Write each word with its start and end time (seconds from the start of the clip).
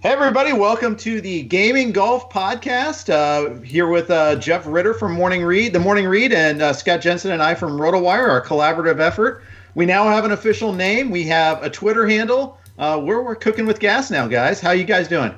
Hey, 0.00 0.10
everybody, 0.10 0.52
welcome 0.52 0.94
to 0.96 1.22
the 1.22 1.44
Gaming 1.44 1.90
Golf 1.90 2.28
Podcast. 2.28 3.08
Uh, 3.08 3.58
here 3.62 3.88
with 3.88 4.10
uh, 4.10 4.36
Jeff 4.36 4.66
Ritter 4.66 4.92
from 4.92 5.12
Morning 5.12 5.42
Read, 5.42 5.72
the 5.72 5.80
Morning 5.80 6.06
Read, 6.06 6.34
and 6.34 6.60
uh, 6.60 6.74
Scott 6.74 7.00
Jensen 7.00 7.32
and 7.32 7.42
I 7.42 7.54
from 7.54 7.78
RotoWire, 7.78 8.28
our 8.28 8.44
collaborative 8.44 9.00
effort. 9.00 9.42
We 9.74 9.86
now 9.86 10.04
have 10.04 10.26
an 10.26 10.32
official 10.32 10.74
name. 10.74 11.10
We 11.10 11.24
have 11.28 11.62
a 11.62 11.70
Twitter 11.70 12.06
handle. 12.06 12.58
Uh, 12.78 13.00
we're, 13.02 13.22
we're 13.22 13.34
cooking 13.34 13.64
with 13.64 13.80
gas 13.80 14.10
now, 14.10 14.28
guys. 14.28 14.60
How 14.60 14.72
you 14.72 14.84
guys 14.84 15.08
doing? 15.08 15.34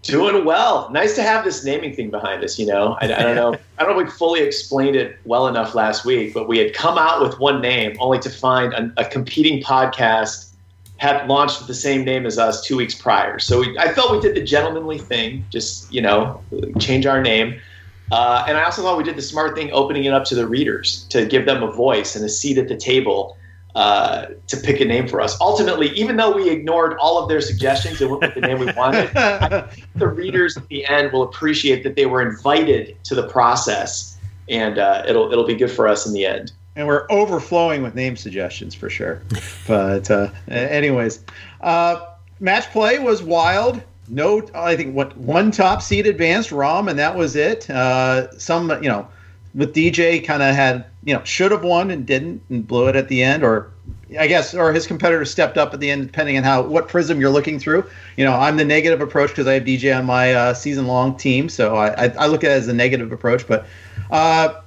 Doing 0.00 0.46
well. 0.46 0.90
Nice 0.90 1.14
to 1.16 1.22
have 1.22 1.44
this 1.44 1.62
naming 1.62 1.94
thing 1.94 2.10
behind 2.10 2.42
us. 2.42 2.58
You 2.58 2.66
know, 2.66 2.96
I, 3.02 3.04
I 3.04 3.22
don't 3.22 3.36
know. 3.36 3.54
I 3.78 3.84
don't 3.84 3.94
know 3.94 4.00
if 4.00 4.06
we 4.06 4.12
fully 4.12 4.40
explained 4.40 4.96
it 4.96 5.18
well 5.26 5.46
enough 5.46 5.74
last 5.74 6.06
week, 6.06 6.32
but 6.32 6.48
we 6.48 6.56
had 6.56 6.72
come 6.72 6.96
out 6.96 7.20
with 7.20 7.38
one 7.38 7.60
name 7.60 7.96
only 8.00 8.18
to 8.20 8.30
find 8.30 8.72
a, 8.72 8.92
a 8.96 9.04
competing 9.04 9.62
podcast 9.62 10.51
had 11.02 11.26
launched 11.26 11.58
with 11.58 11.66
the 11.66 11.74
same 11.74 12.04
name 12.04 12.26
as 12.26 12.38
us 12.38 12.64
two 12.64 12.76
weeks 12.76 12.94
prior. 12.94 13.36
So 13.40 13.58
we, 13.58 13.76
I 13.76 13.92
felt 13.92 14.12
we 14.12 14.20
did 14.20 14.36
the 14.36 14.44
gentlemanly 14.44 14.98
thing, 14.98 15.44
just 15.50 15.92
you 15.92 16.00
know, 16.00 16.40
change 16.78 17.06
our 17.06 17.20
name. 17.20 17.60
Uh, 18.12 18.44
and 18.46 18.56
I 18.56 18.62
also 18.62 18.82
thought 18.82 18.96
we 18.96 19.02
did 19.02 19.16
the 19.16 19.22
smart 19.22 19.56
thing, 19.56 19.72
opening 19.72 20.04
it 20.04 20.12
up 20.12 20.24
to 20.26 20.36
the 20.36 20.46
readers 20.46 21.04
to 21.08 21.26
give 21.26 21.44
them 21.44 21.60
a 21.60 21.72
voice 21.72 22.14
and 22.14 22.24
a 22.24 22.28
seat 22.28 22.56
at 22.56 22.68
the 22.68 22.76
table 22.76 23.36
uh, 23.74 24.26
to 24.46 24.56
pick 24.56 24.80
a 24.80 24.84
name 24.84 25.08
for 25.08 25.20
us. 25.20 25.36
Ultimately, 25.40 25.88
even 25.88 26.18
though 26.18 26.36
we 26.36 26.48
ignored 26.48 26.96
all 27.00 27.20
of 27.20 27.28
their 27.28 27.40
suggestions 27.40 28.00
and 28.00 28.08
went 28.08 28.22
with 28.22 28.34
the 28.34 28.40
name 28.40 28.60
we 28.60 28.70
wanted, 28.76 29.10
the 29.96 30.06
readers 30.06 30.56
at 30.56 30.68
the 30.68 30.86
end 30.86 31.10
will 31.10 31.24
appreciate 31.24 31.82
that 31.82 31.96
they 31.96 32.06
were 32.06 32.22
invited 32.22 32.96
to 33.02 33.16
the 33.16 33.26
process, 33.26 34.16
and 34.48 34.78
uh, 34.78 35.02
it'll 35.08 35.32
it'll 35.32 35.46
be 35.46 35.56
good 35.56 35.70
for 35.70 35.88
us 35.88 36.06
in 36.06 36.12
the 36.12 36.26
end 36.26 36.52
and 36.76 36.86
we're 36.86 37.06
overflowing 37.10 37.82
with 37.82 37.94
name 37.94 38.16
suggestions 38.16 38.74
for 38.74 38.88
sure. 38.88 39.22
but 39.66 40.10
uh, 40.10 40.30
anyways, 40.48 41.24
uh, 41.60 42.06
match 42.40 42.70
play 42.70 42.98
was 42.98 43.22
wild. 43.22 43.82
No, 44.08 44.46
I 44.54 44.76
think 44.76 44.94
what 44.94 45.16
one 45.16 45.50
top 45.50 45.80
seed 45.80 46.06
advanced 46.06 46.50
Rahm, 46.50 46.90
and 46.90 46.98
that 46.98 47.16
was 47.16 47.36
it. 47.36 47.68
Uh, 47.70 48.36
some, 48.38 48.70
you 48.82 48.88
know, 48.88 49.08
with 49.54 49.74
DJ 49.74 50.24
kind 50.24 50.42
of 50.42 50.54
had, 50.54 50.84
you 51.04 51.14
know, 51.14 51.22
should 51.24 51.50
have 51.50 51.62
won 51.62 51.90
and 51.90 52.06
didn't 52.06 52.42
and 52.50 52.66
blew 52.66 52.88
it 52.88 52.96
at 52.96 53.08
the 53.08 53.22
end, 53.22 53.44
or 53.44 53.70
I 54.18 54.26
guess, 54.26 54.54
or 54.54 54.72
his 54.72 54.86
competitor 54.86 55.24
stepped 55.24 55.56
up 55.56 55.72
at 55.72 55.80
the 55.80 55.90
end, 55.90 56.06
depending 56.06 56.36
on 56.36 56.42
how 56.42 56.62
what 56.62 56.88
prism 56.88 57.20
you're 57.20 57.30
looking 57.30 57.58
through. 57.58 57.88
You 58.16 58.24
know, 58.24 58.34
I'm 58.34 58.56
the 58.56 58.64
negative 58.64 59.00
approach 59.00 59.30
because 59.30 59.46
I 59.46 59.54
have 59.54 59.64
DJ 59.64 59.96
on 59.96 60.04
my 60.04 60.34
uh, 60.34 60.54
season 60.54 60.86
long 60.86 61.16
team, 61.16 61.48
so 61.48 61.76
I, 61.76 62.06
I, 62.06 62.08
I, 62.18 62.26
look 62.26 62.44
at 62.44 62.50
it 62.50 62.54
as 62.54 62.68
a 62.68 62.74
negative 62.74 63.12
approach. 63.12 63.46
But 63.46 63.66
uh, 64.10 64.60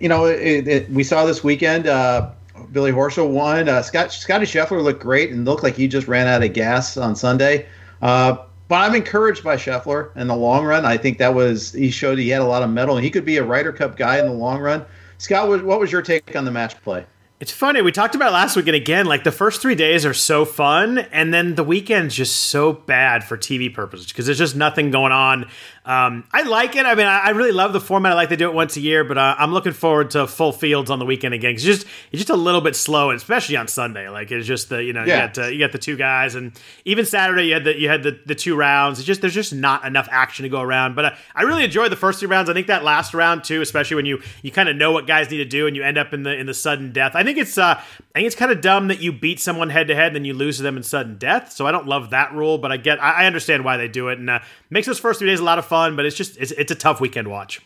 you 0.00 0.08
know, 0.08 0.26
it, 0.26 0.68
it, 0.68 0.90
we 0.90 1.04
saw 1.04 1.24
this 1.24 1.42
weekend. 1.42 1.86
Uh, 1.86 2.30
Billy 2.72 2.92
Horschel 2.92 3.30
won. 3.30 3.68
Uh, 3.68 3.82
Scott 3.82 4.12
Scotty 4.12 4.46
Scheffler 4.46 4.82
looked 4.82 5.02
great 5.02 5.30
and 5.30 5.44
looked 5.44 5.62
like 5.62 5.76
he 5.76 5.88
just 5.88 6.08
ran 6.08 6.26
out 6.26 6.42
of 6.42 6.52
gas 6.52 6.96
on 6.96 7.16
Sunday. 7.16 7.66
Uh, 8.00 8.36
but 8.68 8.76
I'm 8.76 8.94
encouraged 8.94 9.44
by 9.44 9.56
Scheffler 9.56 10.16
in 10.16 10.28
the 10.28 10.36
long 10.36 10.64
run. 10.64 10.86
I 10.86 10.96
think 10.96 11.18
that 11.18 11.34
was 11.34 11.72
he 11.72 11.90
showed 11.90 12.18
he 12.18 12.28
had 12.28 12.40
a 12.40 12.46
lot 12.46 12.62
of 12.62 12.70
mettle 12.70 12.96
and 12.96 13.04
he 13.04 13.10
could 13.10 13.24
be 13.24 13.36
a 13.36 13.44
Ryder 13.44 13.72
Cup 13.72 13.96
guy 13.96 14.18
in 14.18 14.26
the 14.26 14.32
long 14.32 14.60
run. 14.60 14.84
Scott, 15.18 15.48
what 15.48 15.78
was 15.78 15.92
your 15.92 16.02
take 16.02 16.34
on 16.34 16.44
the 16.44 16.50
match 16.50 16.80
play? 16.82 17.06
It's 17.42 17.50
funny. 17.50 17.82
We 17.82 17.90
talked 17.90 18.14
about 18.14 18.32
last 18.32 18.54
week 18.54 18.68
and 18.68 18.76
again. 18.76 19.06
Like 19.06 19.24
the 19.24 19.32
first 19.32 19.60
three 19.60 19.74
days 19.74 20.06
are 20.06 20.14
so 20.14 20.44
fun, 20.44 20.98
and 20.98 21.34
then 21.34 21.56
the 21.56 21.64
weekend's 21.64 22.14
just 22.14 22.36
so 22.36 22.72
bad 22.72 23.24
for 23.24 23.36
TV 23.36 23.74
purposes 23.74 24.06
because 24.06 24.26
there's 24.26 24.38
just 24.38 24.54
nothing 24.54 24.92
going 24.92 25.10
on. 25.10 25.48
Um, 25.84 26.22
I 26.30 26.42
like 26.42 26.76
it. 26.76 26.86
I 26.86 26.94
mean, 26.94 27.06
I, 27.06 27.18
I, 27.18 27.30
really 27.30 27.50
love 27.50 27.72
the 27.72 27.80
format. 27.80 28.12
I 28.12 28.14
like 28.14 28.28
they 28.28 28.36
do 28.36 28.48
it 28.48 28.54
once 28.54 28.76
a 28.76 28.80
year, 28.80 29.02
but 29.02 29.18
uh, 29.18 29.34
I'm 29.36 29.52
looking 29.52 29.72
forward 29.72 30.10
to 30.10 30.28
full 30.28 30.52
fields 30.52 30.92
on 30.92 31.00
the 31.00 31.04
weekend 31.04 31.34
again. 31.34 31.54
It's 31.54 31.64
just 31.64 31.88
it's 32.12 32.20
just 32.20 32.30
a 32.30 32.36
little 32.36 32.60
bit 32.60 32.76
slow, 32.76 33.10
and 33.10 33.16
especially 33.16 33.56
on 33.56 33.66
Sunday. 33.66 34.08
Like 34.08 34.30
it's 34.30 34.46
just 34.46 34.68
the 34.68 34.84
you 34.84 34.92
know 34.92 35.02
yeah. 35.02 35.14
you 35.14 35.20
got 35.20 35.38
uh, 35.38 35.46
you 35.48 35.58
got 35.58 35.72
the 35.72 35.78
two 35.78 35.96
guys, 35.96 36.36
and 36.36 36.52
even 36.84 37.04
Saturday 37.04 37.46
you 37.46 37.54
had 37.54 37.64
the 37.64 37.76
you 37.76 37.88
had 37.88 38.04
the, 38.04 38.16
the 38.26 38.36
two 38.36 38.54
rounds. 38.54 39.00
It's 39.00 39.06
just 39.06 39.22
there's 39.22 39.34
just 39.34 39.52
not 39.52 39.84
enough 39.84 40.08
action 40.12 40.44
to 40.44 40.48
go 40.48 40.60
around. 40.60 40.94
But 40.94 41.04
uh, 41.04 41.10
I 41.34 41.42
really 41.42 41.64
enjoyed 41.64 41.90
the 41.90 41.96
first 41.96 42.20
three 42.20 42.28
rounds. 42.28 42.48
I 42.48 42.52
think 42.52 42.68
that 42.68 42.84
last 42.84 43.12
round 43.12 43.42
too, 43.42 43.60
especially 43.60 43.96
when 43.96 44.06
you 44.06 44.22
you 44.42 44.52
kind 44.52 44.68
of 44.68 44.76
know 44.76 44.92
what 44.92 45.08
guys 45.08 45.32
need 45.32 45.38
to 45.38 45.44
do, 45.44 45.66
and 45.66 45.74
you 45.74 45.82
end 45.82 45.98
up 45.98 46.12
in 46.12 46.22
the 46.22 46.32
in 46.32 46.46
the 46.46 46.54
sudden 46.54 46.92
death. 46.92 47.16
I 47.16 47.24
think 47.24 47.38
it's 47.38 47.58
uh, 47.58 47.74
I 47.74 47.82
think 48.14 48.28
it's 48.28 48.36
kind 48.36 48.52
of 48.52 48.60
dumb 48.60 48.86
that 48.86 49.00
you 49.00 49.12
beat 49.12 49.40
someone 49.40 49.68
head 49.68 49.88
to 49.88 49.96
head, 49.96 50.08
and 50.08 50.16
then 50.16 50.24
you 50.24 50.34
lose 50.34 50.58
to 50.58 50.62
them 50.62 50.76
in 50.76 50.84
sudden 50.84 51.18
death. 51.18 51.50
So 51.50 51.66
I 51.66 51.72
don't 51.72 51.88
love 51.88 52.10
that 52.10 52.32
rule, 52.32 52.56
but 52.58 52.70
I 52.70 52.76
get 52.76 53.02
I, 53.02 53.24
I 53.24 53.26
understand 53.26 53.64
why 53.64 53.78
they 53.78 53.88
do 53.88 54.10
it, 54.10 54.20
and 54.20 54.30
uh, 54.30 54.38
makes 54.70 54.86
those 54.86 55.00
first 55.00 55.18
three 55.18 55.28
days 55.28 55.40
a 55.40 55.44
lot 55.44 55.58
of 55.58 55.64
fun. 55.64 55.71
But 55.72 56.06
it's 56.06 56.16
just 56.16 56.36
it's 56.36 56.52
it's 56.52 56.70
a 56.70 56.76
tough 56.76 57.00
weekend 57.00 57.28
watch. 57.28 57.60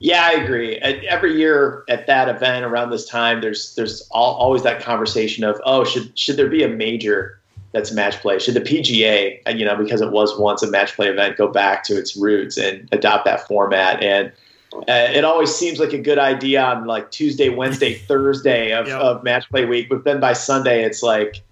Yeah, 0.00 0.22
I 0.24 0.40
agree. 0.40 0.76
Every 0.76 1.36
year 1.36 1.84
at 1.88 2.06
that 2.06 2.28
event 2.28 2.64
around 2.64 2.90
this 2.90 3.04
time, 3.08 3.40
there's 3.40 3.74
there's 3.74 4.06
all, 4.10 4.34
always 4.34 4.62
that 4.62 4.80
conversation 4.80 5.44
of 5.44 5.60
oh 5.64 5.84
should 5.84 6.16
should 6.18 6.36
there 6.36 6.48
be 6.48 6.62
a 6.62 6.68
major 6.68 7.40
that's 7.72 7.92
match 7.92 8.20
play? 8.20 8.38
Should 8.38 8.54
the 8.54 8.60
PGA, 8.60 9.40
uh, 9.46 9.50
you 9.50 9.64
know, 9.64 9.76
because 9.76 10.00
it 10.00 10.10
was 10.10 10.38
once 10.38 10.62
a 10.62 10.70
match 10.70 10.94
play 10.94 11.08
event, 11.08 11.36
go 11.36 11.48
back 11.48 11.84
to 11.84 11.98
its 11.98 12.16
roots 12.16 12.56
and 12.56 12.88
adopt 12.92 13.24
that 13.26 13.46
format? 13.46 14.02
And 14.02 14.32
uh, 14.72 15.08
it 15.12 15.24
always 15.24 15.54
seems 15.54 15.78
like 15.78 15.92
a 15.92 15.98
good 15.98 16.18
idea 16.18 16.62
on 16.62 16.86
like 16.86 17.10
Tuesday, 17.10 17.48
Wednesday, 17.48 17.94
Thursday 18.08 18.72
of, 18.72 18.86
yep. 18.86 19.00
of 19.00 19.22
match 19.22 19.48
play 19.50 19.64
week, 19.64 19.88
but 19.88 20.04
then 20.04 20.20
by 20.20 20.32
Sunday 20.32 20.84
it's 20.84 21.02
like, 21.02 21.42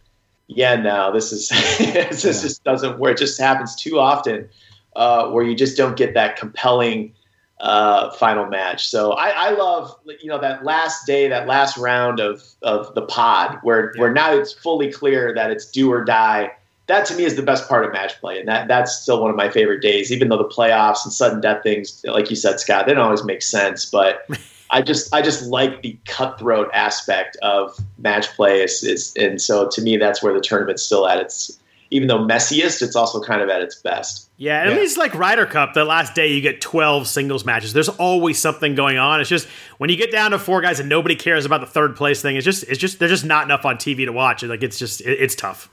yeah, 0.47 0.77
no, 0.77 1.13
this 1.13 1.33
is 1.33 1.49
this 1.79 2.25
yeah. 2.25 2.33
just 2.33 2.65
doesn't 2.65 2.99
work. 2.99 3.17
It 3.17 3.19
just 3.19 3.41
happens 3.41 3.75
too 3.75 3.99
often 3.99 4.49
uh, 4.97 5.31
where 5.31 5.45
you 5.45 5.55
just 5.55 5.77
don't 5.77 5.97
get 5.97 6.15
that 6.15 6.37
compelling 6.37 7.13
uh, 7.61 8.11
final 8.13 8.47
match. 8.47 8.89
So 8.89 9.13
I, 9.13 9.29
I, 9.29 9.51
love 9.51 9.95
you 10.05 10.29
know 10.29 10.39
that 10.41 10.65
last 10.65 11.07
day, 11.07 11.29
that 11.29 11.47
last 11.47 11.77
round 11.79 12.21
of 12.21 12.43
of 12.63 12.95
the 12.95 13.03
pod, 13.03 13.59
where 13.63 13.93
yeah. 13.95 14.01
where 14.01 14.13
now 14.13 14.35
it's 14.35 14.53
fully 14.53 14.93
clear 14.93 15.35
that 15.35 15.51
it's 15.51 15.71
do 15.71 15.91
or 15.91 16.05
die. 16.05 16.53
That 16.87 17.07
to 17.07 17.17
me 17.17 17.25
is 17.25 17.35
the 17.35 17.43
best 17.43 17.69
part 17.69 17.85
of 17.85 17.93
match 17.93 18.19
play, 18.21 18.39
and 18.39 18.49
that 18.49 18.69
that's 18.69 18.97
still 18.99 19.23
one 19.23 19.31
of 19.31 19.37
my 19.37 19.51
favorite 19.51 19.81
days. 19.81 20.13
Even 20.13 20.29
though 20.29 20.37
the 20.37 20.49
playoffs 20.49 21.05
and 21.05 21.13
sudden 21.13 21.41
death 21.41 21.63
things, 21.63 22.03
like 22.05 22.29
you 22.31 22.37
said, 22.37 22.61
Scott, 22.61 22.87
they 22.87 22.95
don't 22.95 23.05
always 23.05 23.25
make 23.25 23.43
sense, 23.43 23.87
but 23.87 24.29
I 24.71 24.83
just 24.83 25.15
I 25.15 25.23
just 25.23 25.45
like 25.47 25.83
the 25.83 25.99
cutthroat 26.07 26.69
aspect 26.73 27.37
of 27.43 27.79
match 27.99 28.29
play 28.37 28.63
is, 28.63 28.83
is 28.83 29.15
and 29.17 29.41
so 29.41 29.69
to 29.69 29.81
me 29.81 29.97
that's 29.97 30.23
where 30.23 30.35
the 30.35 30.41
tournament's 30.41 30.83
still 30.83 31.09
at 31.09 31.19
its 31.19 31.59
even 31.91 32.09
though 32.09 32.19
messiest, 32.19 32.83
it's 32.83 32.97
also 32.97 33.21
kind 33.21 33.41
of 33.41 33.49
at 33.49 33.63
its 33.63 33.77
best. 33.77 34.29
Yeah, 34.37 34.61
at 34.61 34.69
yeah. 34.69 34.77
least 34.77 34.99
like 34.99 35.15
Ryder 35.15 35.47
Cup, 35.47 35.75
the 35.75 35.85
last 35.85 36.15
day 36.15 36.29
you 36.29 36.41
get 36.41 36.61
12 36.61 37.07
singles 37.07 37.45
matches. 37.45 37.73
There's 37.73 37.89
always 37.89 38.39
something 38.39 38.75
going 38.75 38.99
on. 38.99 39.21
It's 39.21 39.31
just 39.31 39.49
when 39.79 39.89
you 39.89 39.97
get 39.97 40.11
down 40.11 40.33
to 40.33 40.39
four 40.39 40.61
guys 40.61 40.81
and 40.81 40.89
nobody 40.89 41.17
cares 41.17 41.45
about 41.45 41.61
the 41.61 41.67
third 41.67 41.97
place 41.97 42.21
thing, 42.21 42.37
it's 42.37 42.45
just 42.45 42.65
it's 42.65 42.79
just 42.79 42.99
there's 42.99 43.11
just 43.11 43.25
not 43.25 43.45
enough 43.45 43.65
on 43.65 43.77
TV 43.77 44.05
to 44.05 44.13
watch. 44.13 44.43
Like 44.43 44.63
it's 44.63 44.79
just 44.79 45.01
it, 45.01 45.21
it's 45.21 45.35
tough. 45.35 45.71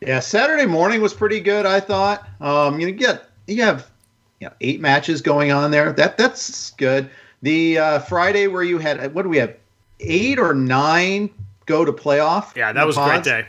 Yeah, 0.00 0.20
Saturday 0.20 0.66
morning 0.66 1.02
was 1.02 1.12
pretty 1.12 1.40
good, 1.40 1.66
I 1.66 1.80
thought. 1.80 2.26
Um, 2.40 2.78
you 2.78 2.90
get 2.92 3.24
you 3.46 3.62
have 3.62 3.90
you 4.40 4.46
know, 4.46 4.54
eight 4.60 4.80
matches 4.80 5.20
going 5.20 5.50
on 5.50 5.70
there. 5.70 5.92
That 5.92 6.16
that's 6.16 6.70
good. 6.72 7.10
The 7.42 7.78
uh, 7.78 7.98
Friday 8.00 8.46
where 8.46 8.62
you 8.62 8.78
had 8.78 9.12
what 9.14 9.22
do 9.22 9.28
we 9.28 9.38
have? 9.38 9.54
Eight 10.00 10.38
or 10.38 10.54
nine 10.54 11.30
go 11.66 11.84
to 11.84 11.92
playoff. 11.92 12.54
Yeah, 12.54 12.72
that 12.72 12.86
was 12.86 12.96
a 12.96 13.04
great 13.04 13.24
day. 13.24 13.46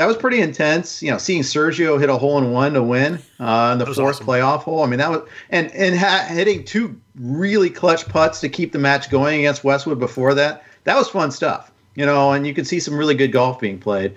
That 0.00 0.06
was 0.06 0.16
pretty 0.16 0.40
intense. 0.40 1.02
You 1.02 1.10
know, 1.10 1.18
seeing 1.18 1.42
Sergio 1.42 2.00
hit 2.00 2.08
a 2.08 2.16
hole 2.16 2.38
in 2.38 2.52
one 2.52 2.72
to 2.72 2.82
win 2.82 3.18
uh, 3.38 3.68
in 3.74 3.78
the 3.78 3.84
fourth 3.84 3.98
awesome. 3.98 4.26
playoff 4.26 4.60
hole. 4.60 4.82
I 4.82 4.86
mean, 4.86 4.98
that 4.98 5.10
was 5.10 5.28
and 5.50 5.70
and 5.72 5.94
ha- 5.94 6.24
hitting 6.26 6.64
two 6.64 6.98
really 7.16 7.68
clutch 7.68 8.08
putts 8.08 8.40
to 8.40 8.48
keep 8.48 8.72
the 8.72 8.78
match 8.78 9.10
going 9.10 9.40
against 9.40 9.62
Westwood 9.62 9.98
before 9.98 10.32
that. 10.32 10.64
That 10.84 10.96
was 10.96 11.10
fun 11.10 11.30
stuff. 11.30 11.70
You 11.96 12.06
know, 12.06 12.32
and 12.32 12.46
you 12.46 12.54
could 12.54 12.66
see 12.66 12.80
some 12.80 12.96
really 12.96 13.14
good 13.14 13.30
golf 13.30 13.60
being 13.60 13.78
played. 13.78 14.16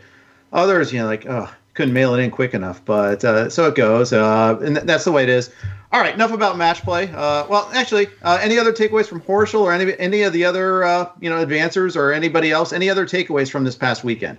Others, 0.53 0.93
you 0.93 0.99
know, 0.99 1.05
like 1.05 1.25
oh, 1.25 1.53
couldn't 1.73 1.93
mail 1.93 2.15
it 2.15 2.21
in 2.21 2.31
quick 2.31 2.53
enough, 2.53 2.79
but 2.85 3.25
uh, 3.25 3.49
so 3.49 3.67
it 3.67 3.75
goes, 3.75 4.13
uh, 4.13 4.57
and 4.63 4.77
th- 4.77 4.87
that's 4.87 5.03
the 5.03 5.11
way 5.11 5.23
it 5.23 5.29
is. 5.29 5.51
All 5.91 5.99
right, 5.99 6.13
enough 6.13 6.31
about 6.31 6.55
match 6.55 6.81
play. 6.83 7.09
Uh, 7.09 7.45
well, 7.49 7.69
actually, 7.73 8.07
uh, 8.21 8.39
any 8.41 8.57
other 8.57 8.71
takeaways 8.71 9.07
from 9.07 9.19
Horschel 9.19 9.59
or 9.59 9.73
any 9.73 9.99
any 9.99 10.21
of 10.21 10.31
the 10.31 10.45
other 10.45 10.85
uh, 10.85 11.09
you 11.19 11.29
know 11.29 11.45
advancers 11.45 11.97
or 11.97 12.13
anybody 12.13 12.51
else? 12.51 12.71
Any 12.71 12.89
other 12.89 13.05
takeaways 13.05 13.51
from 13.51 13.65
this 13.65 13.75
past 13.75 14.05
weekend? 14.05 14.37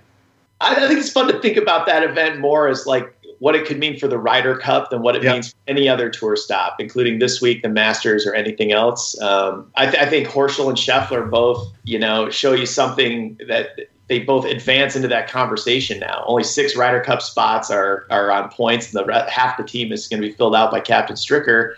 I, 0.65 0.89
think 0.89 1.01
it's 1.01 1.13
fun 1.13 1.29
to 1.29 1.39
think 1.41 1.57
about 1.57 1.87
that 1.87 2.03
event 2.03 2.41
more 2.41 2.69
as 2.69 2.87
like 2.87 3.15
what 3.39 3.55
it 3.55 3.67
could 3.67 3.79
mean 3.79 3.99
for 3.99 4.09
the 4.09 4.19
Ryder 4.19 4.57
Cup 4.57 4.91
than 4.91 5.03
what 5.03 5.17
it 5.17 5.23
yep. 5.23 5.35
means 5.35 5.51
for 5.51 5.57
any 5.69 5.89
other 5.89 6.09
tour 6.09 6.37
stop, 6.37 6.77
including 6.79 7.19
this 7.19 7.41
week, 7.41 7.63
the 7.63 7.69
Masters, 7.69 8.27
or 8.27 8.35
anything 8.35 8.73
else. 8.73 9.21
Um, 9.21 9.71
I, 9.77 9.87
th- 9.87 10.03
I, 10.03 10.09
think 10.09 10.29
Horschel 10.29 10.69
and 10.69 10.79
Scheffler 10.79 11.29
both, 11.29 11.71
you 11.85 11.99
know, 11.99 12.31
show 12.31 12.53
you 12.53 12.67
something 12.67 13.39
that 13.49 13.79
they 14.09 14.21
both 14.21 14.45
advance 14.45 14.97
into 14.97 15.09
that 15.09 15.29
conversation 15.29 15.99
now. 15.99 16.25
Only 16.27 16.45
six 16.45 16.77
Ryder 16.77 17.01
Cup 17.01 17.23
spots 17.23 17.71
are 17.71 18.07
are 18.11 18.31
on 18.31 18.49
points, 18.51 18.95
and 18.95 19.07
the 19.07 19.31
half 19.31 19.57
the 19.57 19.65
team 19.65 19.93
is 19.93 20.09
going 20.09 20.23
to 20.23 20.29
be 20.29 20.35
filled 20.35 20.55
out 20.55 20.71
by 20.71 20.81
Captain 20.81 21.17
Stricker. 21.17 21.75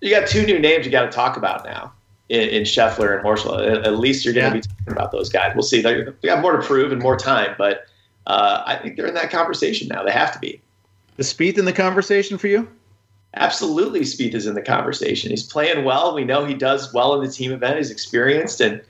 You 0.00 0.10
got 0.10 0.28
two 0.28 0.44
new 0.44 0.58
names 0.58 0.84
you 0.84 0.92
got 0.92 1.04
to 1.04 1.10
talk 1.10 1.36
about 1.36 1.64
now 1.64 1.92
in, 2.28 2.48
in 2.48 2.62
Scheffler 2.62 3.16
and 3.16 3.24
Horschel. 3.24 3.60
At, 3.60 3.86
at 3.86 3.98
least 3.98 4.24
you're 4.24 4.34
going 4.34 4.50
to 4.50 4.56
yeah. 4.56 4.62
be 4.62 4.68
talking 4.68 4.92
about 4.92 5.12
those 5.12 5.28
guys. 5.28 5.52
We'll 5.54 5.62
see. 5.62 5.80
They 5.80 6.04
got 6.22 6.40
more 6.40 6.56
to 6.56 6.62
prove 6.62 6.92
and 6.92 7.00
more 7.00 7.16
time, 7.16 7.54
but 7.58 7.86
uh, 8.26 8.62
I 8.66 8.76
think 8.76 8.96
they're 8.96 9.06
in 9.06 9.14
that 9.14 9.30
conversation 9.30 9.88
now. 9.88 10.02
They 10.02 10.12
have 10.12 10.32
to 10.32 10.38
be. 10.38 10.60
Is 11.18 11.32
Spieth 11.32 11.58
in 11.58 11.64
the 11.64 11.72
conversation 11.72 12.38
for 12.38 12.48
you? 12.48 12.68
Absolutely, 13.34 14.00
Spieth 14.00 14.34
is 14.34 14.46
in 14.46 14.54
the 14.54 14.62
conversation. 14.62 15.30
He's 15.30 15.42
playing 15.42 15.84
well. 15.84 16.14
We 16.14 16.24
know 16.24 16.44
he 16.44 16.54
does 16.54 16.92
well 16.92 17.14
in 17.14 17.26
the 17.26 17.30
team 17.30 17.52
event. 17.52 17.76
He's 17.76 17.90
experienced, 17.90 18.60
and 18.60 18.80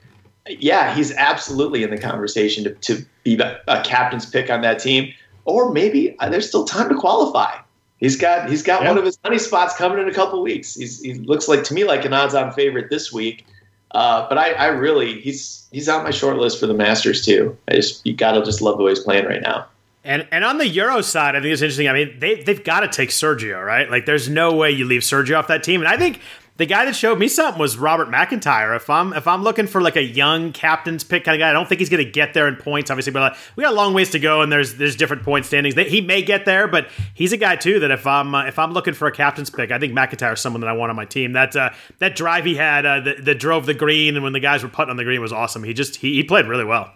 yeah, 0.48 0.94
he's 0.94 1.12
absolutely 1.12 1.82
in 1.82 1.90
the 1.90 1.98
conversation 1.98 2.64
to, 2.64 2.70
to 2.70 3.04
be 3.24 3.38
a 3.38 3.82
captain's 3.82 4.26
pick 4.26 4.50
on 4.50 4.60
that 4.62 4.78
team. 4.78 5.12
Or 5.44 5.72
maybe 5.72 6.16
uh, 6.18 6.28
there's 6.28 6.48
still 6.48 6.64
time 6.64 6.88
to 6.88 6.94
qualify. 6.94 7.58
He's 7.98 8.16
got 8.16 8.48
he's 8.48 8.62
got 8.62 8.82
yeah. 8.82 8.88
one 8.88 8.98
of 8.98 9.04
his 9.04 9.18
honey 9.24 9.38
spots 9.38 9.76
coming 9.76 9.98
in 9.98 10.08
a 10.08 10.14
couple 10.14 10.42
weeks. 10.42 10.74
He's, 10.74 11.00
he 11.00 11.14
looks 11.14 11.48
like 11.48 11.64
to 11.64 11.74
me 11.74 11.84
like 11.84 12.04
an 12.04 12.12
odds-on 12.12 12.52
favorite 12.52 12.90
this 12.90 13.12
week. 13.12 13.46
Uh, 13.92 14.28
but 14.28 14.36
I, 14.36 14.52
I, 14.52 14.66
really 14.66 15.20
he's 15.20 15.66
he's 15.70 15.88
on 15.88 16.02
my 16.02 16.10
short 16.10 16.36
list 16.36 16.60
for 16.60 16.66
the 16.66 16.74
Masters 16.74 17.24
too. 17.24 17.56
I 17.68 17.74
just 17.74 18.04
you 18.04 18.14
gotta 18.14 18.44
just 18.44 18.60
love 18.60 18.78
the 18.78 18.84
way 18.84 18.90
he's 18.90 19.00
playing 19.00 19.26
right 19.26 19.40
now. 19.40 19.66
And 20.04 20.26
and 20.30 20.44
on 20.44 20.58
the 20.58 20.68
Euro 20.68 21.00
side, 21.00 21.34
I 21.34 21.40
think 21.40 21.52
it's 21.52 21.62
interesting. 21.62 21.88
I 21.88 21.92
mean, 21.92 22.18
they 22.18 22.42
they've 22.42 22.62
got 22.62 22.80
to 22.80 22.88
take 22.88 23.10
Sergio, 23.10 23.64
right? 23.64 23.90
Like, 23.90 24.06
there's 24.06 24.28
no 24.28 24.54
way 24.54 24.70
you 24.70 24.84
leave 24.84 25.02
Sergio 25.02 25.38
off 25.38 25.48
that 25.48 25.64
team. 25.64 25.80
And 25.80 25.88
I 25.88 25.96
think 25.96 26.20
the 26.58 26.66
guy 26.66 26.86
that 26.86 26.96
showed 26.96 27.18
me 27.18 27.28
something 27.28 27.60
was 27.60 27.76
Robert 27.76 28.08
MacIntyre. 28.08 28.74
If 28.74 28.88
I'm 28.88 29.12
if 29.12 29.26
I'm 29.26 29.42
looking 29.42 29.66
for 29.66 29.82
like 29.82 29.96
a 29.96 30.02
young 30.02 30.52
captain's 30.52 31.04
pick 31.04 31.24
kind 31.24 31.34
of 31.34 31.40
guy, 31.40 31.50
I 31.50 31.52
don't 31.52 31.68
think 31.68 31.80
he's 31.80 31.90
going 31.90 32.04
to 32.04 32.10
get 32.10 32.32
there 32.32 32.48
in 32.48 32.56
points, 32.56 32.90
obviously. 32.90 33.12
But 33.12 33.32
like, 33.32 33.38
we 33.56 33.62
got 33.64 33.72
a 33.72 33.76
long 33.76 33.92
ways 33.92 34.10
to 34.10 34.18
go, 34.18 34.40
and 34.40 34.50
there's 34.50 34.74
there's 34.76 34.96
different 34.96 35.22
point 35.22 35.44
standings. 35.44 35.74
He 35.74 36.00
may 36.00 36.22
get 36.22 36.46
there, 36.46 36.66
but 36.66 36.88
he's 37.14 37.32
a 37.32 37.36
guy 37.36 37.56
too 37.56 37.80
that 37.80 37.90
if 37.90 38.06
I'm 38.06 38.34
uh, 38.34 38.46
if 38.46 38.58
I'm 38.58 38.72
looking 38.72 38.94
for 38.94 39.06
a 39.06 39.12
captain's 39.12 39.50
pick, 39.50 39.70
I 39.70 39.78
think 39.78 39.92
MacIntyre 39.92 40.32
is 40.32 40.40
someone 40.40 40.60
that 40.62 40.68
I 40.68 40.72
want 40.72 40.90
on 40.90 40.96
my 40.96 41.04
team. 41.04 41.32
That 41.32 41.54
uh, 41.54 41.70
that 41.98 42.16
drive 42.16 42.44
he 42.44 42.54
had 42.54 42.86
uh, 42.86 43.00
that, 43.00 43.24
that 43.24 43.38
drove 43.38 43.66
the 43.66 43.74
green, 43.74 44.16
and 44.16 44.22
when 44.22 44.32
the 44.32 44.40
guys 44.40 44.62
were 44.62 44.70
putting 44.70 44.90
on 44.90 44.96
the 44.96 45.04
green 45.04 45.20
was 45.20 45.32
awesome. 45.32 45.62
He 45.62 45.74
just 45.74 45.96
he, 45.96 46.14
he 46.14 46.24
played 46.24 46.46
really 46.46 46.64
well 46.64 46.90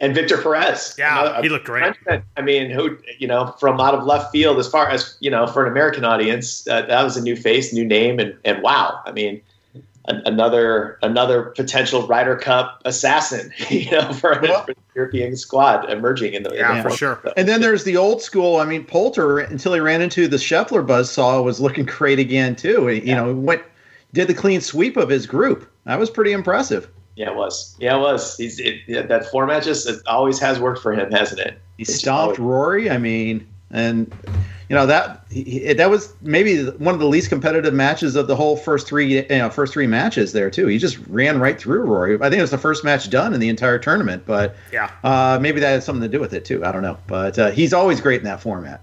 and 0.00 0.14
Victor 0.14 0.40
Perez. 0.40 0.94
Yeah, 0.98 1.20
another, 1.20 1.42
he 1.42 1.48
looked 1.48 1.66
great. 1.66 1.94
I 2.36 2.42
mean, 2.42 2.70
who 2.70 2.98
you 3.18 3.26
know 3.26 3.54
from 3.58 3.80
out 3.80 3.94
of 3.94 4.04
left 4.04 4.32
field, 4.32 4.58
as 4.58 4.68
far 4.68 4.88
as 4.88 5.16
you 5.20 5.30
know, 5.30 5.46
for 5.46 5.64
an 5.64 5.70
American 5.70 6.04
audience, 6.04 6.66
uh, 6.68 6.82
that 6.82 7.02
was 7.02 7.16
a 7.16 7.22
new 7.22 7.36
face, 7.36 7.72
new 7.72 7.84
name, 7.84 8.18
and 8.18 8.36
and 8.44 8.62
wow, 8.62 9.00
I 9.04 9.12
mean, 9.12 9.40
another 10.08 10.98
another 11.02 11.44
potential 11.56 12.06
Ryder 12.06 12.36
Cup 12.36 12.80
assassin, 12.84 13.52
you 13.70 13.90
know, 13.90 14.12
for, 14.12 14.38
well, 14.42 14.64
for 14.64 14.74
the 14.74 14.80
European 14.94 15.36
squad 15.36 15.90
emerging 15.90 16.34
in 16.34 16.42
the 16.42 16.54
yeah 16.54 16.78
in 16.78 16.82
the 16.82 16.90
for 16.90 16.96
sure. 16.96 17.32
And 17.36 17.48
then 17.48 17.60
there's 17.60 17.84
the 17.84 17.96
old 17.96 18.22
school. 18.22 18.56
I 18.56 18.64
mean, 18.64 18.84
Poulter 18.84 19.38
until 19.38 19.74
he 19.74 19.80
ran 19.80 20.00
into 20.00 20.28
the 20.28 20.36
Scheffler 20.36 20.86
buzzsaw 20.86 21.42
was 21.42 21.60
looking 21.60 21.84
great 21.84 22.18
again 22.18 22.56
too. 22.56 22.88
You 22.88 23.02
yeah. 23.02 23.16
know, 23.16 23.34
went 23.34 23.62
did 24.14 24.28
the 24.28 24.34
clean 24.34 24.60
sweep 24.60 24.96
of 24.96 25.08
his 25.08 25.26
group. 25.26 25.70
That 25.84 25.98
was 25.98 26.10
pretty 26.10 26.32
impressive. 26.32 26.88
Yeah, 27.18 27.30
it 27.30 27.34
was. 27.34 27.74
Yeah, 27.80 27.96
it 27.96 28.00
was. 28.00 28.36
He's 28.36 28.60
it, 28.60 28.76
yeah, 28.86 29.02
that 29.02 29.26
format 29.26 29.64
just 29.64 29.88
it 29.88 29.98
always 30.06 30.38
has 30.38 30.60
worked 30.60 30.80
for 30.80 30.92
him, 30.92 31.10
hasn't 31.10 31.40
it? 31.40 31.58
He 31.76 31.84
stomped 31.84 32.38
always- 32.38 32.38
Rory. 32.38 32.90
I 32.90 32.98
mean, 32.98 33.44
and 33.72 34.14
you 34.68 34.76
know 34.76 34.86
that 34.86 35.24
he, 35.28 35.72
that 35.72 35.90
was 35.90 36.14
maybe 36.22 36.66
one 36.66 36.94
of 36.94 37.00
the 37.00 37.08
least 37.08 37.28
competitive 37.28 37.74
matches 37.74 38.14
of 38.14 38.28
the 38.28 38.36
whole 38.36 38.56
first 38.56 38.86
three 38.86 39.16
you 39.16 39.26
know 39.30 39.50
first 39.50 39.72
three 39.72 39.88
matches 39.88 40.32
there 40.32 40.48
too. 40.48 40.68
He 40.68 40.78
just 40.78 40.96
ran 41.08 41.40
right 41.40 41.58
through 41.60 41.80
Rory. 41.80 42.14
I 42.14 42.30
think 42.30 42.34
it 42.34 42.40
was 42.40 42.52
the 42.52 42.56
first 42.56 42.84
match 42.84 43.10
done 43.10 43.34
in 43.34 43.40
the 43.40 43.48
entire 43.48 43.80
tournament, 43.80 44.22
but 44.24 44.54
yeah, 44.72 44.88
uh, 45.02 45.40
maybe 45.42 45.58
that 45.58 45.70
had 45.70 45.82
something 45.82 46.02
to 46.02 46.08
do 46.08 46.20
with 46.20 46.32
it 46.32 46.44
too. 46.44 46.64
I 46.64 46.70
don't 46.70 46.82
know, 46.82 46.98
but 47.08 47.36
uh, 47.36 47.50
he's 47.50 47.72
always 47.72 48.00
great 48.00 48.20
in 48.20 48.26
that 48.26 48.40
format. 48.40 48.80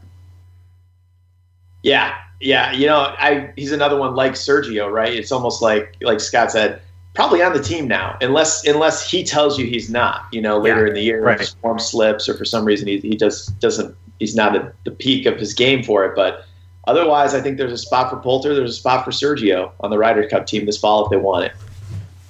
Yeah, 1.83 2.17
yeah, 2.41 2.73
you 2.73 2.87
know, 2.87 3.15
I 3.17 3.53
he's 3.55 3.71
another 3.71 3.95
one 3.95 4.13
like 4.13 4.33
Sergio, 4.33 4.91
right? 4.91 5.13
It's 5.13 5.31
almost 5.31 5.61
like 5.61 5.95
like 6.01 6.19
Scott 6.19 6.51
said 6.51 6.81
probably 7.15 7.41
on 7.41 7.53
the 7.53 7.63
team 7.63 7.87
now, 7.87 8.17
unless 8.21 8.65
unless 8.67 9.09
he 9.09 9.23
tells 9.23 9.57
you 9.57 9.65
he's 9.65 9.89
not. 9.89 10.25
You 10.31 10.41
know, 10.41 10.59
later 10.59 10.81
yeah, 10.81 10.89
in 10.89 10.93
the 10.93 11.01
year, 11.01 11.23
right. 11.23 11.41
if 11.41 11.49
form 11.61 11.79
slips 11.79 12.29
or 12.29 12.37
for 12.37 12.45
some 12.45 12.65
reason 12.65 12.87
he 12.87 12.99
he 12.99 13.15
just 13.15 13.59
doesn't 13.59 13.95
he's 14.19 14.35
not 14.35 14.55
at 14.55 14.73
the 14.83 14.91
peak 14.91 15.25
of 15.25 15.37
his 15.39 15.53
game 15.53 15.83
for 15.83 16.05
it. 16.05 16.15
But 16.15 16.45
otherwise, 16.85 17.33
I 17.33 17.41
think 17.41 17.57
there's 17.57 17.71
a 17.71 17.77
spot 17.77 18.09
for 18.09 18.17
Poulter. 18.17 18.53
There's 18.53 18.71
a 18.71 18.79
spot 18.79 19.03
for 19.03 19.11
Sergio 19.11 19.71
on 19.79 19.89
the 19.89 19.97
Ryder 19.97 20.27
Cup 20.27 20.45
team 20.45 20.65
this 20.65 20.77
fall 20.77 21.05
if 21.05 21.09
they 21.09 21.17
want 21.17 21.45
it. 21.45 21.53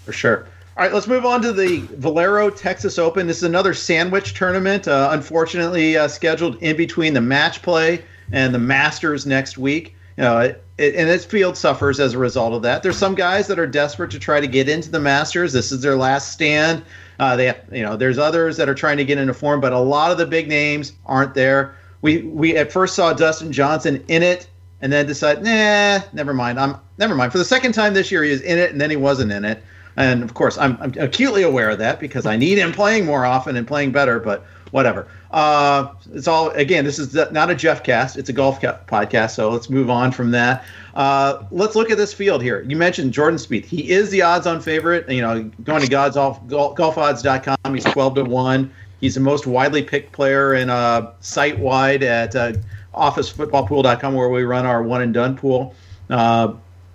For 0.06 0.13
sure. 0.13 0.48
All 0.77 0.84
right, 0.84 0.94
let's 0.94 1.08
move 1.08 1.25
on 1.25 1.42
to 1.42 1.54
the 1.54 1.80
Valero 1.94 2.50
Texas 2.50 3.00
Open. 3.00 3.27
This 3.27 3.38
is 3.38 3.44
another 3.44 3.74
sandwich 3.74 4.34
tournament, 4.34 4.89
uh, 4.89 5.08
unfortunately 5.13 5.96
uh, 5.96 6.10
scheduled 6.10 6.62
in 6.62 6.75
between 6.75 7.13
the 7.13 7.22
match 7.22 7.62
play 7.62 8.04
and 8.34 8.54
the 8.54 8.60
Masters 8.60 9.25
next 9.25 9.58
week. 9.58 9.96
You 10.18 10.24
know, 10.24 10.56
it, 10.77 10.96
and 10.96 11.10
its 11.10 11.25
field 11.25 11.58
suffers 11.58 12.00
as 12.00 12.13
a 12.13 12.17
result 12.17 12.53
of 12.53 12.62
that. 12.63 12.84
There's 12.84 12.98
some 12.98 13.15
guys 13.15 13.48
that 13.48 13.60
are 13.60 13.67
desperate 13.67 14.12
to 14.12 14.20
try 14.20 14.39
to 14.39 14.48
get 14.48 14.67
into 14.67 14.89
the 14.89 15.00
Masters. 15.00 15.53
This 15.53 15.72
is 15.72 15.82
their 15.82 15.96
last 15.96 16.32
stand. 16.32 16.84
Uh, 17.20 17.36
they, 17.36 17.53
you 17.72 17.82
know, 17.82 17.96
there's 17.96 18.17
others 18.17 18.58
that 18.58 18.67
are 18.67 18.75
trying 18.75 18.98
to 18.98 19.05
get 19.05 19.17
into 19.17 19.34
form, 19.34 19.62
but 19.62 19.72
a 19.72 19.79
lot 19.79 20.12
of 20.12 20.17
the 20.17 20.25
big 20.25 20.48
names 20.50 20.94
aren't 21.05 21.34
there. 21.34 21.75
We 22.01 22.24
we 22.24 22.58
at 22.58 22.72
first 22.72 22.96
saw 22.96 23.13
Dustin 23.13 23.51
Johnson 23.51 24.03
in 24.08 24.22
it, 24.22 24.48
and 24.82 24.91
then 24.91 25.08
decided, 25.08 25.44
nah, 25.44 26.05
never 26.13 26.34
mind. 26.34 26.60
I'm 26.60 26.77
never 26.98 27.15
mind. 27.15 27.32
For 27.32 27.38
the 27.38 27.46
second 27.46 27.72
time 27.72 27.94
this 27.94 28.12
year, 28.12 28.24
he 28.24 28.32
was 28.32 28.41
in 28.41 28.58
it, 28.60 28.72
and 28.72 28.82
then 28.82 28.89
he 28.89 28.98
wasn't 28.98 29.32
in 29.32 29.46
it. 29.46 29.63
And 29.98 30.24
of 30.24 30.34
course, 30.34 30.58
I'm, 30.58 30.77
I'm 30.82 30.94
acutely 31.00 31.44
aware 31.44 31.70
of 31.70 31.79
that 31.79 32.01
because 32.01 32.25
I 32.25 32.36
need 32.36 32.58
him 32.58 32.74
playing 32.74 33.05
more 33.05 33.25
often 33.25 33.55
and 33.55 33.65
playing 33.65 33.94
better. 33.94 34.20
But 34.20 34.46
whatever. 34.72 35.08
Uh, 35.36 35.94
it's 36.13 36.30
all 36.30 36.50
again. 36.51 36.86
This 36.86 36.98
is 36.98 37.13
not 37.13 37.51
a 37.51 37.56
Jeff 37.56 37.84
cast; 37.84 38.15
it's 38.15 38.30
a 38.30 38.34
golf 38.34 38.62
podcast. 38.62 39.32
So 39.32 39.50
let's 39.50 39.70
move 39.70 39.89
on 39.89 40.13
from 40.13 40.32
that. 40.32 40.63
Uh, 40.94 41.44
let's 41.51 41.75
look 41.75 41.92
at 41.92 41.98
this 41.98 42.13
field 42.13 42.42
here. 42.42 42.62
You 42.62 42.77
mentioned 42.77 43.12
Jordan 43.12 43.38
Spieth. 43.38 43.65
He 43.65 43.92
is 43.92 44.10
the 44.12 44.22
odds-on 44.22 44.62
favorite. 44.62 45.10
You 45.10 45.22
know, 45.22 45.44
going 45.65 45.82
to 45.82 45.89
God's 45.89 46.15
golf, 46.15 46.42
golfodds.com, 46.48 47.74
he's 47.74 47.84
twelve 47.84 48.15
to 48.15 48.24
one. 48.24 48.72
He's 49.01 49.15
the 49.15 49.20
most 49.20 49.46
widely 49.46 49.84
picked 49.84 50.13
player 50.13 50.54
in 50.54 50.70
uh, 50.70 51.12
site 51.20 51.60
wide 51.60 52.01
at 52.01 52.34
uh, 52.34 52.54
officefootballpool.com, 52.94 54.13
where 54.13 54.30
we 54.30 54.44
run 54.44 54.65
our 54.65 54.84
one 54.84 55.01
and 55.01 55.13
done 55.13 55.36
pool. 55.36 55.75
Uh, 56.10 56.54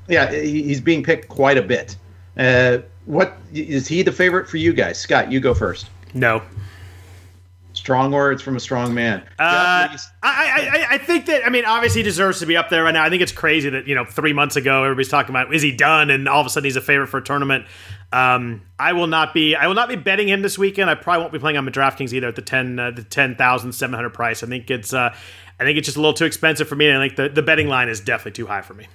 yeah, 0.08 0.32
he's 0.32 0.80
being 0.80 1.02
picked 1.02 1.28
quite 1.28 1.58
a 1.58 1.62
bit. 1.62 1.94
Uh, 2.38 2.78
what 3.04 3.36
is 3.52 3.86
he 3.86 4.02
the 4.02 4.12
favorite 4.12 4.48
for 4.48 4.56
you 4.56 4.72
guys? 4.72 4.98
Scott, 4.98 5.30
you 5.30 5.40
go 5.40 5.52
first. 5.52 5.90
No, 6.14 6.40
Strong 7.80 8.12
words 8.12 8.42
from 8.42 8.56
a 8.56 8.60
strong 8.60 8.92
man. 8.92 9.20
Uh, 9.38 9.88
I, 9.88 9.96
I, 10.22 10.86
I 10.90 10.98
think 10.98 11.24
that 11.26 11.46
I 11.46 11.48
mean 11.48 11.64
obviously 11.64 12.00
he 12.00 12.02
deserves 12.02 12.38
to 12.40 12.46
be 12.46 12.54
up 12.54 12.68
there 12.68 12.84
right 12.84 12.92
now. 12.92 13.02
I 13.02 13.08
think 13.08 13.22
it's 13.22 13.32
crazy 13.32 13.70
that 13.70 13.86
you 13.86 13.94
know 13.94 14.04
three 14.04 14.34
months 14.34 14.56
ago 14.56 14.84
everybody's 14.84 15.08
talking 15.08 15.30
about 15.30 15.54
is 15.54 15.62
he 15.62 15.72
done, 15.72 16.10
and 16.10 16.28
all 16.28 16.42
of 16.42 16.46
a 16.46 16.50
sudden 16.50 16.66
he's 16.66 16.76
a 16.76 16.82
favorite 16.82 17.06
for 17.06 17.16
a 17.16 17.24
tournament. 17.24 17.64
Um, 18.12 18.60
I 18.78 18.92
will 18.92 19.06
not 19.06 19.32
be 19.32 19.54
I 19.54 19.66
will 19.66 19.74
not 19.74 19.88
be 19.88 19.96
betting 19.96 20.28
him 20.28 20.42
this 20.42 20.58
weekend. 20.58 20.90
I 20.90 20.94
probably 20.94 21.22
won't 21.22 21.32
be 21.32 21.38
playing 21.38 21.56
on 21.56 21.64
the 21.64 21.70
DraftKings 21.70 22.12
either 22.12 22.28
at 22.28 22.36
the 22.36 22.42
ten 22.42 22.78
uh, 22.78 22.90
the 22.90 23.02
ten 23.02 23.34
thousand 23.34 23.72
seven 23.72 23.94
hundred 23.94 24.10
price. 24.10 24.42
I 24.42 24.46
think 24.46 24.70
it's 24.70 24.92
uh, 24.92 25.14
I 25.58 25.64
think 25.64 25.78
it's 25.78 25.86
just 25.86 25.96
a 25.96 26.00
little 26.00 26.12
too 26.12 26.26
expensive 26.26 26.68
for 26.68 26.76
me. 26.76 26.86
And 26.86 26.98
I 26.98 27.06
think 27.06 27.16
the, 27.16 27.30
the 27.30 27.42
betting 27.42 27.68
line 27.68 27.88
is 27.88 28.00
definitely 28.00 28.32
too 28.32 28.46
high 28.46 28.60
for 28.60 28.74
me. 28.74 28.88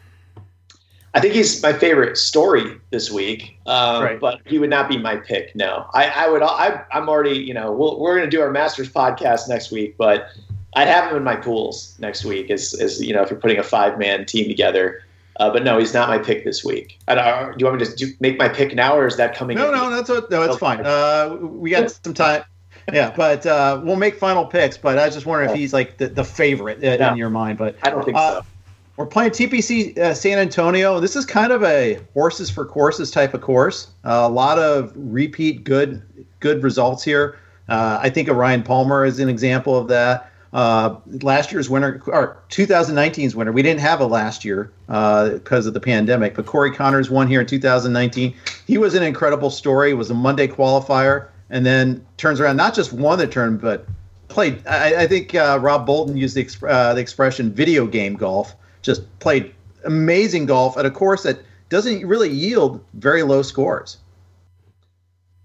I 1.16 1.22
think 1.22 1.34
he's 1.34 1.64
my 1.64 1.72
favorite 1.72 2.18
story 2.18 2.78
this 2.90 3.10
week, 3.10 3.58
um, 3.68 4.04
right. 4.04 4.20
but 4.20 4.42
he 4.46 4.60
would 4.60 4.70
not 4.70 4.90
be 4.90 4.98
my 4.98 5.16
pick. 5.16 5.56
No, 5.56 5.90
I, 5.94 6.10
I 6.10 6.30
would. 6.30 6.44
I, 6.44 6.84
am 6.92 7.08
already. 7.08 7.40
You 7.40 7.54
know, 7.54 7.72
we 7.72 7.86
we 7.86 8.12
are 8.12 8.18
going 8.18 8.30
to 8.30 8.38
do 8.38 8.42
our 8.42 8.52
Masters 8.52 8.90
podcast 8.90 9.48
next 9.48 9.72
week, 9.72 9.96
but 9.98 10.28
I'd 10.76 10.90
have 10.90 11.10
him 11.10 11.18
in 11.18 11.24
my 11.24 11.38
pools 11.38 11.96
next 12.00 12.26
week. 12.26 12.52
As, 12.52 12.74
as 12.74 13.02
you 13.02 13.14
know, 13.14 13.22
if 13.22 13.32
you're 13.32 13.40
putting 13.40 13.58
a 13.58 13.64
five 13.64 13.98
man 13.98 14.26
team 14.26 14.48
together. 14.48 15.04
Uh, 15.38 15.52
but 15.52 15.66
no, 15.66 15.78
he's 15.78 15.94
not 15.94 16.08
my 16.08 16.18
pick 16.18 16.46
this 16.46 16.64
week. 16.64 16.98
do 17.10 17.14
you 17.58 17.66
want 17.66 17.78
me 17.78 17.86
to 17.86 17.96
do, 17.96 18.14
make 18.22 18.40
my 18.40 18.48
pick 18.48 18.74
now, 18.74 18.98
or 18.98 19.06
is 19.06 19.18
that 19.18 19.36
coming? 19.36 19.58
No, 19.58 19.70
no, 19.70 19.90
that's 19.90 20.08
what, 20.08 20.32
no, 20.32 20.44
it's 20.44 20.52
okay. 20.52 20.60
fine. 20.60 20.86
Uh, 20.86 21.36
we 21.42 21.72
got 21.72 21.92
some 21.92 22.14
time. 22.14 22.46
yeah, 22.94 23.14
but 23.14 23.46
uh, 23.46 23.82
we'll 23.84 23.98
make 23.98 24.16
final 24.18 24.46
picks. 24.46 24.78
But 24.78 24.98
I 24.98 25.06
was 25.06 25.14
just 25.14 25.26
wondering 25.26 25.50
if 25.50 25.56
he's 25.58 25.74
like 25.74 25.98
the, 25.98 26.08
the 26.08 26.24
favorite 26.24 26.82
uh, 26.82 27.12
in 27.12 27.18
your 27.18 27.30
mind. 27.30 27.58
But 27.58 27.76
I 27.84 27.90
don't 27.90 28.06
think 28.06 28.16
uh, 28.16 28.42
so. 28.42 28.46
We're 28.98 29.06
playing 29.06 29.32
TPC 29.32 29.98
uh, 29.98 30.14
San 30.14 30.40
Antonio. 30.40 31.02
This 31.02 31.18
is 31.18 31.26
kind 31.26 31.52
of 31.52 31.64
a 31.64 32.00
horses 32.14 32.50
for 32.50 32.66
courses 32.66 33.12
type 33.12 33.34
of 33.34 33.42
course. 33.42 33.90
Uh, 34.06 34.24
a 34.24 34.30
lot 34.30 34.58
of 34.58 34.94
repeat 34.96 35.66
good 35.66 36.02
good 36.40 36.64
results 36.64 37.04
here. 37.04 37.38
Uh, 37.68 38.00
I 38.02 38.10
think 38.10 38.30
of 38.30 38.38
Ryan 38.38 38.64
Palmer 38.64 39.04
as 39.04 39.20
an 39.20 39.28
example 39.28 39.78
of 39.78 39.90
that. 39.90 40.32
Uh, 40.54 40.96
last 41.22 41.52
year's 41.52 41.70
winner, 41.70 42.02
or 42.08 42.42
2019's 42.50 43.36
winner, 43.36 43.52
we 43.52 43.62
didn't 43.62 43.82
have 43.82 44.00
a 44.00 44.06
last 44.06 44.46
year 44.46 44.72
because 44.88 45.66
uh, 45.66 45.68
of 45.68 45.74
the 45.74 45.82
pandemic, 45.82 46.34
but 46.34 46.46
Corey 46.46 46.72
Conners 46.72 47.10
won 47.10 47.28
here 47.28 47.42
in 47.42 47.48
2019. 47.48 48.34
He 48.66 48.78
was 48.78 48.94
an 48.94 49.04
incredible 49.04 49.50
story. 49.50 49.92
It 49.92 49.96
was 49.96 50.10
a 50.10 50.14
Monday 50.14 50.48
qualifier, 50.48 51.28
and 51.50 51.66
then 51.66 52.06
turns 52.16 52.40
around 52.40 52.56
not 52.56 52.74
just 52.74 52.94
won 52.94 53.20
the 53.20 53.28
turn, 53.28 53.58
but 53.58 53.86
played. 54.30 54.66
I, 54.66 55.04
I 55.04 55.08
think 55.08 55.36
uh, 55.36 55.60
Rob 55.62 55.86
Bolton 55.86 56.16
used 56.16 56.38
the, 56.38 56.46
the 56.46 57.02
expression 57.02 57.52
"video 57.52 57.86
game 57.86 58.16
golf." 58.16 58.56
Just 58.86 59.20
played 59.20 59.54
amazing 59.86 60.46
golf 60.46 60.78
at 60.78 60.86
a 60.86 60.92
course 60.92 61.24
that 61.24 61.40
doesn't 61.70 62.06
really 62.06 62.30
yield 62.30 62.84
very 62.94 63.24
low 63.24 63.42
scores. 63.42 63.98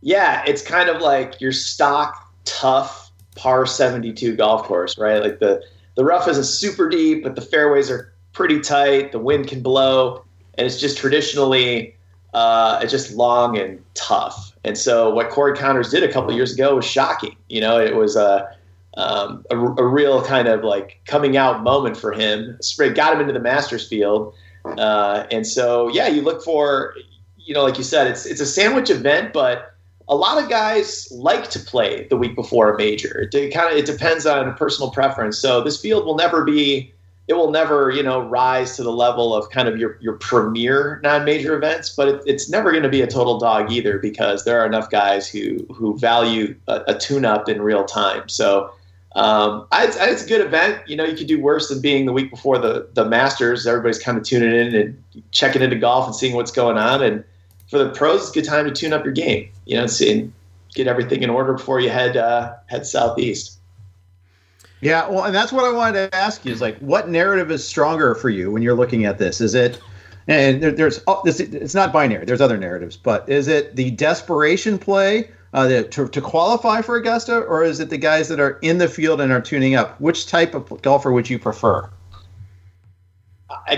Yeah, 0.02 0.42
it's 0.46 0.62
kind 0.62 0.88
of 0.88 1.02
like 1.02 1.40
your 1.40 1.52
stock 1.52 2.32
tough 2.44 3.10
par 3.36 3.66
72 3.66 4.36
golf 4.36 4.64
course, 4.64 4.98
right? 4.98 5.22
Like 5.22 5.40
the 5.40 5.62
the 5.96 6.04
rough 6.04 6.28
isn't 6.28 6.44
super 6.44 6.88
deep, 6.88 7.22
but 7.22 7.34
the 7.34 7.40
fairways 7.42 7.90
are 7.90 8.12
pretty 8.32 8.60
tight. 8.60 9.12
The 9.12 9.18
wind 9.18 9.48
can 9.48 9.62
blow, 9.62 10.24
and 10.54 10.66
it's 10.66 10.80
just 10.80 10.96
traditionally 10.96 11.96
uh, 12.32 12.80
it's 12.82 12.92
just 12.92 13.12
long 13.12 13.58
and 13.58 13.82
tough. 13.94 14.52
And 14.64 14.78
so 14.78 15.10
what 15.10 15.30
Corey 15.30 15.56
Conners 15.56 15.90
did 15.90 16.02
a 16.02 16.12
couple 16.12 16.32
years 16.32 16.52
ago 16.54 16.76
was 16.76 16.84
shocking. 16.84 17.36
You 17.48 17.60
know, 17.60 17.78
it 17.78 17.96
was 17.96 18.16
a 18.16 18.56
um, 18.96 19.44
a, 19.50 19.56
a, 19.56 19.86
real 19.86 20.22
kind 20.22 20.48
of 20.48 20.64
like 20.64 21.00
coming 21.06 21.36
out 21.36 21.62
moment 21.62 21.96
for 21.96 22.12
him. 22.12 22.56
Spray 22.60 22.90
got 22.90 23.14
him 23.14 23.20
into 23.20 23.32
the 23.32 23.40
Masters 23.40 23.86
field, 23.88 24.34
uh, 24.64 25.26
and 25.30 25.46
so 25.46 25.88
yeah, 25.88 26.08
you 26.08 26.22
look 26.22 26.42
for, 26.42 26.94
you 27.36 27.54
know, 27.54 27.62
like 27.62 27.78
you 27.78 27.84
said, 27.84 28.08
it's 28.08 28.26
it's 28.26 28.40
a 28.40 28.46
sandwich 28.46 28.90
event, 28.90 29.32
but 29.32 29.74
a 30.08 30.16
lot 30.16 30.42
of 30.42 30.50
guys 30.50 31.08
like 31.12 31.50
to 31.50 31.60
play 31.60 32.08
the 32.10 32.16
week 32.16 32.34
before 32.34 32.74
a 32.74 32.76
major. 32.76 33.28
It 33.32 33.54
kind 33.54 33.72
of 33.72 33.78
it 33.78 33.86
depends 33.86 34.26
on 34.26 34.52
personal 34.54 34.90
preference. 34.90 35.38
So 35.38 35.62
this 35.62 35.80
field 35.80 36.04
will 36.04 36.16
never 36.16 36.44
be. 36.44 36.92
It 37.28 37.34
will 37.34 37.52
never, 37.52 37.92
you 37.92 38.02
know, 38.02 38.20
rise 38.20 38.74
to 38.74 38.82
the 38.82 38.90
level 38.90 39.32
of 39.36 39.50
kind 39.50 39.68
of 39.68 39.78
your, 39.78 39.98
your 40.00 40.14
premier 40.14 40.98
non-major 41.04 41.54
events, 41.54 41.90
but 41.90 42.08
it, 42.08 42.22
it's 42.26 42.50
never 42.50 42.72
going 42.72 42.82
to 42.82 42.88
be 42.88 43.02
a 43.02 43.06
total 43.06 43.38
dog 43.38 43.70
either 43.70 44.00
because 44.00 44.42
there 44.42 44.60
are 44.60 44.66
enough 44.66 44.90
guys 44.90 45.28
who 45.28 45.64
who 45.72 45.96
value 45.96 46.56
a, 46.66 46.82
a 46.88 46.98
tune-up 46.98 47.48
in 47.48 47.62
real 47.62 47.84
time. 47.84 48.28
So 48.28 48.72
um, 49.16 49.66
I, 49.72 49.86
it's 49.86 50.24
a 50.24 50.28
good 50.28 50.40
event. 50.40 50.82
You 50.86 50.96
know, 50.96 51.04
you 51.04 51.16
could 51.16 51.26
do 51.26 51.40
worse 51.40 51.68
than 51.68 51.80
being 51.80 52.06
the 52.06 52.12
week 52.12 52.30
before 52.30 52.58
the 52.58 52.88
the 52.94 53.04
Masters. 53.04 53.66
Everybody's 53.66 53.98
kind 53.98 54.16
of 54.16 54.24
tuning 54.24 54.54
in 54.54 54.74
and 54.74 55.22
checking 55.30 55.62
into 55.62 55.76
golf 55.76 56.06
and 56.06 56.14
seeing 56.14 56.34
what's 56.34 56.52
going 56.52 56.78
on. 56.78 57.02
And 57.02 57.24
for 57.68 57.78
the 57.78 57.90
pros, 57.90 58.22
it's 58.22 58.30
a 58.30 58.34
good 58.34 58.44
time 58.44 58.66
to 58.66 58.72
tune 58.72 58.92
up 58.92 59.04
your 59.04 59.12
game. 59.14 59.50
You 59.66 59.76
know, 59.76 59.86
and 60.00 60.32
get 60.74 60.86
everything 60.86 61.22
in 61.22 61.30
order 61.30 61.52
before 61.52 61.80
you 61.80 61.90
head 61.90 62.16
uh, 62.16 62.54
head 62.66 62.86
southeast. 62.86 63.58
Yeah, 64.80 65.08
well, 65.08 65.24
and 65.24 65.34
that's 65.34 65.52
what 65.52 65.64
I 65.64 65.72
wanted 65.72 66.10
to 66.10 66.16
ask 66.16 66.44
you 66.44 66.52
is 66.52 66.60
like, 66.62 66.78
what 66.78 67.08
narrative 67.08 67.50
is 67.50 67.66
stronger 67.66 68.14
for 68.14 68.30
you 68.30 68.50
when 68.50 68.62
you're 68.62 68.74
looking 68.74 69.04
at 69.04 69.18
this? 69.18 69.40
Is 69.40 69.54
it, 69.54 69.78
and 70.26 70.62
there, 70.62 70.70
there's, 70.70 71.02
oh, 71.06 71.20
it's 71.26 71.74
not 71.74 71.92
binary. 71.92 72.24
There's 72.24 72.40
other 72.40 72.56
narratives, 72.56 72.96
but 72.96 73.28
is 73.28 73.46
it 73.46 73.76
the 73.76 73.90
desperation 73.90 74.78
play? 74.78 75.30
Uh, 75.52 75.82
to, 75.82 76.08
to 76.08 76.20
qualify 76.20 76.82
for 76.82 76.96
Augusta, 76.96 77.38
or 77.38 77.64
is 77.64 77.80
it 77.80 77.90
the 77.90 77.98
guys 77.98 78.28
that 78.28 78.40
are 78.40 78.58
in 78.62 78.78
the 78.78 78.88
field 78.88 79.20
and 79.20 79.32
are 79.32 79.40
tuning 79.40 79.74
up? 79.74 80.00
Which 80.00 80.26
type 80.26 80.54
of 80.54 80.80
golfer 80.82 81.12
would 81.12 81.28
you 81.28 81.38
prefer? 81.38 81.90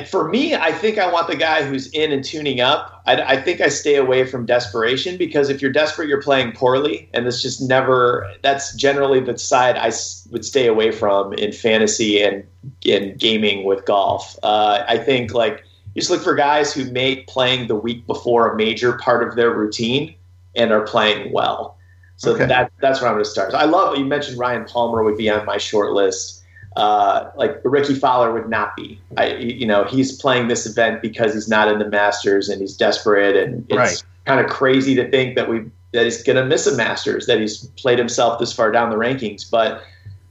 for 0.07 0.29
me, 0.29 0.55
I 0.55 0.73
think 0.73 0.99
I 0.99 1.11
want 1.11 1.29
the 1.29 1.37
guy 1.37 1.63
who's 1.63 1.89
in 1.93 2.13
and 2.13 2.25
tuning 2.25 2.61
up. 2.61 3.03
I, 3.07 3.23
I, 3.23 3.41
think 3.41 3.61
I 3.61 3.69
stay 3.69 3.97
away 3.97 4.27
from 4.27 4.47
desperation 4.47 5.17
because 5.17 5.49
if 5.49 5.63
you're 5.63 5.73
desperate, 5.73 6.09
you're 6.09 6.23
playing 6.23 6.53
poorly, 6.53 7.09
and 7.15 7.27
this 7.27 7.43
just 7.43 7.63
never. 7.63 8.31
That's 8.43 8.75
generally 8.75 9.21
the 9.21 9.39
side 9.39 9.77
I 9.77 9.93
would 10.31 10.45
stay 10.45 10.67
away 10.67 10.93
from 10.93 11.33
in 11.35 11.53
fantasy 11.53 12.23
and 12.23 12.45
in 12.85 13.17
gaming 13.17 13.65
with 13.65 13.85
golf. 13.85 14.39
Uh, 14.43 14.85
I 14.87 14.99
think 14.99 15.33
like 15.33 15.65
you 15.95 16.01
just 16.01 16.11
look 16.11 16.23
for 16.23 16.35
guys 16.35 16.73
who 16.73 16.91
make 16.91 17.27
playing 17.27 17.69
the 17.69 17.77
week 17.77 18.07
before 18.07 18.53
a 18.53 18.57
major 18.57 18.95
part 18.95 19.27
of 19.27 19.37
their 19.37 19.51
routine 19.51 20.15
and 20.55 20.73
are 20.73 20.83
playing 20.83 21.33
well. 21.33 21.77
So 22.17 22.35
okay. 22.35 22.47
that 22.47 22.73
that's 22.81 23.01
where 23.01 23.09
I'm 23.11 23.17
going 23.17 23.25
to 23.25 23.31
start. 23.31 23.53
So 23.53 23.59
I 23.59 23.65
love 23.65 23.97
you 23.99 24.05
mentioned 24.05 24.39
Ryan 24.39 24.65
Palmer 24.65 25.03
would 25.03 25.17
be 25.17 25.29
on 25.29 25.45
my 25.45 25.59
short 25.59 25.93
list. 25.93 26.41
Uh, 26.77 27.31
like 27.37 27.61
Rickie 27.65 27.95
Fowler 27.95 28.33
would 28.33 28.49
not 28.49 28.75
be. 28.77 28.99
I, 29.19 29.35
you 29.35 29.67
know, 29.67 29.85
he's 29.85 30.13
playing 30.13 30.49
this 30.49 30.65
event 30.65 31.03
because 31.03 31.35
he's 31.35 31.49
not 31.49 31.69
in 31.69 31.79
the 31.79 31.89
Masters 31.89 32.49
and 32.49 32.61
he's 32.61 32.77
desperate, 32.77 33.37
and 33.37 33.67
it's 33.69 33.77
right. 33.77 34.05
kind 34.25 34.41
of 34.41 34.51
crazy 34.51 34.95
to 34.95 35.11
think 35.11 35.37
that 35.37 35.51
we 35.51 35.65
that 35.93 36.05
he's 36.05 36.23
going 36.23 36.37
to 36.37 36.45
miss 36.45 36.67
a 36.67 36.75
Masters, 36.77 37.27
that 37.27 37.41
he's 37.41 37.67
played 37.77 37.99
himself 37.99 38.39
this 38.39 38.53
far 38.53 38.71
down 38.71 38.91
the 38.91 38.97
rankings. 38.97 39.49
But 39.51 39.83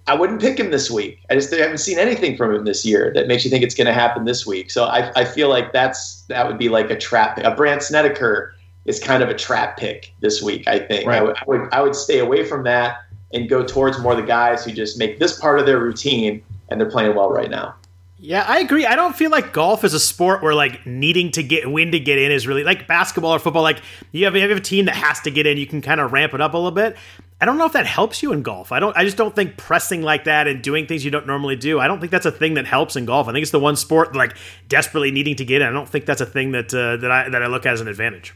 I 0.07 0.15
wouldn't 0.15 0.41
pick 0.41 0.59
him 0.59 0.71
this 0.71 0.89
week. 0.89 1.19
I 1.29 1.35
just 1.35 1.53
haven't 1.53 1.77
seen 1.77 1.99
anything 1.99 2.35
from 2.35 2.55
him 2.55 2.65
this 2.65 2.85
year 2.85 3.11
that 3.13 3.27
makes 3.27 3.43
you 3.43 3.51
think 3.51 3.63
it's 3.63 3.75
going 3.75 3.87
to 3.87 3.93
happen 3.93 4.25
this 4.25 4.47
week. 4.47 4.71
So 4.71 4.85
I, 4.85 5.11
I 5.15 5.25
feel 5.25 5.49
like 5.49 5.73
that's 5.73 6.21
that 6.23 6.47
would 6.47 6.57
be 6.57 6.69
like 6.69 6.89
a 6.89 6.97
trap. 6.97 7.37
A 7.37 7.53
Brandt 7.53 7.83
Snedeker 7.83 8.55
is 8.85 8.99
kind 8.99 9.21
of 9.21 9.29
a 9.29 9.35
trap 9.35 9.77
pick 9.77 10.13
this 10.21 10.41
week. 10.41 10.67
I 10.67 10.79
think 10.79 11.07
right. 11.07 11.17
I, 11.17 11.25
w- 11.25 11.35
I 11.35 11.43
would 11.47 11.73
I 11.73 11.81
would 11.81 11.95
stay 11.95 12.19
away 12.19 12.45
from 12.45 12.63
that 12.63 13.03
and 13.33 13.47
go 13.47 13.63
towards 13.65 13.99
more 13.99 14.15
the 14.15 14.21
guys 14.21 14.65
who 14.65 14.71
just 14.71 14.97
make 14.97 15.19
this 15.19 15.39
part 15.39 15.59
of 15.59 15.65
their 15.65 15.79
routine 15.79 16.43
and 16.69 16.79
they're 16.79 16.89
playing 16.89 17.15
well 17.15 17.31
right 17.31 17.49
now. 17.49 17.75
Yeah, 18.23 18.45
I 18.47 18.59
agree. 18.59 18.85
I 18.85 18.95
don't 18.95 19.15
feel 19.15 19.31
like 19.31 19.51
golf 19.51 19.83
is 19.83 19.95
a 19.95 19.99
sport 19.99 20.43
where 20.43 20.53
like 20.53 20.85
needing 20.85 21.31
to 21.31 21.41
get 21.41 21.71
win 21.71 21.91
to 21.91 21.99
get 21.99 22.19
in 22.19 22.31
is 22.31 22.45
really 22.45 22.63
like 22.63 22.87
basketball 22.87 23.33
or 23.33 23.39
football. 23.39 23.63
Like 23.63 23.81
you 24.11 24.25
have, 24.25 24.35
you 24.35 24.41
have 24.47 24.51
a 24.51 24.61
team 24.61 24.85
that 24.85 24.95
has 24.95 25.19
to 25.21 25.31
get 25.31 25.47
in, 25.47 25.57
you 25.57 25.65
can 25.65 25.81
kind 25.81 25.99
of 25.99 26.13
ramp 26.13 26.35
it 26.35 26.41
up 26.41 26.53
a 26.53 26.57
little 26.57 26.71
bit. 26.71 26.95
I 27.41 27.45
don't 27.45 27.57
know 27.57 27.65
if 27.65 27.73
that 27.73 27.87
helps 27.87 28.21
you 28.21 28.31
in 28.33 28.43
golf. 28.43 28.71
I 28.71 28.79
don't. 28.79 28.95
I 28.95 29.03
just 29.03 29.17
don't 29.17 29.35
think 29.35 29.57
pressing 29.57 30.03
like 30.03 30.25
that 30.25 30.47
and 30.47 30.61
doing 30.61 30.85
things 30.85 31.03
you 31.03 31.09
don't 31.09 31.25
normally 31.25 31.55
do. 31.55 31.79
I 31.79 31.87
don't 31.87 31.99
think 31.99 32.11
that's 32.11 32.27
a 32.27 32.31
thing 32.31 32.53
that 32.53 32.67
helps 32.67 32.95
in 32.95 33.05
golf. 33.05 33.27
I 33.27 33.31
think 33.31 33.41
it's 33.41 33.51
the 33.51 33.59
one 33.59 33.75
sport 33.75 34.15
like 34.15 34.37
desperately 34.69 35.09
needing 35.09 35.35
to 35.37 35.45
get 35.45 35.63
in. 35.63 35.67
I 35.67 35.71
don't 35.71 35.89
think 35.89 36.05
that's 36.05 36.21
a 36.21 36.25
thing 36.27 36.51
that 36.51 36.71
uh, 36.71 36.97
that 36.97 37.09
I 37.09 37.29
that 37.29 37.41
I 37.41 37.47
look 37.47 37.65
at 37.65 37.73
as 37.73 37.81
an 37.81 37.87
advantage. 37.87 38.35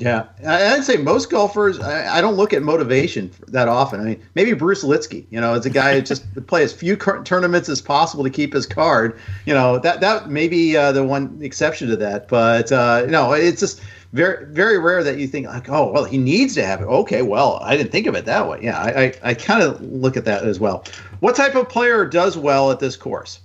Yeah, 0.00 0.26
I'd 0.46 0.84
say 0.84 0.96
most 0.96 1.30
golfers. 1.30 1.80
I, 1.80 2.20
don't 2.20 2.36
look 2.36 2.52
at 2.52 2.62
motivation 2.62 3.30
that 3.48 3.68
often. 3.68 4.00
I 4.00 4.04
mean, 4.04 4.22
maybe 4.34 4.52
Bruce 4.52 4.84
Lietzke. 4.84 5.26
You 5.30 5.40
know, 5.40 5.54
it's 5.54 5.66
a 5.66 5.70
guy 5.70 5.94
who 5.94 6.02
just 6.02 6.24
play 6.46 6.62
as 6.62 6.72
few 6.72 6.96
tournaments 6.96 7.68
as 7.68 7.80
possible 7.80 8.24
to 8.24 8.30
keep 8.30 8.52
his 8.52 8.66
card. 8.66 9.18
You 9.46 9.54
know, 9.54 9.78
that 9.80 10.00
that 10.00 10.30
may 10.30 10.48
be 10.48 10.76
uh, 10.76 10.92
the 10.92 11.04
one 11.04 11.38
exception 11.42 11.88
to 11.88 11.96
that. 11.96 12.28
But 12.28 12.70
uh, 12.70 13.06
no, 13.08 13.32
it's 13.32 13.60
just 13.60 13.80
very 14.12 14.46
very 14.46 14.78
rare 14.78 15.02
that 15.02 15.18
you 15.18 15.26
think 15.26 15.46
like, 15.46 15.68
oh, 15.68 15.90
well, 15.90 16.04
he 16.04 16.18
needs 16.18 16.54
to 16.54 16.64
have 16.64 16.80
it. 16.80 16.86
Okay, 16.86 17.22
well, 17.22 17.58
I 17.62 17.76
didn't 17.76 17.92
think 17.92 18.06
of 18.06 18.14
it 18.14 18.24
that 18.24 18.48
way. 18.48 18.60
Yeah, 18.62 18.80
I 18.80 19.02
I, 19.02 19.14
I 19.22 19.34
kind 19.34 19.62
of 19.62 19.80
look 19.82 20.16
at 20.16 20.24
that 20.26 20.44
as 20.44 20.60
well. 20.60 20.84
What 21.20 21.34
type 21.34 21.54
of 21.56 21.68
player 21.68 22.06
does 22.06 22.36
well 22.36 22.70
at 22.70 22.78
this 22.78 22.96
course? 22.96 23.40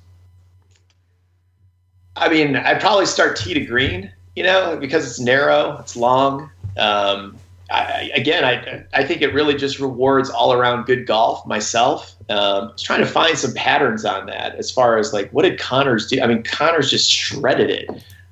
I 2.16 2.30
mean, 2.30 2.56
I'd 2.56 2.80
probably 2.80 3.08
start 3.08 3.38
tee 3.38 3.56
to 3.56 3.66
green 3.66 4.13
you 4.36 4.44
know, 4.44 4.78
because 4.78 5.06
it's 5.06 5.20
narrow, 5.20 5.78
it's 5.80 5.96
long. 5.96 6.50
Um, 6.78 7.38
I, 7.70 8.12
again, 8.14 8.44
I 8.44 8.84
I 8.94 9.04
think 9.04 9.22
it 9.22 9.34
really 9.34 9.56
just 9.56 9.80
rewards 9.80 10.30
all 10.30 10.54
around 10.54 10.86
good 10.86 11.08
golf. 11.08 11.46
Myself, 11.46 12.16
um, 12.30 12.38
I 12.38 12.72
was 12.72 12.82
trying 12.82 13.00
to 13.00 13.06
find 13.06 13.38
some 13.38 13.54
patterns 13.54 14.06
on 14.06 14.28
that 14.28 14.56
as 14.56 14.70
far 14.70 14.98
as 14.98 15.14
like 15.14 15.32
what 15.32 15.44
did 15.44 15.60
Conners 15.60 16.08
do? 16.08 16.22
I 16.22 16.28
mean, 16.28 16.44
Conners 16.44 16.90
just 16.90 17.12
shredded 17.12 17.70
it 17.70 17.90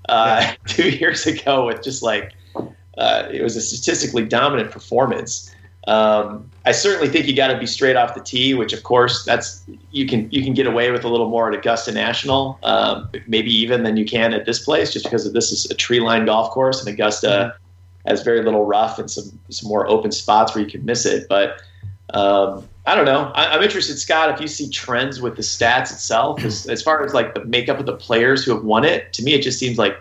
uh, 0.10 0.42
yeah. 0.42 0.56
two 0.68 0.90
years 0.90 1.26
ago 1.26 1.66
with 1.66 1.82
just 1.82 2.04
like 2.04 2.34
uh, 2.98 3.28
it 3.32 3.42
was 3.42 3.56
a 3.56 3.62
statistically 3.62 4.26
dominant 4.26 4.72
performance. 4.72 5.54
Um, 5.88 6.50
I 6.66 6.72
certainly 6.74 7.10
think 7.10 7.26
you 7.26 7.36
got 7.36 7.48
to 7.48 7.58
be 7.58 7.66
straight 7.66 7.96
off 7.96 8.14
the 8.14 8.22
tee, 8.22 8.54
which 8.54 8.72
of 8.72 8.84
course 8.84 9.26
that's 9.26 9.64
you 9.92 10.06
can 10.06 10.30
you 10.32 10.44
can 10.44 10.54
get 10.54 10.68
away 10.68 10.92
with 10.92 11.04
a 11.04 11.10
little 11.10 11.30
more 11.30 11.52
at 11.52 11.58
Augusta 11.58 11.92
National, 11.92 12.60
um, 12.64 13.10
maybe 13.28 13.52
even 13.52 13.84
than 13.84 13.98
you 13.98 14.06
can 14.06 14.34
at 14.34 14.46
this 14.46 14.64
place, 14.64 14.94
just 14.94 15.06
because 15.06 15.32
this 15.34 15.52
is 15.52 15.70
a 15.72 15.74
tree 15.74 16.00
lined 16.00 16.28
golf 16.28 16.52
course 16.52 16.80
and 16.80 16.94
Augusta 16.94 17.56
has 18.06 18.24
very 18.24 18.44
little 18.44 18.66
rough 18.66 19.00
and 19.00 19.10
some 19.10 19.40
some 19.50 19.70
more 19.70 19.88
open 19.88 20.12
spots 20.12 20.54
where 20.54 20.64
you 20.64 20.70
can 20.70 20.86
miss 20.86 21.06
it. 21.06 21.28
But 21.28 21.62
um, 22.14 22.68
I 22.86 22.96
don't 22.96 23.06
know. 23.06 23.32
I, 23.36 23.56
am 23.56 23.64
interested, 23.64 23.98
Scott, 23.98 24.32
if 24.32 24.42
you 24.42 24.48
see 24.48 24.70
trends 24.70 25.22
with 25.22 25.36
the 25.36 25.44
stats 25.44 25.92
itself, 25.92 26.44
as, 26.44 26.68
as 26.68 26.82
far 26.82 27.04
as 27.06 27.14
like 27.14 27.36
the 27.36 27.46
makeup 27.46 27.80
of 27.80 27.86
the 27.86 27.96
players 27.96 28.44
who 28.44 28.54
have 28.54 28.64
won 28.64 28.84
it. 28.84 29.14
To 29.14 29.24
me, 29.24 29.34
it 29.34 29.42
just 29.42 29.60
seems 29.60 29.78
like 29.78 29.98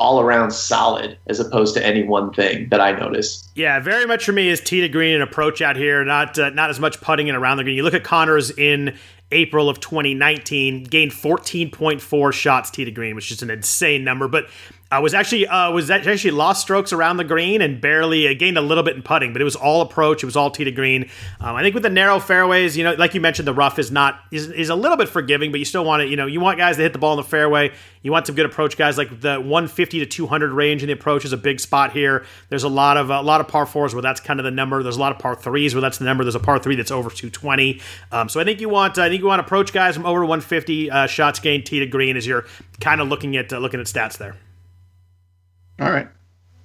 all 0.00 0.18
around 0.18 0.50
solid 0.50 1.16
as 1.26 1.38
opposed 1.38 1.74
to 1.74 1.86
any 1.86 2.02
one 2.02 2.32
thing 2.32 2.68
that 2.70 2.80
I 2.80 2.92
notice. 2.92 3.48
Yeah, 3.54 3.78
very 3.80 4.06
much 4.06 4.24
for 4.24 4.32
me 4.32 4.48
is 4.48 4.60
tee 4.60 4.80
to 4.80 4.88
green 4.88 5.12
and 5.12 5.22
approach 5.22 5.60
out 5.60 5.76
here, 5.76 6.02
not 6.04 6.38
uh, 6.38 6.50
not 6.50 6.70
as 6.70 6.80
much 6.80 7.00
putting 7.00 7.28
in 7.28 7.36
around 7.36 7.58
the 7.58 7.64
green. 7.64 7.76
You 7.76 7.82
look 7.82 7.94
at 7.94 8.02
Conners 8.02 8.50
in 8.50 8.96
April 9.30 9.68
of 9.68 9.78
2019, 9.78 10.84
gained 10.84 11.12
14.4 11.12 12.32
shots 12.32 12.70
tee 12.70 12.84
to 12.84 12.90
green, 12.90 13.14
which 13.14 13.30
is 13.30 13.42
an 13.42 13.50
insane 13.50 14.02
number, 14.02 14.26
but 14.26 14.48
I 14.92 14.98
was 14.98 15.14
actually 15.14 15.46
uh, 15.46 15.70
was 15.70 15.88
actually 15.88 16.32
lost 16.32 16.62
strokes 16.62 16.92
around 16.92 17.18
the 17.18 17.24
green 17.24 17.62
and 17.62 17.80
barely 17.80 18.26
uh, 18.26 18.34
gained 18.34 18.58
a 18.58 18.60
little 18.60 18.82
bit 18.82 18.96
in 18.96 19.02
putting, 19.02 19.32
but 19.32 19.40
it 19.40 19.44
was 19.44 19.54
all 19.54 19.82
approach. 19.82 20.24
It 20.24 20.26
was 20.26 20.34
all 20.34 20.50
tee 20.50 20.64
to 20.64 20.72
green. 20.72 21.08
Um, 21.40 21.54
I 21.54 21.62
think 21.62 21.74
with 21.74 21.84
the 21.84 21.90
narrow 21.90 22.18
fairways, 22.18 22.76
you 22.76 22.82
know, 22.82 22.94
like 22.94 23.14
you 23.14 23.20
mentioned, 23.20 23.46
the 23.46 23.54
rough 23.54 23.78
is 23.78 23.92
not 23.92 24.18
is, 24.32 24.50
is 24.50 24.68
a 24.68 24.74
little 24.74 24.96
bit 24.96 25.08
forgiving, 25.08 25.52
but 25.52 25.60
you 25.60 25.64
still 25.64 25.84
want 25.84 26.02
it. 26.02 26.08
You 26.08 26.16
know, 26.16 26.26
you 26.26 26.40
want 26.40 26.58
guys 26.58 26.74
to 26.76 26.82
hit 26.82 26.92
the 26.92 26.98
ball 26.98 27.12
in 27.12 27.18
the 27.18 27.28
fairway. 27.28 27.72
You 28.02 28.10
want 28.10 28.26
some 28.26 28.34
good 28.34 28.46
approach 28.46 28.76
guys. 28.76 28.98
Like 28.98 29.20
the 29.20 29.34
150 29.36 30.00
to 30.00 30.06
200 30.06 30.50
range 30.50 30.82
in 30.82 30.88
the 30.88 30.92
approach 30.92 31.24
is 31.24 31.32
a 31.32 31.36
big 31.36 31.60
spot 31.60 31.92
here. 31.92 32.24
There's 32.48 32.64
a 32.64 32.68
lot 32.68 32.96
of 32.96 33.10
a 33.10 33.22
lot 33.22 33.40
of 33.40 33.46
par 33.46 33.66
fours 33.66 33.94
where 33.94 34.02
that's 34.02 34.20
kind 34.20 34.40
of 34.40 34.44
the 34.44 34.50
number. 34.50 34.82
There's 34.82 34.96
a 34.96 35.00
lot 35.00 35.12
of 35.12 35.20
par 35.20 35.36
threes 35.36 35.72
where 35.72 35.82
that's 35.82 35.98
the 35.98 36.04
number. 36.04 36.24
There's 36.24 36.34
a 36.34 36.40
par 36.40 36.58
three 36.58 36.74
that's 36.74 36.90
over 36.90 37.10
220. 37.10 37.80
Um, 38.10 38.28
so 38.28 38.40
I 38.40 38.44
think 38.44 38.60
you 38.60 38.68
want 38.68 38.98
I 38.98 39.08
think 39.08 39.20
you 39.20 39.28
want 39.28 39.40
approach 39.40 39.72
guys 39.72 39.94
from 39.94 40.04
over 40.04 40.22
150 40.22 40.90
uh, 40.90 41.06
shots 41.06 41.38
gained 41.38 41.64
tee 41.64 41.78
to 41.78 41.86
green 41.86 42.16
as 42.16 42.26
you're 42.26 42.46
kind 42.80 43.00
of 43.00 43.06
looking 43.06 43.36
at 43.36 43.52
uh, 43.52 43.58
looking 43.58 43.78
at 43.78 43.86
stats 43.86 44.18
there. 44.18 44.34
All 45.80 45.90
right. 45.90 46.08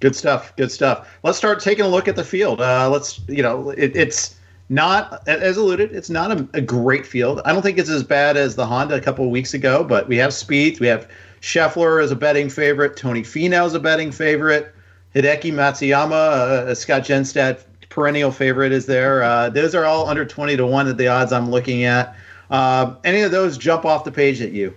Good 0.00 0.14
stuff. 0.14 0.54
Good 0.56 0.70
stuff. 0.70 1.08
Let's 1.22 1.38
start 1.38 1.60
taking 1.60 1.84
a 1.84 1.88
look 1.88 2.06
at 2.06 2.16
the 2.16 2.24
field. 2.24 2.60
Uh, 2.60 2.90
let's, 2.90 3.20
you 3.28 3.42
know, 3.42 3.70
it, 3.70 3.96
it's 3.96 4.36
not, 4.68 5.26
as 5.26 5.56
alluded, 5.56 5.92
it's 5.92 6.10
not 6.10 6.32
a, 6.32 6.48
a, 6.52 6.60
great 6.60 7.06
field. 7.06 7.40
I 7.44 7.52
don't 7.52 7.62
think 7.62 7.78
it's 7.78 7.88
as 7.88 8.02
bad 8.02 8.36
as 8.36 8.56
the 8.56 8.66
Honda 8.66 8.96
a 8.96 9.00
couple 9.00 9.24
of 9.24 9.30
weeks 9.30 9.54
ago, 9.54 9.84
but 9.84 10.06
we 10.06 10.16
have 10.18 10.32
Spieth. 10.32 10.80
we 10.80 10.86
have 10.88 11.08
Scheffler 11.40 12.02
as 12.02 12.10
a 12.10 12.16
betting 12.16 12.50
favorite, 12.50 12.96
Tony 12.96 13.22
Finau 13.22 13.66
is 13.66 13.74
a 13.74 13.80
betting 13.80 14.10
favorite, 14.12 14.74
Hideki 15.14 15.52
Matsuyama, 15.52 16.12
uh, 16.12 16.74
Scott 16.74 17.02
Genstad 17.02 17.64
perennial 17.88 18.30
favorite 18.30 18.72
is 18.72 18.84
there. 18.84 19.22
Uh, 19.22 19.48
those 19.48 19.74
are 19.74 19.84
all 19.84 20.08
under 20.08 20.24
20 20.24 20.56
to 20.56 20.66
1 20.66 20.88
at 20.88 20.98
the 20.98 21.08
odds 21.08 21.32
I'm 21.32 21.50
looking 21.50 21.84
at. 21.84 22.14
Uh, 22.50 22.94
any 23.04 23.22
of 23.22 23.30
those 23.30 23.56
jump 23.56 23.84
off 23.84 24.04
the 24.04 24.12
page 24.12 24.42
at 24.42 24.52
you? 24.52 24.74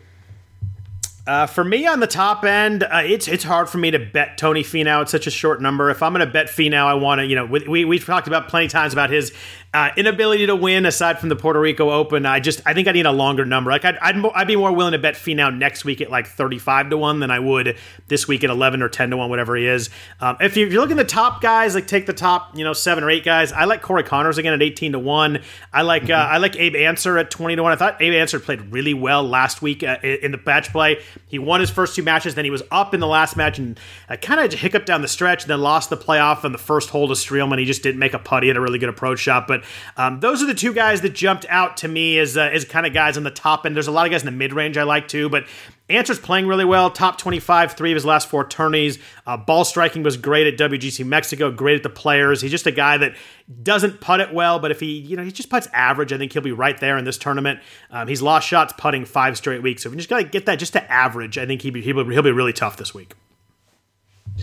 Uh, 1.29 1.45
for 1.45 1.63
me 1.63 1.85
on 1.85 1.99
the 1.99 2.07
top 2.07 2.43
end, 2.43 2.81
uh, 2.81 3.03
it's 3.05 3.27
it's 3.27 3.43
hard 3.43 3.69
for 3.69 3.77
me 3.77 3.91
to 3.91 3.99
bet 3.99 4.35
Tony 4.35 4.63
Finau 4.63 5.01
at 5.01 5.09
such 5.09 5.27
a 5.27 5.29
short 5.29 5.61
number. 5.61 5.91
If 5.91 6.01
I'm 6.01 6.11
going 6.11 6.25
to 6.25 6.33
bet 6.33 6.47
Finau, 6.47 6.87
I 6.87 6.95
want 6.95 7.19
to, 7.19 7.25
you 7.27 7.35
know, 7.35 7.45
we, 7.45 7.85
we, 7.85 7.97
have 7.99 8.07
talked 8.07 8.25
about 8.25 8.47
plenty 8.47 8.65
of 8.65 8.71
times 8.71 8.93
about 8.93 9.11
his 9.11 9.31
uh, 9.71 9.91
inability 9.95 10.47
to 10.47 10.55
win 10.55 10.85
aside 10.87 11.19
from 11.19 11.29
the 11.29 11.35
Puerto 11.35 11.59
Rico 11.59 11.91
Open. 11.91 12.25
I 12.25 12.39
just 12.39 12.61
I 12.65 12.73
think 12.73 12.87
I 12.87 12.91
need 12.91 13.05
a 13.05 13.11
longer 13.11 13.45
number. 13.45 13.69
Like 13.69 13.85
I'd, 13.85 13.97
I'd, 13.97 14.25
I'd 14.33 14.47
be 14.47 14.55
more 14.55 14.73
willing 14.73 14.93
to 14.93 14.97
bet 14.97 15.13
Finau 15.13 15.55
next 15.55 15.85
week 15.85 16.01
at 16.01 16.09
like 16.09 16.25
35 16.25 16.89
to 16.89 16.97
1 16.97 17.19
than 17.19 17.29
I 17.29 17.37
would 17.37 17.77
this 18.07 18.27
week 18.27 18.43
at 18.43 18.49
11 18.49 18.81
or 18.81 18.89
10 18.89 19.11
to 19.11 19.17
1, 19.17 19.29
whatever 19.29 19.55
he 19.55 19.67
is. 19.67 19.91
Um, 20.19 20.37
if, 20.39 20.57
you, 20.57 20.65
if 20.65 20.73
you're 20.73 20.81
looking 20.81 20.99
at 20.99 21.07
the 21.07 21.13
top 21.13 21.41
guys, 21.41 21.75
like 21.75 21.85
take 21.85 22.07
the 22.07 22.13
top, 22.13 22.57
you 22.57 22.63
know, 22.63 22.73
seven 22.73 23.03
or 23.03 23.11
eight 23.11 23.23
guys, 23.23 23.51
I 23.51 23.65
like 23.65 23.83
Corey 23.83 24.03
Conners 24.03 24.39
again 24.39 24.53
at 24.53 24.61
18 24.63 24.93
to 24.93 24.99
1. 24.99 25.39
I 25.71 25.83
like 25.83 26.03
mm-hmm. 26.03 26.11
uh, 26.13 26.15
I 26.15 26.37
like 26.37 26.55
Abe 26.55 26.75
Ancer 26.75 27.19
at 27.19 27.29
20 27.29 27.55
to 27.57 27.63
1. 27.63 27.71
I 27.71 27.75
thought 27.75 28.01
Abe 28.01 28.15
Ancer 28.15 28.39
played 28.39 28.71
really 28.71 28.95
well 28.95 29.23
last 29.23 29.61
week 29.61 29.83
uh, 29.83 29.97
in 30.01 30.31
the 30.31 30.41
match 30.43 30.71
play. 30.71 30.99
He 31.27 31.37
won 31.37 31.59
his 31.59 31.69
first 31.69 31.95
two 31.95 32.01
matches, 32.01 32.33
then 32.33 32.43
he 32.43 32.51
was 32.51 32.63
up 32.71 32.95
in 32.95 32.99
the 32.99 33.07
last 33.07 33.37
match 33.37 33.59
and 33.59 33.79
uh, 34.09 34.15
kind 34.15 34.39
of 34.39 34.51
hiccuped 34.59 34.87
down 34.87 35.03
the 35.03 35.07
stretch, 35.07 35.43
and 35.43 35.51
then 35.51 35.61
lost 35.61 35.91
the 35.91 35.97
playoff 35.97 36.43
on 36.43 36.53
the 36.53 36.57
first 36.57 36.89
hole 36.89 37.07
to 37.07 37.13
Streelman. 37.13 37.59
He 37.59 37.65
just 37.65 37.83
didn't 37.83 37.99
make 37.99 38.15
a 38.15 38.19
putt. 38.19 38.41
He 38.41 38.49
had 38.49 38.57
a 38.57 38.61
really 38.61 38.79
good 38.79 38.89
approach 38.89 39.19
shot. 39.19 39.47
But 39.47 39.58
um, 39.97 40.19
those 40.19 40.41
are 40.41 40.45
the 40.45 40.53
two 40.53 40.73
guys 40.73 41.01
that 41.01 41.13
jumped 41.13 41.45
out 41.49 41.77
to 41.77 41.87
me 41.87 42.19
as, 42.19 42.37
uh, 42.37 42.41
as 42.41 42.65
kind 42.65 42.85
of 42.85 42.93
guys 42.93 43.17
on 43.17 43.23
the 43.23 43.31
top 43.31 43.65
end. 43.65 43.75
There's 43.75 43.87
a 43.87 43.91
lot 43.91 44.05
of 44.05 44.11
guys 44.11 44.21
in 44.21 44.25
the 44.25 44.31
mid 44.31 44.53
range 44.53 44.77
I 44.77 44.83
like 44.83 45.07
too, 45.07 45.29
but 45.29 45.45
Ancer's 45.89 46.19
playing 46.19 46.47
really 46.47 46.65
well. 46.65 46.91
Top 46.91 47.17
25, 47.17 47.73
three 47.73 47.91
of 47.91 47.95
his 47.95 48.05
last 48.05 48.29
four 48.29 48.43
tourneys. 48.43 48.99
Uh, 49.25 49.37
ball 49.37 49.65
striking 49.65 50.03
was 50.03 50.17
great 50.17 50.45
at 50.47 50.71
WGC 50.71 51.05
Mexico, 51.05 51.51
great 51.51 51.77
at 51.77 51.83
the 51.83 51.89
players. 51.89 52.41
He's 52.41 52.51
just 52.51 52.67
a 52.67 52.71
guy 52.71 52.97
that 52.97 53.15
doesn't 53.63 53.99
putt 53.99 54.19
it 54.19 54.33
well, 54.33 54.59
but 54.59 54.69
if 54.69 54.79
he, 54.79 54.99
you 54.99 55.17
know, 55.17 55.23
he 55.23 55.31
just 55.31 55.49
puts 55.49 55.67
average, 55.73 56.13
I 56.13 56.17
think 56.17 56.33
he'll 56.33 56.43
be 56.43 56.51
right 56.51 56.79
there 56.79 56.97
in 56.97 57.05
this 57.05 57.17
tournament. 57.17 57.59
Um, 57.89 58.07
he's 58.07 58.21
lost 58.21 58.47
shots 58.47 58.73
putting 58.77 59.05
five 59.05 59.35
straight 59.37 59.63
weeks. 59.63 59.83
So 59.83 59.89
if 59.89 59.93
you 59.93 59.97
just 59.97 60.09
got 60.09 60.17
to 60.17 60.23
get 60.23 60.45
that 60.45 60.59
just 60.59 60.73
to 60.73 60.91
average, 60.91 61.37
I 61.37 61.47
think 61.47 61.63
be, 61.63 61.81
he'll 61.81 62.03
be 62.03 62.31
really 62.31 62.53
tough 62.53 62.77
this 62.77 62.93
week. 62.93 63.15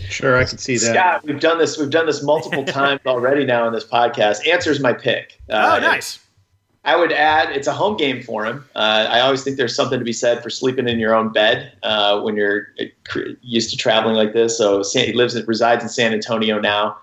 Sure, 0.09 0.37
I 0.37 0.45
can 0.45 0.57
see 0.57 0.77
that. 0.77 0.95
Scott, 0.95 1.23
we've 1.25 1.39
done 1.39 1.57
this. 1.57 1.77
We've 1.77 1.89
done 1.89 2.05
this 2.05 2.23
multiple 2.23 2.63
times 2.79 3.01
already 3.05 3.45
now 3.45 3.67
in 3.67 3.73
this 3.73 3.85
podcast. 3.85 4.47
Ancer's 4.47 4.79
my 4.79 4.93
pick. 4.93 5.39
Uh, 5.49 5.77
oh, 5.77 5.81
nice. 5.81 6.19
I 6.87 6.95
would 6.95 7.11
add 7.11 7.51
it's 7.51 7.67
a 7.67 7.73
home 7.73 7.97
game 7.97 8.23
for 8.23 8.45
him. 8.45 8.63
Uh, 8.73 9.07
I 9.09 9.19
always 9.19 9.43
think 9.43 9.57
there's 9.57 9.75
something 9.75 9.99
to 9.99 10.05
be 10.05 10.13
said 10.13 10.41
for 10.41 10.49
sleeping 10.49 10.87
in 10.87 10.99
your 10.99 11.13
own 11.13 11.33
bed 11.33 11.73
uh, 11.83 12.21
when 12.21 12.37
you're 12.37 12.69
uh, 12.79 12.85
used 13.41 13.71
to 13.71 13.77
traveling 13.77 14.15
like 14.15 14.31
this. 14.31 14.57
So 14.57 14.83
he 14.93 15.11
lives, 15.11 15.35
and 15.35 15.45
resides 15.47 15.83
in 15.83 15.89
San 15.89 16.13
Antonio 16.13 16.59
now. 16.59 16.97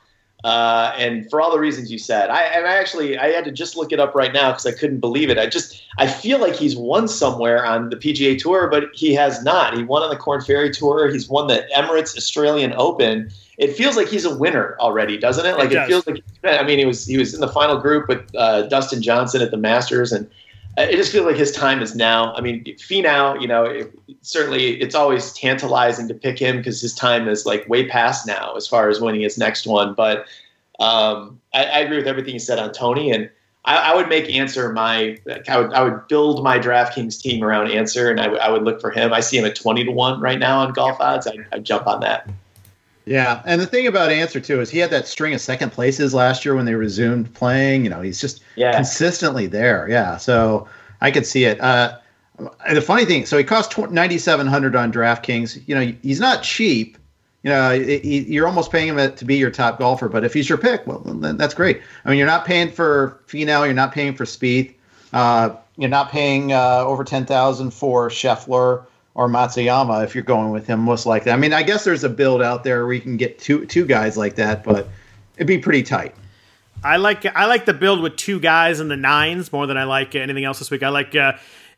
Uh, 0.45 0.95
and 0.99 1.29
for 1.31 1.41
all 1.41 1.51
the 1.51 1.59
reasons 1.59 1.91
you 1.91 1.97
said, 1.97 2.29
I, 2.29 2.43
and 2.43 2.67
I 2.67 2.75
actually 2.77 3.17
I 3.17 3.29
had 3.29 3.47
to 3.47 3.51
just 3.51 3.79
look 3.79 3.93
it 3.93 3.99
up 3.99 4.15
right 4.15 4.31
now 4.31 4.51
because 4.51 4.67
I 4.67 4.73
couldn't 4.73 5.01
believe 5.01 5.31
it. 5.31 5.39
I 5.39 5.47
just 5.47 5.83
I 5.97 6.07
feel 6.07 6.39
like 6.39 6.55
he's 6.55 6.77
won 6.77 7.09
somewhere 7.09 7.65
on 7.65 7.89
the 7.89 7.97
PGA 7.97 8.39
Tour, 8.39 8.69
but 8.69 8.91
he 8.93 9.15
has 9.15 9.43
not. 9.43 9.75
He 9.75 9.83
won 9.83 10.03
on 10.03 10.11
the 10.11 10.17
Korn 10.17 10.43
Ferry 10.43 10.71
Tour. 10.71 11.11
He's 11.11 11.31
won 11.31 11.47
the 11.47 11.67
Emirates 11.75 12.15
Australian 12.15 12.75
Open. 12.77 13.31
It 13.57 13.75
feels 13.75 13.97
like 13.97 14.09
he's 14.09 14.27
a 14.27 14.37
winner 14.37 14.77
already, 14.81 15.17
doesn't 15.17 15.47
it? 15.47 15.57
Like 15.57 15.71
it, 15.71 15.79
it 15.79 15.87
feels 15.87 16.07
like 16.07 16.23
I 16.45 16.63
mean, 16.63 16.79
he 16.79 16.85
was 16.85 17.07
he 17.07 17.17
was 17.17 17.33
in 17.33 17.41
the 17.41 17.49
final 17.49 17.79
group 17.79 18.07
with 18.07 18.21
uh, 18.37 18.63
Dustin 18.63 19.01
Johnson 19.01 19.41
at 19.41 19.51
the 19.51 19.57
Masters, 19.57 20.13
and 20.13 20.29
it 20.77 20.97
just 20.97 21.13
feels 21.13 21.27
like 21.27 21.37
his 21.37 21.53
time 21.53 21.83
is 21.83 21.95
now. 21.95 22.35
I 22.35 22.41
mean, 22.41 22.65
Finau, 22.65 23.41
you 23.41 23.47
know, 23.47 23.65
it, 23.65 23.93
certainly 24.23 24.81
it's 24.81 24.95
always 24.95 25.33
tantalizing 25.33 26.09
to 26.09 26.15
pick 26.15 26.39
him 26.39 26.59
because 26.59 26.81
his 26.81 26.95
time 26.95 27.29
is 27.29 27.47
like 27.47 27.69
way 27.69 27.87
past 27.87 28.27
now 28.27 28.55
as 28.57 28.67
far 28.67 28.89
as 28.89 29.01
winning 29.01 29.21
his 29.21 29.39
next 29.39 29.67
one. 29.67 29.95
But 29.95 30.27
um, 30.81 31.41
I, 31.53 31.65
I, 31.65 31.79
agree 31.79 31.99
with 31.99 32.09
everything 32.09 32.35
you 32.35 32.41
said 32.41 32.59
on 32.59 32.73
Tony, 32.73 33.13
and 33.13 33.31
I, 33.65 33.93
I, 33.93 33.95
would 33.95 34.09
make 34.09 34.29
Ancer 34.29 34.73
my. 34.73 35.17
I 35.49 35.59
would 35.61 35.73
I 35.73 35.83
would 35.83 36.09
build 36.09 36.43
my 36.43 36.59
DraftKings 36.59 37.21
team 37.21 37.45
around 37.45 37.71
Ancer, 37.71 38.11
and 38.11 38.19
I, 38.19 38.25
w- 38.25 38.43
I 38.43 38.51
would 38.51 38.65
look 38.65 38.81
for 38.81 38.91
him. 38.91 39.13
I 39.13 39.21
see 39.21 39.39
him 39.39 39.45
at 39.45 39.55
twenty 39.55 39.85
to 39.85 39.93
one 39.93 40.21
right 40.21 40.39
now 40.39 40.59
on 40.59 40.73
golf 40.73 41.01
odds. 41.01 41.29
I, 41.29 41.37
I'd 41.53 41.65
jump 41.65 41.87
on 41.87 42.01
that. 42.01 42.29
Yeah, 43.07 43.43
and 43.45 43.61
the 43.61 43.67
thing 43.67 43.87
about 43.87 44.11
Ancer 44.11 44.41
too 44.41 44.61
is 44.61 44.71
he 44.71 44.79
had 44.79 44.91
that 44.91 45.07
string 45.07 45.35
of 45.35 45.41
second 45.41 45.71
places 45.71 46.15
last 46.15 46.45
year 46.45 46.55
when 46.55 46.65
they 46.65 46.75
resumed 46.75 47.33
playing. 47.35 47.85
You 47.85 47.91
know, 47.91 48.01
he's 48.01 48.21
just 48.21 48.43
yeah. 48.57 48.73
consistently 48.73 49.47
there. 49.47 49.87
Yeah, 49.89 50.17
so 50.17 50.67
I 51.03 51.11
could 51.11 51.27
see 51.27 51.45
it. 51.45 51.61
Uh, 51.61 51.99
the 52.73 52.81
funny 52.81 53.05
thing, 53.05 53.27
so 53.27 53.37
he 53.37 53.45
cost 53.45 53.77
ninety 53.77 54.19
seven 54.19 54.47
hundred 54.47 54.75
on 54.75 54.91
DraftKings. 54.91 55.63
You 55.67 55.75
know, 55.75 55.93
he's 56.03 56.21
not 56.21 56.43
cheap. 56.43 56.97
You 57.43 57.51
know, 57.51 57.73
you're 57.73 58.47
almost 58.47 58.73
paying 58.73 58.89
him 58.89 59.15
to 59.15 59.25
be 59.27 59.37
your 59.37 59.51
top 59.51 59.79
golfer. 59.79 60.09
But 60.09 60.25
if 60.25 60.33
he's 60.33 60.49
your 60.49 60.57
pick, 60.57 60.87
well, 60.87 61.01
then 61.01 61.37
that's 61.37 61.53
great. 61.53 61.83
I 62.07 62.09
mean, 62.09 62.17
you're 62.17 62.27
not 62.27 62.47
paying 62.47 62.71
for 62.71 63.21
Finau, 63.29 63.67
you're 63.67 63.75
not 63.75 63.93
paying 63.93 64.15
for 64.15 64.25
Spieth, 64.25 64.73
uh, 65.13 65.51
you're 65.77 65.91
not 65.91 66.11
paying 66.11 66.55
uh, 66.55 66.85
over 66.87 67.05
ten 67.05 67.27
thousand 67.27 67.73
for 67.73 68.09
Scheffler 68.09 68.87
or 69.15 69.29
Matsuyama 69.29 70.05
if 70.05 70.15
you're 70.15 70.25
going 70.25 70.51
with 70.51 70.67
him, 70.67 70.81
most 70.81 71.07
likely. 71.07 71.33
I 71.33 71.37
mean, 71.37 71.53
I 71.53 71.63
guess 71.63 71.85
there's 71.85 72.05
a 72.05 72.09
build 72.09 72.43
out 72.43 72.65
there 72.65 72.85
where 72.85 72.95
you 72.95 73.01
can 73.01 73.17
get 73.17 73.39
two 73.39 73.65
two 73.67 73.87
guys 73.87 74.17
like 74.17 74.37
that, 74.37 74.65
but 74.65 74.89
it'd 75.37 75.47
be 75.47 75.59
pretty 75.59 75.83
tight. 75.83 76.15
I 76.83 76.97
like 76.97 77.25
I 77.25 77.47
like 77.47 77.65
the 77.65 77.75
build 77.75 78.03
with 78.03 78.17
two 78.17 78.41
guys 78.41 78.81
in 78.81 78.89
the 78.89 78.97
nines 78.97 79.53
more 79.53 79.67
than 79.67 79.79
I 79.79 79.85
like 79.85 80.15
anything 80.15 80.45
else 80.45 80.59
this 80.59 80.71
week. 80.71 80.83
I 80.83 80.91
like 80.91 81.15
uh, 81.15 81.35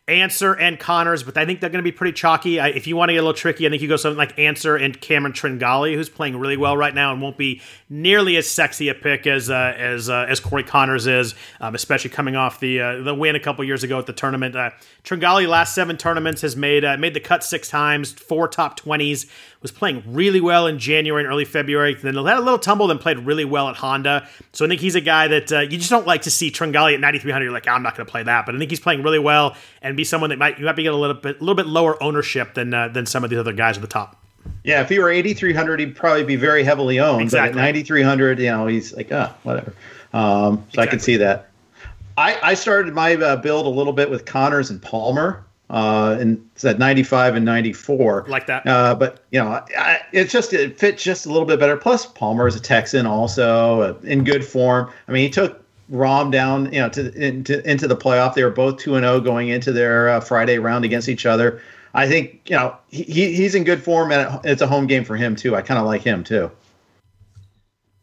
Ancer 0.09 0.55
and 0.55 0.79
Conners, 0.79 1.25
but 1.25 1.37
I 1.37 1.45
think 1.45 1.61
they're 1.61 1.71
going 1.71 1.83
to 1.83 1.91
be 1.91 1.91
pretty 1.91 2.13
chalky. 2.13 2.61
I, 2.61 2.69
if 2.69 2.87
you 2.87 2.95
want 2.95 3.09
to 3.09 3.15
get 3.15 3.19
a 3.19 3.23
little 3.23 3.35
tricky, 3.35 3.67
I 3.67 3.71
think 3.71 3.83
you 3.83 3.89
go 3.89 3.97
something 3.97 4.17
like 4.17 4.39
Ancer 4.39 4.77
and 4.77 5.01
Cameron 5.01 5.33
Tringale, 5.33 5.95
who's 5.97 6.09
playing 6.09 6.37
really 6.37 6.57
well 6.57 6.77
right 6.77 6.95
now 6.95 7.13
and 7.13 7.21
won't 7.21 7.37
be 7.37 7.61
nearly 7.89 8.37
as 8.37 8.49
sexy 8.49 8.89
a 8.89 8.95
pick 8.95 9.27
as 9.27 9.51
uh, 9.51 9.75
as 9.77 10.09
uh, 10.09 10.27
as 10.29 10.39
Corey 10.39 10.63
Conners 10.63 11.09
is, 11.09 11.35
um, 11.61 11.75
especially 11.75 12.11
coming 12.11 12.37
off 12.37 12.61
the 12.61 12.81
uh, 12.81 13.03
the 13.03 13.15
win 13.15 13.35
a 13.35 13.41
couple 13.41 13.65
years 13.65 13.83
ago 13.83 13.99
at 13.99 14.07
the 14.07 14.13
tournament. 14.13 14.55
Uh, 14.55 14.71
Tringale 15.03 15.49
last 15.49 15.75
seven 15.75 15.97
tournaments 15.97 16.43
has 16.43 16.55
made 16.55 16.85
uh, 16.85 16.97
made 16.97 17.15
the 17.15 17.21
cut 17.21 17.43
six 17.43 17.69
times, 17.69 18.13
four 18.13 18.47
top 18.47 18.77
twenties. 18.77 19.27
Was 19.67 19.73
playing 19.73 20.05
really 20.07 20.41
well 20.41 20.69
in 20.69 20.79
January 20.79 21.25
and 21.25 21.29
early 21.29 21.45
February. 21.45 21.95
Then 21.95 22.15
had 22.15 22.37
a 22.37 22.41
little 22.41 22.59
tumble, 22.59 22.87
then 22.87 22.99
played 22.99 23.19
really 23.19 23.45
well 23.45 23.69
at 23.69 23.75
Honda. 23.75 24.29
So 24.53 24.65
I 24.65 24.69
think 24.69 24.81
he's 24.81 24.95
a 24.95 25.01
guy 25.01 25.27
that 25.27 25.51
uh, 25.51 25.61
you 25.61 25.77
just 25.77 25.91
don't 25.91 26.07
like 26.07 26.23
to 26.23 26.31
see 26.31 26.53
Tringale 26.53 26.95
at 26.95 27.01
9300. 27.01 27.43
You're 27.43 27.53
like, 27.53 27.67
oh, 27.67 27.73
I'm 27.73 27.83
not 27.83 27.97
going 27.97 28.07
to 28.07 28.11
play 28.11 28.23
that, 28.23 28.47
but 28.47 28.55
I 28.55 28.59
think 28.59 28.71
he's 28.71 28.79
playing 28.79 29.03
really 29.03 29.19
well 29.19 29.57
and 29.83 29.97
be 29.97 30.05
someone 30.05 30.31
that 30.31 30.39
might 30.39 30.59
you 30.61 30.65
might 30.65 30.77
be 30.77 30.85
getting 30.85 30.97
a 30.97 31.01
little 31.01 31.17
bit 31.17 31.37
a 31.37 31.41
little 31.41 31.57
bit 31.57 31.67
lower 31.67 32.01
ownership 32.01 32.55
than 32.55 32.73
uh, 32.73 32.87
than 32.87 33.07
some 33.07 33.25
of 33.25 33.31
the 33.31 33.41
other 33.41 33.53
guys 33.53 33.77
at 33.77 33.81
the 33.81 33.89
top. 33.89 34.23
Yeah, 34.63 34.83
if 34.83 34.89
he 34.89 35.01
were 35.01 35.11
8,300, 35.11 35.81
he'd 35.81 35.97
probably 35.97 36.23
be 36.23 36.37
very 36.37 36.63
heavily 36.63 37.01
owned. 37.01 37.23
Exactly. 37.23 37.55
But 37.55 37.59
at 37.59 37.75
9,300, 37.75 38.39
you 38.39 38.47
know, 38.47 38.67
he's 38.69 38.95
like, 38.95 39.09
ah, 39.11 39.35
whatever. 39.43 39.75
Um, 40.13 40.65
so 40.73 40.83
I 40.83 40.87
can 40.87 41.01
see 41.01 41.17
that. 41.17 41.51
I, 42.17 42.39
I 42.43 42.55
started 42.55 42.95
my 42.95 43.15
uh, 43.17 43.37
build 43.37 43.67
a 43.67 43.71
little 43.71 43.93
bit 43.93 44.09
with 44.09 44.25
Conners 44.25 44.71
and 44.71 44.81
Palmer. 44.81 45.45
Uh, 45.69 46.17
and 46.21 46.49
it's 46.55 46.65
at 46.65 46.79
95 46.79 47.35
and 47.37 47.45
94. 47.45 48.27
Like 48.29 48.47
that. 48.47 48.67
Uh, 48.67 48.95
but, 48.95 49.25
you 49.31 49.41
know, 49.41 49.49
I, 49.77 50.01
it's 50.13 50.33
just, 50.33 50.53
it 50.53 50.79
fits 50.79 51.03
just 51.03 51.27
a 51.27 51.29
little 51.29 51.47
bit 51.47 51.59
better. 51.59 51.77
Plus, 51.77 52.07
Palmer 52.07 52.47
is 52.47 52.55
a 52.55 52.61
Texan 52.61 53.07
also 53.07 53.81
uh, 53.81 53.95
in 54.05 54.23
good 54.23 54.45
form. 54.45 54.91
I 55.09 55.13
mean, 55.13 55.25
he 55.25 55.31
took 55.31 55.65
Rahm 55.91 56.31
down, 56.31 56.73
you 56.73 56.81
know, 56.81 56.89
to 56.91 57.13
into, 57.15 57.69
into 57.69 57.89
the 57.89 57.97
playoff. 57.97 58.35
They 58.35 58.45
were 58.45 58.51
both 58.51 58.79
2 58.79 58.95
and 58.95 59.05
0 59.05 59.21
going 59.21 59.49
into 59.49 59.73
their 59.73 60.09
uh, 60.09 60.21
Friday 60.21 60.59
round 60.59 60.85
against 60.85 61.09
each 61.09 61.27
other. 61.27 61.61
I 61.95 62.07
think, 62.07 62.43
you 62.47 62.57
know, 62.57 62.77
he, 62.89 63.03
he's 63.03 63.55
in 63.55 63.65
good 63.65 63.83
form 63.83 64.13
and 64.13 64.41
it's 64.45 64.63
a 64.63 64.67
home 64.67 64.87
game 64.87 65.05
for 65.05 65.17
him 65.17 65.35
too. 65.35 65.57
I 65.57 65.63
kind 65.63 65.81
of 65.81 65.87
like 65.87 66.03
him 66.03 66.23
too. 66.23 66.51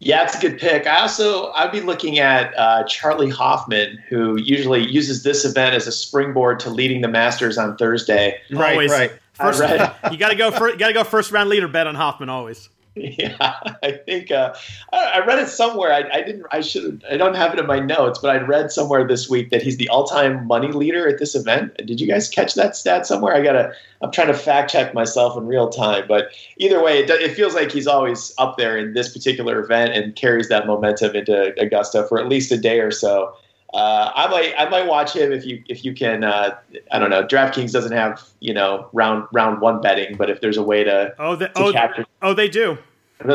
Yeah, 0.05 0.23
it's 0.23 0.35
a 0.35 0.39
good 0.39 0.59
pick. 0.59 0.85
I 0.85 0.99
also 1.01 1.51
I'd 1.53 1.71
be 1.71 1.81
looking 1.81 2.19
at 2.19 2.57
uh, 2.57 2.83
Charlie 2.83 3.29
Hoffman, 3.29 3.97
who 4.09 4.37
usually 4.39 4.85
uses 4.85 5.23
this 5.23 5.45
event 5.45 5.75
as 5.75 5.87
a 5.87 5.91
springboard 5.91 6.59
to 6.61 6.69
leading 6.69 7.01
the 7.01 7.07
Masters 7.07 7.57
on 7.57 7.77
Thursday. 7.77 8.39
Right, 8.51 8.73
always. 8.73 8.91
right. 8.91 9.11
First, 9.33 9.61
you 10.11 10.17
got 10.17 10.29
to 10.29 10.35
go 10.35 10.51
for 10.51 10.69
you 10.69 10.77
got 10.77 10.87
to 10.87 10.93
go 10.93 11.03
first 11.03 11.31
round 11.31 11.49
leader 11.49 11.67
bet 11.67 11.87
on 11.87 11.95
Hoffman 11.95 12.29
always. 12.29 12.69
Yeah, 13.03 13.59
I 13.81 13.91
think 13.91 14.29
uh, 14.29 14.53
I, 14.91 15.13
I 15.15 15.25
read 15.25 15.39
it 15.39 15.47
somewhere. 15.47 15.91
I, 15.91 16.07
I 16.11 16.21
didn't. 16.21 16.45
I 16.51 16.61
should. 16.61 17.03
I 17.09 17.17
don't 17.17 17.35
have 17.35 17.53
it 17.53 17.59
in 17.59 17.65
my 17.65 17.79
notes, 17.79 18.19
but 18.19 18.35
I 18.35 18.39
read 18.39 18.71
somewhere 18.71 19.07
this 19.07 19.27
week 19.27 19.49
that 19.49 19.63
he's 19.63 19.77
the 19.77 19.89
all-time 19.89 20.45
money 20.45 20.71
leader 20.71 21.07
at 21.07 21.17
this 21.17 21.33
event. 21.33 21.75
Did 21.77 21.99
you 21.99 22.07
guys 22.07 22.29
catch 22.29 22.53
that 22.53 22.75
stat 22.75 23.07
somewhere? 23.07 23.35
I 23.35 23.41
gotta. 23.41 23.73
I'm 24.01 24.11
trying 24.11 24.27
to 24.27 24.33
fact 24.35 24.71
check 24.71 24.93
myself 24.93 25.35
in 25.37 25.47
real 25.47 25.69
time, 25.69 26.05
but 26.07 26.29
either 26.57 26.83
way, 26.83 26.99
it, 26.99 27.09
it 27.09 27.33
feels 27.35 27.55
like 27.55 27.71
he's 27.71 27.87
always 27.87 28.31
up 28.37 28.57
there 28.57 28.77
in 28.77 28.93
this 28.93 29.11
particular 29.11 29.59
event 29.59 29.93
and 29.93 30.15
carries 30.15 30.49
that 30.49 30.67
momentum 30.67 31.15
into 31.15 31.59
Augusta 31.59 32.05
for 32.07 32.19
at 32.19 32.27
least 32.27 32.51
a 32.51 32.57
day 32.57 32.79
or 32.79 32.91
so. 32.91 33.35
Uh, 33.73 34.11
I 34.13 34.27
might 34.27 34.53
I 34.57 34.69
might 34.69 34.85
watch 34.85 35.15
him 35.15 35.31
if 35.31 35.45
you 35.45 35.63
if 35.67 35.83
you 35.83 35.93
can. 35.93 36.23
Uh, 36.23 36.55
I 36.91 36.99
don't 36.99 37.09
know. 37.09 37.23
DraftKings 37.23 37.71
doesn't 37.71 37.91
have 37.91 38.21
you 38.39 38.53
know 38.53 38.87
round 38.93 39.27
round 39.33 39.61
one 39.61 39.81
betting, 39.81 40.15
but 40.15 40.29
if 40.29 40.41
there's 40.41 40.57
a 40.57 40.63
way 40.63 40.83
to 40.83 41.15
Oh, 41.17 41.35
the, 41.35 41.47
to 41.47 41.51
oh, 41.55 41.71
capture, 41.71 42.05
oh, 42.23 42.33
they 42.33 42.49
do. 42.49 42.77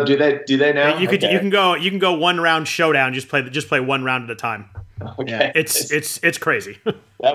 do 0.05 0.17
they 0.17 0.41
do 0.47 0.57
they 0.57 0.73
now? 0.73 0.99
You 0.99 1.07
could 1.09 1.23
Okay. 1.23 1.33
you 1.33 1.39
can 1.39 1.51
go 1.51 1.75
you 1.75 1.91
can 1.91 1.99
go 1.99 2.13
one 2.15 2.41
round 2.41 2.67
showdown. 2.69 3.15
Just 3.15 3.29
play 3.29 3.43
just 3.49 3.69
play 3.69 3.81
one 3.81 4.03
round 4.05 4.25
at 4.25 4.31
a 4.31 4.35
time. 4.35 4.69
Okay. 5.19 5.31
Yeah. 5.31 5.53
It's 5.55 5.93
it's 5.93 6.19
it's 6.25 6.39
crazy. 6.39 6.79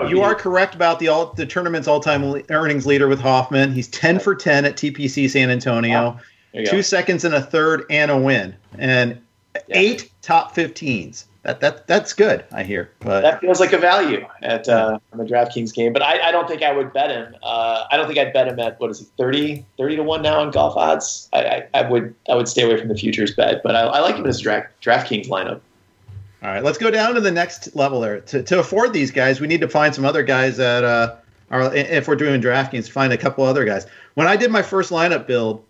You 0.07 0.15
be- 0.15 0.21
are 0.21 0.33
correct 0.33 0.75
about 0.75 0.99
the 0.99 1.09
all, 1.09 1.33
the 1.33 1.45
tournament's 1.45 1.89
all-time 1.89 2.23
le- 2.25 2.41
earnings 2.49 2.85
leader 2.85 3.09
with 3.09 3.19
Hoffman. 3.19 3.73
He's 3.73 3.89
10 3.89 4.19
for 4.19 4.33
10 4.33 4.63
at 4.63 4.77
TPC 4.77 5.29
San 5.29 5.49
Antonio. 5.49 6.17
There 6.53 6.61
you 6.61 6.65
go. 6.67 6.71
Two 6.71 6.81
seconds 6.83 7.25
and 7.25 7.35
a 7.35 7.41
third 7.41 7.83
and 7.89 8.09
a 8.09 8.17
win. 8.17 8.55
And 8.77 9.19
eight 9.71 10.09
top 10.21 10.55
15s. 10.55 11.25
That 11.43 11.59
that 11.59 11.87
that's 11.87 12.13
good, 12.13 12.45
I 12.53 12.63
hear. 12.63 12.89
But 12.99 13.21
That 13.21 13.41
feels 13.41 13.59
like 13.59 13.73
a 13.73 13.77
value 13.77 14.25
at 14.41 14.69
uh, 14.69 14.97
on 15.11 15.19
the 15.19 15.25
DraftKings 15.25 15.73
game, 15.73 15.91
but 15.91 16.01
I, 16.01 16.29
I 16.29 16.31
don't 16.31 16.47
think 16.47 16.63
I 16.63 16.71
would 16.71 16.93
bet 16.93 17.11
him. 17.11 17.35
Uh, 17.43 17.83
I 17.91 17.97
don't 17.97 18.07
think 18.07 18.17
I'd 18.17 18.31
bet 18.31 18.47
him 18.47 18.57
at 18.59 18.79
what 18.79 18.89
is 18.89 19.01
it 19.01 19.07
30, 19.17 19.65
30 19.77 19.97
to 19.97 20.03
one 20.03 20.21
now 20.21 20.39
on 20.39 20.51
golf 20.51 20.77
odds. 20.77 21.27
I, 21.33 21.43
I, 21.43 21.67
I 21.73 21.89
would 21.89 22.15
I 22.29 22.35
would 22.35 22.47
stay 22.47 22.63
away 22.63 22.79
from 22.79 22.87
the 22.87 22.95
futures 22.95 23.35
bet, 23.35 23.61
but 23.61 23.75
I, 23.75 23.81
I 23.81 23.99
like 23.99 24.15
him 24.15 24.21
in 24.21 24.27
his 24.27 24.39
draft, 24.39 24.67
DraftKings 24.81 25.27
lineup. 25.27 25.59
All 26.43 26.49
right, 26.49 26.63
let's 26.63 26.77
go 26.77 26.89
down 26.89 27.13
to 27.15 27.21
the 27.21 27.31
next 27.31 27.75
level 27.75 27.99
there. 27.99 28.21
To, 28.21 28.41
to 28.43 28.59
afford 28.59 28.93
these 28.93 29.11
guys, 29.11 29.41
we 29.41 29.47
need 29.47 29.61
to 29.61 29.67
find 29.69 29.93
some 29.93 30.05
other 30.05 30.23
guys 30.23 30.57
that 30.57 30.85
uh, 30.85 31.15
are, 31.51 31.73
if 31.75 32.07
we're 32.07 32.15
doing 32.15 32.41
DraftKings, 32.41 32.89
find 32.89 33.11
a 33.11 33.17
couple 33.17 33.43
other 33.43 33.65
guys. 33.65 33.85
When 34.15 34.27
I 34.27 34.35
did 34.37 34.49
my 34.49 34.61
first 34.61 34.91
lineup 34.91 35.27
build, 35.27 35.63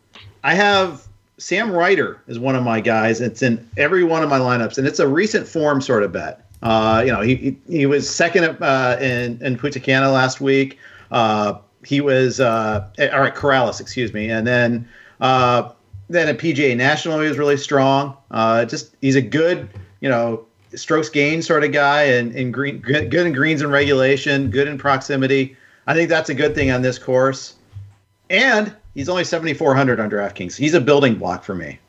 I 0.44 0.54
have 0.56 1.08
Sam 1.38 1.72
Ryder 1.72 2.22
is 2.28 2.39
one 2.39 2.56
of 2.56 2.63
my 2.63 2.80
guys. 2.80 3.22
It's 3.22 3.41
in 3.41 3.67
every 3.78 4.04
one 4.04 4.24
of 4.24 4.30
my 4.30 4.39
lineups, 4.39 4.78
and 4.78 4.88
it's 4.88 5.00
a 5.00 5.08
recent 5.08 5.48
form 5.48 5.82
sort 5.82 6.04
of 6.04 6.12
bet. 6.12 6.46
Uh, 6.62 7.04
you 7.06 7.12
know, 7.12 7.22
he, 7.22 7.58
he, 7.67 7.86
was 7.86 8.10
second 8.10 8.58
uh, 8.62 8.98
in, 9.02 9.41
in 9.41 9.58
Punta 9.58 9.80
Cana 9.80 10.10
last 10.12 10.39
week. 10.39 10.80
Uh, 11.12 11.60
he 11.86 12.00
was, 12.00 12.39
uh, 12.39 12.88
all 13.00 13.19
right, 13.19 13.36
Corales, 13.36 13.82
excuse 13.82 14.13
me. 14.13 14.30
And 14.30 14.48
then, 14.48 14.88
uh, 15.19 15.72
then 16.10 16.30
at 16.30 16.38
PGA 16.38 16.78
National, 16.78 17.19
he 17.19 17.28
was 17.28 17.38
really 17.38 17.58
strong. 17.58 18.15
Uh, 18.32 18.63
just, 18.63 18.96
he's 19.02 19.15
a 19.15 19.22
good, 19.22 19.67
you 20.00 20.08
know, 20.08 20.46
strokes 20.74 21.10
gain 21.10 21.41
sort 21.41 21.63
of 21.63 21.74
guy 21.74 22.04
and, 22.04 22.34
and 22.34 22.54
green, 22.54 22.80
good, 22.80 23.12
good 23.12 23.28
in 23.28 23.34
greens 23.34 23.62
and 23.62 23.72
regulation, 23.72 24.50
good 24.50 24.67
in 24.67 24.78
proximity. 24.78 25.58
I 25.86 25.93
think 25.93 26.08
that's 26.08 26.30
a 26.30 26.34
good 26.34 26.56
thing 26.56 26.72
on 26.72 26.82
this 26.82 26.98
course. 26.98 27.56
And 28.30 28.74
he's 28.94 29.10
only 29.10 29.24
7,400 29.24 30.00
on 30.00 30.10
DraftKings. 30.10 30.56
He's 30.56 30.74
a 30.74 30.82
building 30.82 31.16
block 31.16 31.44
for 31.44 31.56
me. 31.56 31.80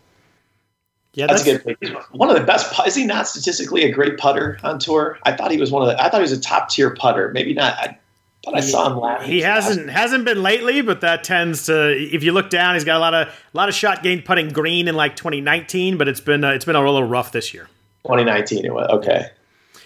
Yeah, 1.15 1.29
That's, 1.29 1.43
a 1.43 1.59
good 1.59 1.79
pick. 1.81 1.93
One 2.11 2.29
of 2.29 2.37
the 2.37 2.43
best. 2.43 2.73
pu- 2.73 2.83
Is 2.83 2.97
he 2.97 3.07
not 3.07 3.29
statistically 3.29 3.85
a 3.85 3.93
great 3.93 4.19
putter 4.19 4.59
on 4.65 4.81
tour? 4.81 5.19
I 5.23 5.33
thought 5.33 5.53
he 5.53 5.59
was 5.59 5.71
one 5.71 5.83
of 5.83 5.89
the. 5.89 6.03
I 6.03 6.09
thought 6.09 6.19
he 6.19 6.23
was 6.23 6.33
a 6.33 6.41
top 6.41 6.71
tier 6.71 6.91
putter. 6.91 7.31
Maybe 7.33 7.55
not. 7.55 7.75
I 7.79 7.97
thought 8.45 8.57
I 8.57 8.61
saw 8.61 8.91
him 8.91 8.99
last. 8.99 9.25
He 9.25 9.41
hasn't 9.41 9.91
hasn't 9.91 10.25
been 10.25 10.43
lately, 10.43 10.83
but 10.83 11.03
that 11.03 11.23
tends 11.23 11.67
to. 11.67 11.93
If 11.97 12.25
you 12.25 12.33
look 12.33 12.51
down, 12.51 12.75
he's 12.75 12.83
got 12.83 12.97
a 12.97 12.99
lot 12.99 13.15
of 13.15 13.29
a 13.29 13.57
lot 13.57 13.69
of 13.69 13.77
shot 13.77 14.03
gain 14.03 14.23
putting 14.23 14.49
green 14.49 14.89
in 14.89 14.97
like 14.97 15.15
2019, 15.15 15.99
but 15.99 16.09
it's 16.09 16.21
been 16.21 16.43
uh, 16.43 16.51
it's 16.51 16.65
been 16.65 16.75
a 16.75 16.81
little 16.85 17.05
rough 17.05 17.31
this 17.31 17.55
year. 17.55 17.69
2019. 18.07 18.65
It 18.65 18.75
was 18.75 18.89
okay. 18.91 19.29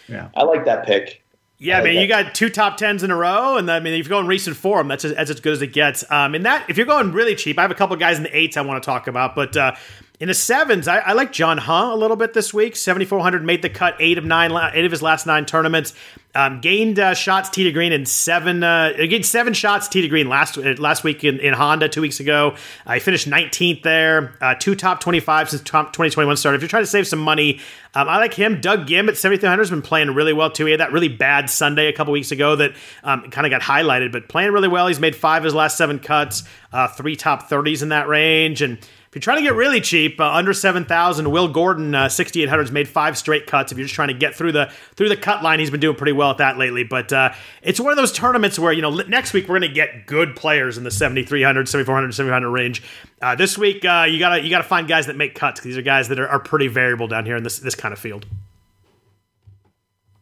Yeah. 0.09 0.31
I 0.35 0.45
like 0.45 0.65
that 0.65 0.87
pick. 0.87 1.23
Yeah, 1.61 1.81
I 1.81 1.83
mean, 1.83 2.01
you 2.01 2.07
got 2.07 2.37
two 2.37 2.51
top 2.51 2.77
tens 2.77 3.03
in 3.03 3.11
a 3.11 3.17
row, 3.17 3.57
and 3.57 3.69
I 3.69 3.81
mean, 3.81 3.95
if 3.95 4.07
you 4.07 4.11
go 4.11 4.21
in 4.21 4.29
recent 4.29 4.57
form, 4.57 4.87
that's 4.87 5.05
as, 5.05 5.17
that's 5.17 5.31
as 5.31 5.41
good 5.41 5.55
as 5.55 5.63
it 5.63 5.73
gets. 5.73 6.09
Um, 6.09 6.37
in 6.37 6.45
that, 6.45 6.65
if 6.71 6.77
you're 6.77 6.87
going 6.87 7.11
really 7.11 7.35
cheap, 7.35 7.59
I 7.59 7.63
have 7.63 7.73
a 7.73 7.75
couple 7.75 7.97
guys 7.97 8.17
in 8.17 8.23
the 8.23 8.37
eights 8.37 8.57
I 8.57 8.61
want 8.61 8.81
to 8.81 8.87
talk 8.87 9.09
about, 9.09 9.35
but 9.35 9.57
uh, 9.57 9.75
in 10.21 10.27
the 10.27 10.35
sevens, 10.35 10.89
I, 10.89 10.99
I 10.99 11.13
like 11.13 11.31
John 11.31 11.59
Huh 11.59 11.91
a 11.93 11.97
little 11.97 12.17
bit 12.17 12.35
this 12.35 12.53
week. 12.53 12.75
7,400 12.75 13.45
made 13.45 13.63
the 13.63 13.71
cut, 13.71 13.95
eight 14.01 14.19
of 14.19 14.25
nine, 14.25 14.51
eight 14.75 14.85
of 14.85 14.91
his 14.91 15.01
last 15.01 15.27
nine 15.27 15.47
tournaments. 15.47 15.95
Um, 16.35 16.61
gained 16.61 16.99
uh, 16.99 17.15
shots 17.15 17.49
tee 17.49 17.65
to 17.65 17.73
green 17.73 17.93
in 17.93 18.05
seven. 18.05 18.65
Uh, 18.65 18.93
gained 18.97 19.25
seven 19.25 19.55
shots 19.55 19.87
tee 19.87 20.03
to 20.03 20.09
green 20.09 20.29
last 20.29 20.59
uh, 20.59 20.75
last 20.79 21.05
week 21.05 21.23
in, 21.23 21.39
in 21.39 21.55
Honda 21.55 21.89
two 21.89 22.01
weeks 22.01 22.19
ago. 22.19 22.57
Uh, 22.85 22.95
he 22.95 23.01
finished 23.01 23.29
19th 23.29 23.83
there. 23.85 24.35
Uh, 24.41 24.57
two 24.57 24.75
top 24.75 25.01
25 25.01 25.51
since 25.51 25.63
top 25.63 25.93
2021 25.93 26.37
started. 26.37 26.57
If 26.57 26.63
you're 26.63 26.69
trying 26.69 26.83
to 26.83 26.89
save 26.89 27.07
some 27.07 27.21
money, 27.21 27.61
um, 27.95 28.09
I 28.09 28.19
like 28.19 28.35
him. 28.35 28.61
Doug 28.61 28.89
Ghim 28.89 29.09
at 29.09 29.17
7,300 29.17 29.63
has 29.63 29.71
been 29.71 29.83
playing 29.83 30.15
really 30.15 30.33
well 30.33 30.51
too. 30.51 30.65
He 30.65 30.73
had 30.73 30.81
that 30.81 30.93
really 30.93 31.09
bad 31.09 31.49
Sunday 31.49 31.87
a 31.87 31.93
couple 31.93 32.13
weeks 32.13 32.33
ago 32.33 32.57
that 32.57 32.73
um, 33.05 33.31
kind 33.31 33.47
of 33.47 33.51
got 33.51 33.63
highlighted, 33.63 34.11
but 34.11 34.29
playing 34.29 34.53
really 34.53 34.69
well. 34.69 34.89
He's 34.89 35.01
made 35.01 35.15
five 35.15 35.43
of 35.43 35.45
his 35.45 35.55
last 35.55 35.79
seven 35.79 36.01
cuts, 36.01 36.43
uh, 36.73 36.89
three 36.89 37.15
top 37.15 37.49
30s 37.49 37.83
in 37.83 37.91
that 37.91 38.09
range, 38.09 38.63
and 38.63 38.79
you're 39.19 39.23
trying 39.23 39.39
to 39.39 39.43
get 39.43 39.57
really 39.57 39.81
cheap, 39.81 40.21
uh, 40.21 40.33
under 40.33 40.55
seven 40.55 40.85
thousand, 40.85 41.29
Will 41.33 41.49
Gordon, 41.49 41.93
uh, 41.93 42.09
6,800 42.09 42.63
has 42.63 42.71
made 42.71 42.87
five 42.87 43.19
straight 43.19 43.49
cuts. 43.49 43.73
If 43.73 43.79
you're 43.79 43.87
just 43.87 43.95
trying 43.97 44.09
to 44.09 44.15
get 44.15 44.37
through 44.37 44.53
the 44.53 44.71
through 44.95 45.09
the 45.09 45.17
cut 45.17 45.43
line, 45.43 45.59
he's 45.59 45.73
been 45.73 45.81
doing 45.81 45.97
pretty 45.97 46.13
well 46.13 46.31
at 46.31 46.39
that 46.39 46.57
lately. 46.57 46.85
But 46.85 47.13
uh, 47.13 47.33
it's 47.61 47.81
one 47.81 47.91
of 47.91 47.97
those 47.97 48.13
tournaments 48.13 48.61
where 48.61 48.73
you 48.73 48.81
know 48.81 48.91
next 48.91 49.33
week 49.33 49.49
we're 49.49 49.59
going 49.59 49.69
to 49.69 49.75
get 49.75 50.07
good 50.07 50.37
players 50.37 50.79
in 50.79 50.85
the 50.85 50.93
7,300, 50.93 51.69
7,400, 51.69 52.13
7,500 52.15 52.49
range. 52.49 52.85
Uh, 53.21 53.35
this 53.35 53.59
week 53.59 53.85
uh, 53.85 54.07
you 54.09 54.21
gotta 54.21 54.41
you 54.41 54.51
gotta 54.51 54.63
find 54.63 54.87
guys 54.87 55.07
that 55.07 55.17
make 55.17 55.35
cuts. 55.35 55.63
These 55.63 55.77
are 55.77 55.83
guys 55.83 56.07
that 56.11 56.21
are, 56.21 56.29
are 56.29 56.39
pretty 56.39 56.69
variable 56.69 57.09
down 57.09 57.27
here 57.27 57.35
in 57.35 57.43
this 57.43 57.59
this 57.59 57.75
kind 57.75 57.93
of 57.93 57.99
field. 57.99 58.25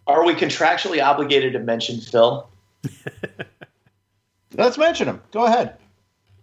Are 0.07 0.25
we 0.25 0.33
contractually 0.33 1.05
obligated 1.05 1.53
to 1.53 1.59
mention 1.59 2.01
Phil? 2.01 2.49
Let's 4.55 4.79
mention 4.79 5.07
him. 5.07 5.21
Go 5.33 5.45
ahead. 5.45 5.77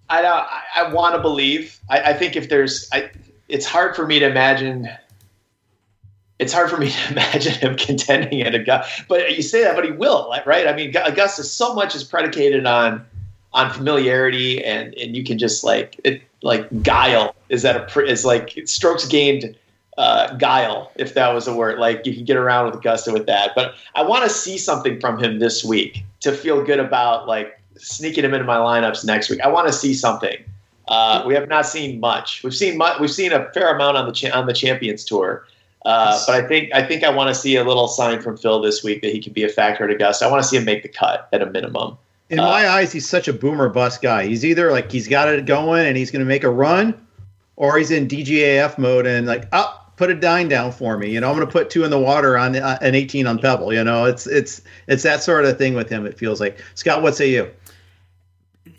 I 0.10 0.22
don't- 0.22 0.34
I, 0.34 0.62
I 0.78 0.94
want 0.94 1.16
to 1.16 1.22
believe. 1.22 1.80
I, 1.90 2.00
I 2.12 2.14
think 2.14 2.36
if 2.36 2.50
there's, 2.50 2.90
I, 2.92 3.10
it's 3.50 3.66
hard 3.66 3.96
for 3.96 4.06
me 4.06 4.20
to 4.20 4.28
imagine. 4.30 4.90
It's 6.40 6.52
hard 6.52 6.70
for 6.70 6.78
me 6.78 6.90
to 6.90 7.08
imagine 7.12 7.54
him 7.54 7.76
contending 7.78 8.42
at 8.42 8.56
Augusta. 8.56 9.04
But 9.08 9.36
you 9.36 9.44
say 9.44 9.64
that, 9.64 9.76
but 9.76 9.86
he 9.86 9.92
will, 9.92 10.34
right? 10.46 10.68
I 10.68 10.74
mean, 10.76 10.94
Augusta 10.96 11.44
so 11.44 11.74
much 11.74 11.96
is 11.96 12.04
predicated 12.04 12.66
on 12.66 13.06
on 13.54 13.72
familiarity, 13.72 14.64
and 14.64 14.94
and 14.96 15.16
you 15.16 15.24
can 15.24 15.38
just 15.38 15.64
like 15.64 16.00
it, 16.04 16.22
like 16.42 16.68
guile. 16.84 17.36
Is 17.50 17.62
that 17.62 17.96
a 17.96 18.00
is 18.06 18.26
like 18.26 18.60
strokes 18.66 19.06
gained 19.08 19.56
uh, 19.98 20.34
guile, 20.38 20.92
if 20.96 21.14
that 21.14 21.34
was 21.34 21.48
a 21.48 21.56
word. 21.56 21.78
Like 21.80 22.06
you 22.06 22.14
can 22.14 22.26
get 22.26 22.36
around 22.38 22.66
with 22.66 22.76
Augusta 22.76 23.14
with 23.14 23.28
that. 23.28 23.52
But 23.56 23.76
I 23.96 24.02
want 24.02 24.24
to 24.24 24.30
see 24.30 24.58
something 24.58 25.00
from 25.00 25.24
him 25.24 25.40
this 25.40 25.64
week 25.64 26.04
to 26.22 26.32
feel 26.32 26.64
good 26.64 26.80
about 26.80 27.28
like 27.28 27.60
sneaking 27.84 28.24
him 28.26 28.34
into 28.34 28.46
my 28.46 28.58
lineups 28.58 29.06
next 29.06 29.30
week. 29.30 29.42
I 29.42 29.48
want 29.48 29.68
to 29.68 29.74
see 29.74 29.94
something. 29.94 30.38
Uh, 30.88 31.24
we 31.26 31.34
have 31.34 31.48
not 31.48 31.66
seen 31.66 32.00
much. 32.00 32.44
We've 32.44 32.54
seen 32.56 32.78
much, 32.78 33.00
we've 33.00 33.12
seen 33.12 33.32
a 33.32 33.50
fair 33.52 33.74
amount 33.74 33.98
on 33.98 34.06
the 34.06 34.12
cha- 34.12 34.38
on 34.38 34.48
the 34.48 34.54
Champions 34.54 35.06
Tour, 35.06 35.46
uh, 35.86 36.22
but 36.28 36.36
I 36.44 36.48
think 36.48 36.74
I 36.74 36.84
think 36.86 37.04
I 37.04 37.10
want 37.10 37.30
to 37.30 37.36
see 37.36 37.56
a 37.56 37.64
little 37.64 37.88
sign 37.88 38.22
from 38.22 38.36
Phil 38.38 38.62
this 38.62 38.84
week 38.84 39.02
that 39.02 39.12
he 39.14 39.20
can 39.22 39.32
be 39.34 39.44
a 39.44 39.50
factor 39.50 39.86
at 39.86 39.92
Augusta. 39.92 40.26
I 40.26 40.32
want 40.32 40.44
to 40.44 40.50
see 40.50 40.58
him 40.58 40.66
make 40.66 40.84
the 40.84 40.90
cut 40.90 41.30
at 41.32 41.42
a 41.42 41.46
minimum. 41.46 41.98
In 42.30 42.40
Uh, 42.40 42.44
my 42.44 42.68
eyes, 42.68 42.92
he's 42.92 43.08
such 43.08 43.28
a 43.28 43.34
boomer 43.34 43.70
bust 43.70 44.02
guy. 44.02 44.26
He's 44.26 44.44
either 44.44 44.72
like 44.72 44.92
he's 44.92 45.08
got 45.08 45.30
it 45.30 45.46
going 45.46 45.86
and 45.86 45.96
he's 45.96 46.12
going 46.12 46.20
to 46.22 46.26
make 46.26 46.44
a 46.44 46.50
run, 46.50 46.94
or 47.56 47.78
he's 47.78 47.92
in 47.92 48.08
DGAF 48.08 48.78
mode 48.78 49.06
and 49.06 49.26
like, 49.26 49.48
oh, 49.54 49.80
put 49.96 50.10
a 50.10 50.16
dime 50.16 50.50
down 50.50 50.72
for 50.74 50.98
me. 50.98 51.12
You 51.12 51.22
know, 51.22 51.30
I'm 51.30 51.36
going 51.36 51.48
to 51.48 51.52
put 51.52 51.70
two 51.70 51.86
in 51.86 51.92
the 51.92 52.00
water 52.00 52.38
on 52.38 52.56
uh, 52.58 52.78
an 52.82 52.96
18 52.96 53.26
on 53.28 53.40
Pebble. 53.40 53.72
You 53.74 53.84
know, 53.86 54.04
it's 54.06 54.28
it's 54.28 54.62
it's 54.88 55.04
that 55.04 55.24
sort 55.24 55.46
of 55.46 55.58
thing 55.58 55.76
with 55.76 55.90
him. 55.90 56.06
It 56.06 56.18
feels 56.18 56.42
like 56.42 56.62
Scott. 56.76 57.02
What 57.02 57.16
say 57.16 57.30
you? 57.30 57.50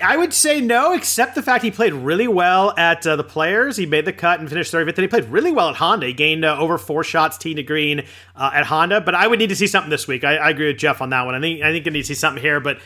I 0.05 0.17
would 0.17 0.35
say 0.35 0.61
no, 0.61 0.93
except 0.93 1.35
the 1.35 1.43
fact 1.43 1.65
he 1.65 1.71
played 1.71 1.95
really 1.95 2.29
well 2.29 2.75
at 2.77 3.07
uh, 3.07 3.17
the 3.17 3.25
Players. 3.25 3.77
He 3.77 3.87
made 3.87 4.05
the 4.05 4.13
cut 4.13 4.39
and 4.39 4.49
finished 4.49 4.71
third. 4.71 4.87
But 4.87 4.97
then 4.97 5.03
he 5.05 5.09
played 5.09 5.25
really 5.25 5.51
well 5.51 5.71
at 5.71 5.77
Honda. 5.77 6.07
He 6.07 6.13
gained 6.13 6.45
uh, 6.45 6.59
over 6.59 6.77
four 6.77 7.03
shots 7.03 7.39
tee 7.39 7.55
to 7.55 7.63
green 7.63 8.05
uh, 8.37 8.51
at 8.53 8.67
Honda. 8.67 9.01
But 9.01 9.15
I 9.15 9.27
would 9.27 9.39
need 9.39 9.49
to 9.49 9.57
see 9.57 9.67
something 9.67 9.91
this 9.91 10.07
week. 10.07 10.23
I, 10.23 10.37
I, 10.37 10.51
agree 10.51 10.67
with 10.67 10.77
Jeff 10.77 11.01
on 11.01 11.11
that 11.11 11.25
one. 11.25 11.35
I 11.35 11.41
think 11.41 11.63
I 11.63 11.73
think 11.73 11.87
I 11.87 11.91
need 11.91 12.03
to 12.03 12.07
see 12.07 12.15
something 12.15 12.43
here. 12.43 12.61
But 12.61 12.81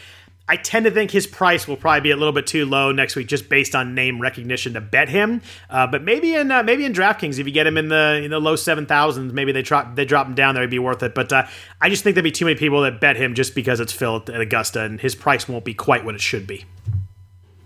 I 0.50 0.56
tend 0.56 0.86
to 0.86 0.90
think 0.90 1.10
his 1.10 1.26
price 1.26 1.68
will 1.68 1.76
probably 1.76 2.00
be 2.00 2.10
a 2.10 2.16
little 2.16 2.32
bit 2.32 2.46
too 2.46 2.64
low 2.64 2.92
next 2.92 3.16
week, 3.16 3.26
just 3.26 3.48
based 3.48 3.74
on 3.74 3.94
name 3.94 4.20
recognition 4.20 4.72
to 4.74 4.80
bet 4.80 5.08
him. 5.08 5.42
Uh, 5.68 5.86
but 5.86 6.02
maybe 6.02 6.34
in 6.34 6.50
uh, 6.50 6.62
maybe 6.62 6.84
in 6.84 6.92
DraftKings, 6.92 7.38
if 7.38 7.46
you 7.46 7.52
get 7.52 7.66
him 7.66 7.76
in 7.76 7.88
the 7.88 8.22
in 8.24 8.30
the 8.30 8.40
low 8.40 8.54
seven 8.54 8.86
thousands, 8.86 9.32
maybe 9.32 9.52
they 9.52 9.62
drop 9.62 9.96
they 9.96 10.04
drop 10.04 10.26
him 10.26 10.34
down 10.34 10.54
there, 10.54 10.62
it'd 10.62 10.70
be 10.70 10.78
worth 10.78 11.02
it. 11.02 11.14
But 11.14 11.32
uh, 11.32 11.46
I 11.80 11.90
just 11.90 12.04
think 12.04 12.14
there'd 12.14 12.24
be 12.24 12.30
too 12.30 12.44
many 12.44 12.56
people 12.56 12.80
that 12.82 13.00
bet 13.00 13.16
him 13.16 13.34
just 13.34 13.54
because 13.54 13.80
it's 13.80 13.92
Phil 13.92 14.22
at 14.28 14.40
Augusta, 14.40 14.82
and 14.82 15.00
his 15.00 15.14
price 15.14 15.48
won't 15.48 15.64
be 15.64 15.74
quite 15.74 16.04
what 16.04 16.14
it 16.14 16.20
should 16.20 16.46
be. 16.46 16.64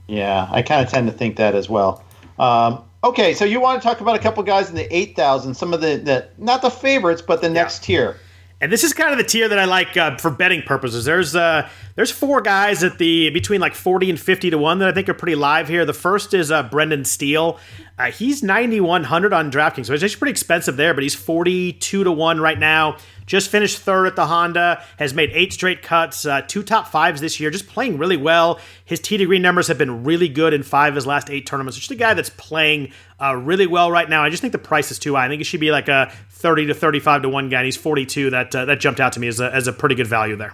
Yeah, 0.08 0.48
I 0.50 0.62
kind 0.62 0.84
of 0.84 0.92
tend 0.92 1.06
to 1.08 1.12
think 1.12 1.36
that 1.36 1.54
as 1.54 1.68
well. 1.68 2.04
Um, 2.38 2.84
okay, 3.04 3.34
so 3.34 3.44
you 3.44 3.60
want 3.60 3.80
to 3.80 3.86
talk 3.86 4.00
about 4.00 4.16
a 4.16 4.18
couple 4.18 4.42
guys 4.42 4.68
in 4.68 4.76
the 4.76 4.94
eight 4.94 5.16
thousand, 5.16 5.54
some 5.54 5.72
of 5.72 5.80
the, 5.80 5.96
the 5.96 6.28
not 6.38 6.62
the 6.62 6.70
favorites, 6.70 7.22
but 7.22 7.40
the 7.40 7.50
next 7.50 7.88
yeah. 7.88 7.98
tier. 7.98 8.16
And 8.62 8.70
this 8.70 8.84
is 8.84 8.92
kind 8.92 9.10
of 9.10 9.18
the 9.18 9.24
tier 9.24 9.48
that 9.48 9.58
I 9.58 9.64
like 9.64 9.96
uh, 9.96 10.16
for 10.18 10.30
betting 10.30 10.62
purposes. 10.62 11.04
There's 11.04 11.34
uh, 11.34 11.68
there's 11.96 12.12
four 12.12 12.40
guys 12.40 12.84
at 12.84 12.98
the 12.98 13.30
between 13.30 13.60
like 13.60 13.74
40 13.74 14.10
and 14.10 14.20
50 14.20 14.50
to 14.50 14.58
one 14.58 14.78
that 14.78 14.88
I 14.88 14.92
think 14.92 15.08
are 15.08 15.14
pretty 15.14 15.34
live 15.34 15.66
here. 15.66 15.84
The 15.84 15.92
first 15.92 16.32
is 16.32 16.52
uh, 16.52 16.62
Brendan 16.62 17.04
Steele. 17.04 17.58
Uh, 17.98 18.12
he's 18.12 18.40
9100 18.40 19.32
on 19.32 19.50
DraftKings, 19.50 19.86
so 19.86 19.94
it's 19.94 20.04
actually 20.04 20.18
pretty 20.18 20.30
expensive 20.30 20.76
there, 20.76 20.94
but 20.94 21.02
he's 21.02 21.14
42 21.16 22.04
to 22.04 22.12
one 22.12 22.40
right 22.40 22.58
now. 22.58 22.98
Just 23.32 23.50
finished 23.50 23.78
third 23.78 24.04
at 24.04 24.14
the 24.14 24.26
Honda, 24.26 24.84
has 24.98 25.14
made 25.14 25.30
eight 25.32 25.54
straight 25.54 25.80
cuts, 25.80 26.26
uh, 26.26 26.42
two 26.42 26.62
top 26.62 26.88
fives 26.88 27.22
this 27.22 27.40
year, 27.40 27.48
just 27.48 27.66
playing 27.66 27.96
really 27.96 28.18
well. 28.18 28.60
His 28.84 29.00
tee 29.00 29.16
to 29.16 29.24
green 29.24 29.40
numbers 29.40 29.68
have 29.68 29.78
been 29.78 30.04
really 30.04 30.28
good 30.28 30.52
in 30.52 30.62
five 30.62 30.92
of 30.92 30.96
his 30.96 31.06
last 31.06 31.30
eight 31.30 31.46
tournaments. 31.46 31.78
Just 31.78 31.90
a 31.90 31.94
guy 31.94 32.12
that's 32.12 32.28
playing 32.28 32.92
uh, 33.18 33.34
really 33.34 33.66
well 33.66 33.90
right 33.90 34.06
now. 34.06 34.22
I 34.22 34.28
just 34.28 34.42
think 34.42 34.52
the 34.52 34.58
price 34.58 34.90
is 34.90 34.98
too 34.98 35.14
high. 35.14 35.24
I 35.24 35.28
think 35.30 35.40
it 35.40 35.44
should 35.44 35.60
be 35.60 35.70
like 35.70 35.88
a 35.88 36.12
30 36.28 36.66
to 36.66 36.74
35 36.74 37.22
to 37.22 37.30
1 37.30 37.48
guy, 37.48 37.60
and 37.60 37.64
he's 37.64 37.74
42. 37.74 38.28
That 38.28 38.54
uh, 38.54 38.66
that 38.66 38.80
jumped 38.80 39.00
out 39.00 39.14
to 39.14 39.20
me 39.20 39.28
as 39.28 39.40
a, 39.40 39.50
as 39.50 39.66
a 39.66 39.72
pretty 39.72 39.94
good 39.94 40.08
value 40.08 40.36
there. 40.36 40.52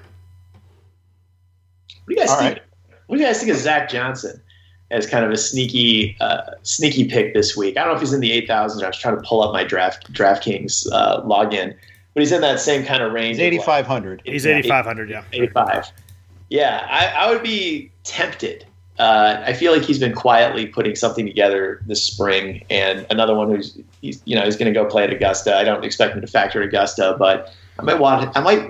What 2.05 2.07
do 2.07 2.15
you 2.15 2.17
guys 2.17 2.31
All 2.31 2.39
think? 2.39 2.59
Right. 2.59 2.63
What 3.09 3.17
do 3.17 3.23
you 3.23 3.29
guys 3.29 3.41
think 3.41 3.51
of 3.51 3.57
Zach 3.57 3.89
Johnson 3.89 4.41
as 4.93 5.05
kind 5.05 5.25
of 5.25 5.33
a 5.33 5.37
sneaky 5.37 6.17
uh, 6.21 6.53
sneaky 6.63 7.09
pick 7.09 7.35
this 7.35 7.57
week? 7.57 7.77
I 7.77 7.81
don't 7.81 7.89
know 7.89 7.97
if 7.97 8.03
he's 8.03 8.13
in 8.13 8.21
the 8.21 8.41
8,000s. 8.43 8.85
I 8.85 8.87
was 8.87 8.99
trying 9.01 9.17
to 9.17 9.23
pull 9.23 9.43
up 9.43 9.53
my 9.53 9.65
draft 9.65 10.13
DraftKings 10.13 10.87
uh, 10.93 11.23
login 11.25 11.75
but 12.19 12.23
he's 12.23 12.33
in 12.33 12.41
that 12.41 12.59
same 12.59 12.85
kind 12.85 13.01
of 13.01 13.13
range. 13.13 13.37
He's 13.37 13.61
8,500. 13.61 14.23
He's 14.25 14.45
8,500, 14.45 15.09
yeah. 15.09 15.23
85. 15.33 15.93
Yeah, 16.49 16.85
I, 16.91 17.07
I 17.07 17.31
would 17.31 17.45
be 17.45 17.93
tempted. 18.03 18.67
Uh, 18.99 19.41
I 19.47 19.53
feel 19.53 19.73
like 19.73 19.83
he's 19.83 20.01
been 20.01 20.15
quietly 20.15 20.67
putting 20.67 20.97
something 20.97 21.27
together 21.27 21.81
this 21.87 22.03
spring, 22.03 22.65
and 22.71 23.07
another 23.09 23.37
one 23.37 23.51
who's 23.51 23.79
he's 24.03 24.21
you 24.25 24.35
know 24.35 24.45
he's 24.45 24.57
going 24.57 24.67
to 24.67 24.77
go 24.77 24.85
play 24.85 25.05
at 25.05 25.13
Augusta. 25.13 25.57
I 25.57 25.63
don't 25.63 25.85
expect 25.85 26.17
him 26.17 26.21
to 26.21 26.27
factor 26.27 26.61
at 26.61 26.67
Augusta, 26.67 27.15
but 27.17 27.55
I 27.79 27.83
might 27.83 28.01
want 28.01 28.37
I 28.37 28.41
might 28.41 28.69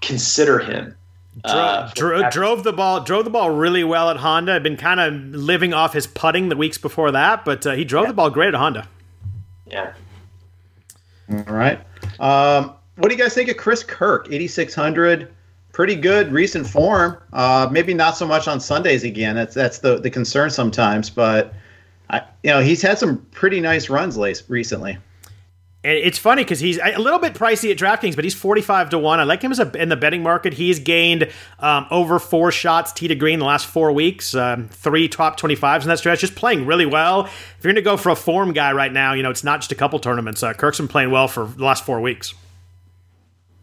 consider 0.00 0.58
him. 0.58 0.96
Uh, 1.44 1.88
drove, 1.94 2.32
drove 2.32 2.64
the 2.64 2.72
ball 2.72 2.98
drove 3.04 3.22
the 3.22 3.30
ball 3.30 3.50
really 3.50 3.84
well 3.84 4.10
at 4.10 4.16
Honda. 4.16 4.56
I've 4.56 4.64
been 4.64 4.76
kind 4.76 4.98
of 4.98 5.14
living 5.40 5.72
off 5.72 5.92
his 5.92 6.08
putting 6.08 6.48
the 6.48 6.56
weeks 6.56 6.78
before 6.78 7.12
that, 7.12 7.44
but 7.44 7.64
uh, 7.64 7.74
he 7.76 7.84
drove 7.84 8.06
yeah. 8.06 8.08
the 8.08 8.14
ball 8.14 8.30
great 8.30 8.48
at 8.48 8.54
Honda. 8.54 8.88
Yeah. 9.68 9.92
All 11.30 11.44
right. 11.44 11.80
Um, 12.20 12.74
what 12.96 13.08
do 13.08 13.14
you 13.14 13.20
guys 13.20 13.34
think 13.34 13.48
of 13.48 13.56
Chris 13.56 13.82
Kirk, 13.82 14.26
8,600? 14.26 15.32
Pretty 15.72 15.96
good 15.96 16.32
recent 16.32 16.66
form. 16.66 17.18
Uh, 17.32 17.68
maybe 17.70 17.92
not 17.92 18.16
so 18.16 18.26
much 18.26 18.48
on 18.48 18.60
Sundays 18.60 19.04
again. 19.04 19.36
That's 19.36 19.54
that's 19.54 19.78
the, 19.80 19.98
the 19.98 20.08
concern 20.08 20.48
sometimes, 20.48 21.10
but 21.10 21.52
I, 22.08 22.22
you 22.42 22.50
know 22.50 22.60
he's 22.60 22.80
had 22.80 22.98
some 22.98 23.18
pretty 23.32 23.60
nice 23.60 23.90
runs 23.90 24.16
late, 24.16 24.42
recently. 24.48 24.96
It's 25.88 26.18
funny 26.18 26.42
because 26.42 26.58
he's 26.58 26.78
a 26.78 26.98
little 26.98 27.20
bit 27.20 27.34
pricey 27.34 27.70
at 27.70 27.78
DraftKings, 27.78 28.16
but 28.16 28.24
he's 28.24 28.34
forty-five 28.34 28.90
to 28.90 28.98
one. 28.98 29.20
I 29.20 29.22
like 29.22 29.40
him 29.40 29.52
as 29.52 29.60
a 29.60 29.70
in 29.80 29.88
the 29.88 29.96
betting 29.96 30.22
market. 30.22 30.52
He's 30.54 30.80
gained 30.80 31.30
um, 31.60 31.86
over 31.92 32.18
four 32.18 32.50
shots 32.50 32.92
tee 32.92 33.06
to 33.06 33.14
green 33.14 33.38
the 33.38 33.44
last 33.44 33.66
four 33.66 33.92
weeks, 33.92 34.34
um, 34.34 34.68
three 34.68 35.06
top 35.06 35.36
twenty-fives 35.36 35.84
in 35.84 35.88
that 35.90 35.98
stretch. 35.98 36.18
Just 36.18 36.34
playing 36.34 36.66
really 36.66 36.86
well. 36.86 37.26
If 37.26 37.56
you're 37.62 37.72
going 37.72 37.76
to 37.76 37.88
go 37.88 37.96
for 37.96 38.10
a 38.10 38.16
form 38.16 38.52
guy 38.52 38.72
right 38.72 38.92
now, 38.92 39.12
you 39.12 39.22
know 39.22 39.30
it's 39.30 39.44
not 39.44 39.60
just 39.60 39.70
a 39.70 39.76
couple 39.76 40.00
tournaments. 40.00 40.42
Uh, 40.42 40.54
Kirk's 40.54 40.78
been 40.78 40.88
playing 40.88 41.12
well 41.12 41.28
for 41.28 41.46
the 41.46 41.64
last 41.64 41.84
four 41.84 42.00
weeks. 42.00 42.34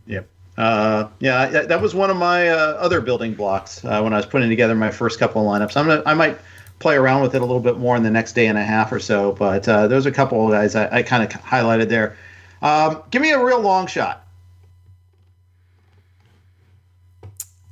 Yep. 0.08 0.28
Uh, 0.58 1.10
yeah, 1.20 1.48
that 1.48 1.82
was 1.82 1.94
one 1.94 2.10
of 2.10 2.16
my 2.16 2.48
uh, 2.48 2.56
other 2.56 3.02
building 3.02 3.34
blocks 3.34 3.84
uh, 3.84 4.02
when 4.02 4.14
I 4.14 4.18
was 4.18 4.26
putting 4.26 4.50
together 4.50 4.76
my 4.76 4.92
first 4.92 5.20
couple 5.20 5.42
of 5.42 5.48
lineups. 5.48 5.76
I'm 5.76 5.88
gonna, 5.88 6.04
I 6.06 6.14
might 6.14 6.38
play 6.84 6.96
around 6.96 7.22
with 7.22 7.34
it 7.34 7.42
a 7.42 7.46
little 7.46 7.62
bit 7.62 7.78
more 7.78 7.96
in 7.96 8.04
the 8.04 8.12
next 8.12 8.34
day 8.34 8.46
and 8.46 8.58
a 8.58 8.64
half 8.64 8.92
or 8.92 9.00
so, 9.00 9.32
but 9.32 9.68
uh, 9.68 9.88
those 9.88 10.06
are 10.06 10.10
a 10.10 10.14
couple 10.14 10.46
of 10.46 10.52
guys 10.52 10.76
I, 10.76 10.98
I 10.98 11.02
kind 11.02 11.24
of 11.24 11.30
highlighted 11.42 11.88
there. 11.88 12.18
Um, 12.62 13.02
give 13.10 13.22
me 13.22 13.32
a 13.32 13.44
real 13.44 13.62
long 13.62 13.88
shot. 13.88 14.28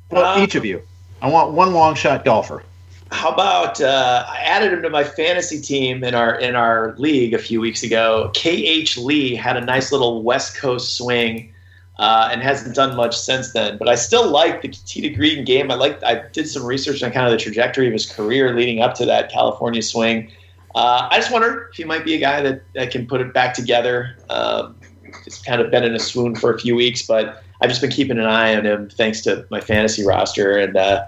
Well, 0.09 0.25
um, 0.25 0.41
each 0.41 0.55
of 0.55 0.63
you. 0.63 0.81
I 1.21 1.29
want 1.29 1.51
one 1.51 1.73
long 1.73 1.93
shot 1.93 2.23
golfer. 2.23 2.63
How 3.11 3.31
about 3.31 3.81
uh, 3.81 4.25
I 4.27 4.37
added 4.37 4.71
him 4.71 4.81
to 4.83 4.89
my 4.89 5.03
fantasy 5.03 5.59
team 5.61 6.05
in 6.05 6.15
our 6.15 6.39
in 6.39 6.55
our 6.55 6.95
league 6.97 7.33
a 7.33 7.37
few 7.37 7.59
weeks 7.59 7.83
ago. 7.83 8.31
KH 8.33 8.97
Lee 8.97 9.35
had 9.35 9.57
a 9.57 9.61
nice 9.61 9.91
little 9.91 10.23
West 10.23 10.55
Coast 10.55 10.95
swing 10.95 11.53
uh, 11.97 12.29
and 12.31 12.41
hasn't 12.41 12.75
done 12.75 12.95
much 12.95 13.17
since 13.17 13.53
then. 13.53 13.77
But 13.77 13.89
I 13.89 13.95
still 13.95 14.29
like 14.29 14.61
the 14.61 14.69
to 14.69 15.09
green 15.09 15.45
game. 15.45 15.71
I 15.71 15.75
like. 15.75 16.01
I 16.03 16.27
did 16.31 16.47
some 16.47 16.65
research 16.65 17.03
on 17.03 17.11
kind 17.11 17.25
of 17.25 17.31
the 17.31 17.37
trajectory 17.37 17.87
of 17.87 17.93
his 17.93 18.11
career 18.11 18.55
leading 18.55 18.81
up 18.81 18.93
to 18.95 19.05
that 19.05 19.31
California 19.31 19.81
swing. 19.81 20.31
Uh, 20.73 21.07
I 21.11 21.17
just 21.17 21.31
wonder 21.31 21.67
if 21.69 21.75
he 21.75 21.83
might 21.83 22.05
be 22.05 22.15
a 22.15 22.19
guy 22.19 22.41
that, 22.41 22.63
that 22.75 22.91
can 22.91 23.05
put 23.05 23.19
it 23.19 23.33
back 23.33 23.53
together. 23.53 24.17
Um, 24.29 24.77
it's 25.25 25.41
kind 25.41 25.61
of 25.61 25.69
been 25.69 25.83
in 25.83 25.93
a 25.93 25.99
swoon 25.99 26.35
for 26.35 26.53
a 26.53 26.57
few 26.57 26.75
weeks, 26.75 27.01
but 27.01 27.43
I've 27.61 27.69
just 27.69 27.81
been 27.81 27.91
keeping 27.91 28.17
an 28.17 28.25
eye 28.25 28.55
on 28.55 28.65
him 28.65 28.89
thanks 28.89 29.19
to 29.21 29.45
my 29.51 29.59
fantasy 29.59 30.05
roster. 30.05 30.57
And 30.57 30.77
uh, 30.77 31.07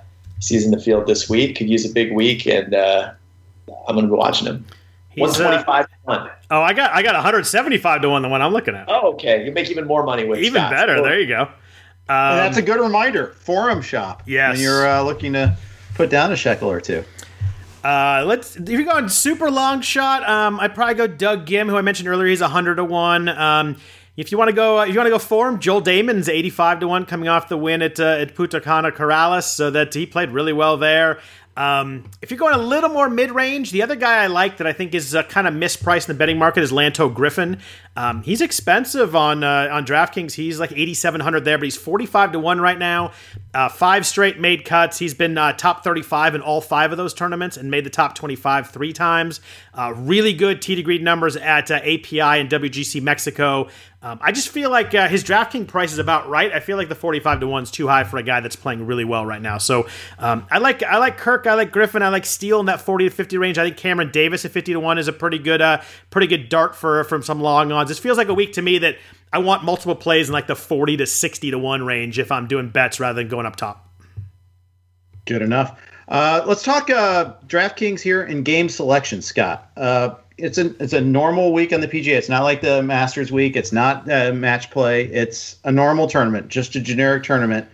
in 0.51 0.71
the 0.71 0.79
field 0.79 1.07
this 1.07 1.29
week. 1.29 1.55
Could 1.57 1.69
use 1.69 1.89
a 1.89 1.93
big 1.93 2.13
week, 2.13 2.45
and 2.45 2.73
uh, 2.73 3.13
I'm 3.87 3.95
going 3.95 4.07
to 4.07 4.11
be 4.11 4.17
watching 4.17 4.47
him. 4.47 4.65
One 5.15 5.33
twenty 5.33 5.63
five 5.63 5.87
to 5.87 5.93
one. 6.03 6.29
Oh, 6.49 6.61
I 6.61 6.73
got 6.73 6.91
I 6.91 7.03
got 7.03 7.13
175 7.15 8.01
to 8.01 8.09
one. 8.09 8.21
The 8.21 8.29
one 8.29 8.41
I'm 8.41 8.53
looking 8.53 8.75
at. 8.75 8.85
Oh, 8.87 9.13
okay. 9.13 9.45
You 9.45 9.51
make 9.51 9.69
even 9.69 9.85
more 9.85 10.03
money 10.03 10.25
with 10.25 10.39
even 10.39 10.61
better. 10.69 11.01
There 11.01 11.19
you 11.19 11.27
go. 11.27 11.41
Um, 12.09 12.35
that's 12.35 12.57
a 12.57 12.61
good 12.61 12.79
reminder. 12.79 13.27
Forum 13.27 13.81
shop. 13.81 14.23
Yes. 14.25 14.55
When 14.55 14.61
you're 14.61 14.87
uh, 14.87 15.01
looking 15.03 15.33
to 15.33 15.57
put 15.95 16.09
down 16.09 16.31
a 16.31 16.35
shekel 16.35 16.69
or 16.69 16.81
two. 16.81 17.03
Uh, 17.83 18.23
let's 18.25 18.55
if 18.55 18.69
you're 18.69 18.83
going 18.83 19.09
super 19.09 19.51
long 19.51 19.81
shot, 19.81 20.27
um, 20.27 20.59
I'd 20.59 20.73
probably 20.73 20.95
go 20.95 21.07
Doug 21.07 21.45
Ghim, 21.45 21.69
who 21.69 21.77
I 21.77 21.81
mentioned 21.81 22.07
earlier. 22.07 22.27
He's 22.27 22.41
hundred 22.41 22.75
to 22.75 22.85
one. 22.85 23.27
Um, 23.27 23.77
if 24.15 24.31
you 24.31 24.37
want 24.37 24.49
to 24.49 24.55
go, 24.55 24.79
uh, 24.79 24.83
if 24.83 24.89
you 24.89 24.97
want 24.97 25.07
to 25.07 25.11
go 25.11 25.19
for 25.19 25.49
him, 25.49 25.59
Joel 25.59 25.81
Dahmen's 25.81 26.29
eighty-five 26.29 26.79
to 26.79 26.87
one, 26.87 27.05
coming 27.05 27.27
off 27.27 27.49
the 27.49 27.57
win 27.57 27.81
at 27.81 27.99
uh, 27.99 28.03
at 28.03 28.35
Punta 28.35 28.61
Cana 28.61 28.91
Corales, 28.91 29.43
so 29.43 29.69
that 29.71 29.93
he 29.93 30.05
played 30.05 30.29
really 30.29 30.53
well 30.53 30.77
there. 30.77 31.19
Um, 31.55 32.09
if 32.21 32.31
you're 32.31 32.39
going 32.39 32.55
a 32.55 32.57
little 32.57 32.89
more 32.89 33.09
mid 33.09 33.31
range, 33.31 33.71
the 33.71 33.83
other 33.83 33.95
guy 33.95 34.23
I 34.23 34.27
like 34.27 34.57
that 34.57 34.67
I 34.67 34.73
think 34.73 34.95
is 34.95 35.13
uh, 35.13 35.23
kind 35.23 35.47
of 35.47 35.53
mispriced 35.53 36.09
in 36.09 36.15
the 36.15 36.17
betting 36.17 36.37
market 36.37 36.63
is 36.63 36.71
Lanto 36.71 37.13
Griffin. 37.13 37.59
Um, 37.95 38.23
he's 38.23 38.41
expensive 38.41 39.15
on 39.15 39.43
uh, 39.43 39.69
on 39.71 39.85
DraftKings. 39.85 40.33
He's 40.33 40.59
like 40.59 40.71
8,700 40.71 41.45
there, 41.45 41.57
but 41.59 41.65
he's 41.65 41.77
45 41.77 42.31
to 42.31 42.39
one 42.39 42.59
right 42.59 42.77
now. 42.79 43.11
Uh, 43.53 43.69
five 43.69 44.05
straight 44.05 44.39
made 44.39 44.65
cuts. 44.65 44.97
He's 44.97 45.13
been 45.13 45.37
uh, 45.37 45.53
top 45.53 45.83
35 45.83 46.35
in 46.35 46.41
all 46.41 46.59
five 46.59 46.91
of 46.91 46.97
those 46.97 47.13
tournaments 47.13 47.55
and 47.55 47.69
made 47.69 47.85
the 47.85 47.91
top 47.91 48.15
25 48.15 48.71
three 48.71 48.93
times. 48.93 49.41
Uh, 49.75 49.93
really 49.95 50.33
good 50.33 50.59
tee 50.61 50.73
to 50.73 50.81
green 50.81 51.03
numbers 51.03 51.35
at 51.35 51.69
uh, 51.69 51.75
API 51.75 52.19
and 52.19 52.49
WGC 52.49 53.01
Mexico. 53.01 53.69
Um, 54.03 54.19
I 54.21 54.33
just 54.33 54.49
feel 54.49 54.69
like 54.69 54.93
uh, 54.93 55.07
his 55.07 55.23
DraftKings 55.23 55.67
price 55.69 55.93
is 55.93 55.97
about 55.97 56.27
right. 56.27 56.51
I 56.51 56.59
feel 56.59 56.75
like 56.75 56.89
the 56.89 56.95
45 56.95 57.39
to 57.39 57.47
one 57.47 57.63
is 57.63 57.71
too 57.71 57.87
high 57.87 58.03
for 58.03 58.17
a 58.17 58.23
guy 58.23 58.41
that's 58.41 58.57
playing 58.57 58.85
really 58.85 59.05
well 59.05 59.25
right 59.25 59.41
now. 59.41 59.59
So 59.59 59.87
um, 60.19 60.45
I 60.51 60.57
like 60.57 60.83
I 60.83 60.97
like 60.97 61.17
Kirk, 61.17 61.42
I 61.47 61.53
like 61.53 61.71
Griffin, 61.71 62.01
I 62.01 62.09
like 62.09 62.25
Steele 62.25 62.59
in 62.59 62.65
that 62.67 62.81
40 62.81 63.05
to 63.05 63.15
50 63.15 63.37
range. 63.37 63.57
I 63.57 63.63
think 63.63 63.77
Cameron 63.77 64.11
Davis 64.11 64.45
at 64.45 64.51
50 64.51 64.73
to 64.73 64.79
one 64.79 64.97
is 64.97 65.07
a 65.07 65.13
pretty 65.13 65.39
good 65.39 65.61
uh, 65.61 65.81
pretty 66.09 66.27
good 66.27 66.49
dart 66.49 66.75
for 66.75 67.03
from 67.05 67.23
some 67.23 67.41
long 67.41 67.71
odds. 67.71 67.89
This 67.89 67.99
feels 67.99 68.17
like 68.17 68.29
a 68.29 68.33
week 68.33 68.53
to 68.53 68.61
me 68.61 68.79
that 68.79 68.97
I 69.31 69.39
want 69.39 69.63
multiple 69.63 69.95
plays 69.95 70.29
in 70.29 70.33
like 70.33 70.47
the 70.47 70.55
40 70.55 70.97
to 70.97 71.05
60 71.05 71.51
to 71.51 71.57
1 71.59 71.85
range 71.85 72.19
if 72.19 72.31
I'm 72.31 72.47
doing 72.47 72.69
bets 72.69 72.99
rather 72.99 73.21
than 73.21 73.29
going 73.29 73.45
up 73.45 73.55
top. 73.55 73.89
Good 75.25 75.41
enough. 75.41 75.79
Uh, 76.07 76.43
let's 76.45 76.63
talk 76.63 76.89
uh, 76.89 77.33
DraftKings 77.47 78.01
here 78.01 78.23
in 78.23 78.43
game 78.43 78.69
selection, 78.69 79.21
Scott. 79.21 79.71
Uh, 79.77 80.15
it's 80.37 80.57
a 80.57 80.75
it's 80.81 80.93
a 80.93 81.01
normal 81.01 81.53
week 81.53 81.71
on 81.71 81.81
the 81.81 81.87
PGA. 81.87 82.17
It's 82.17 82.29
not 82.29 82.43
like 82.43 82.61
the 82.61 82.81
Masters 82.83 83.31
week. 83.31 83.55
It's 83.55 83.71
not 83.71 84.07
match 84.07 84.71
play. 84.71 85.05
It's 85.05 85.57
a 85.63 85.71
normal 85.71 86.07
tournament, 86.07 86.47
just 86.47 86.75
a 86.75 86.79
generic 86.79 87.23
tournament. 87.23 87.67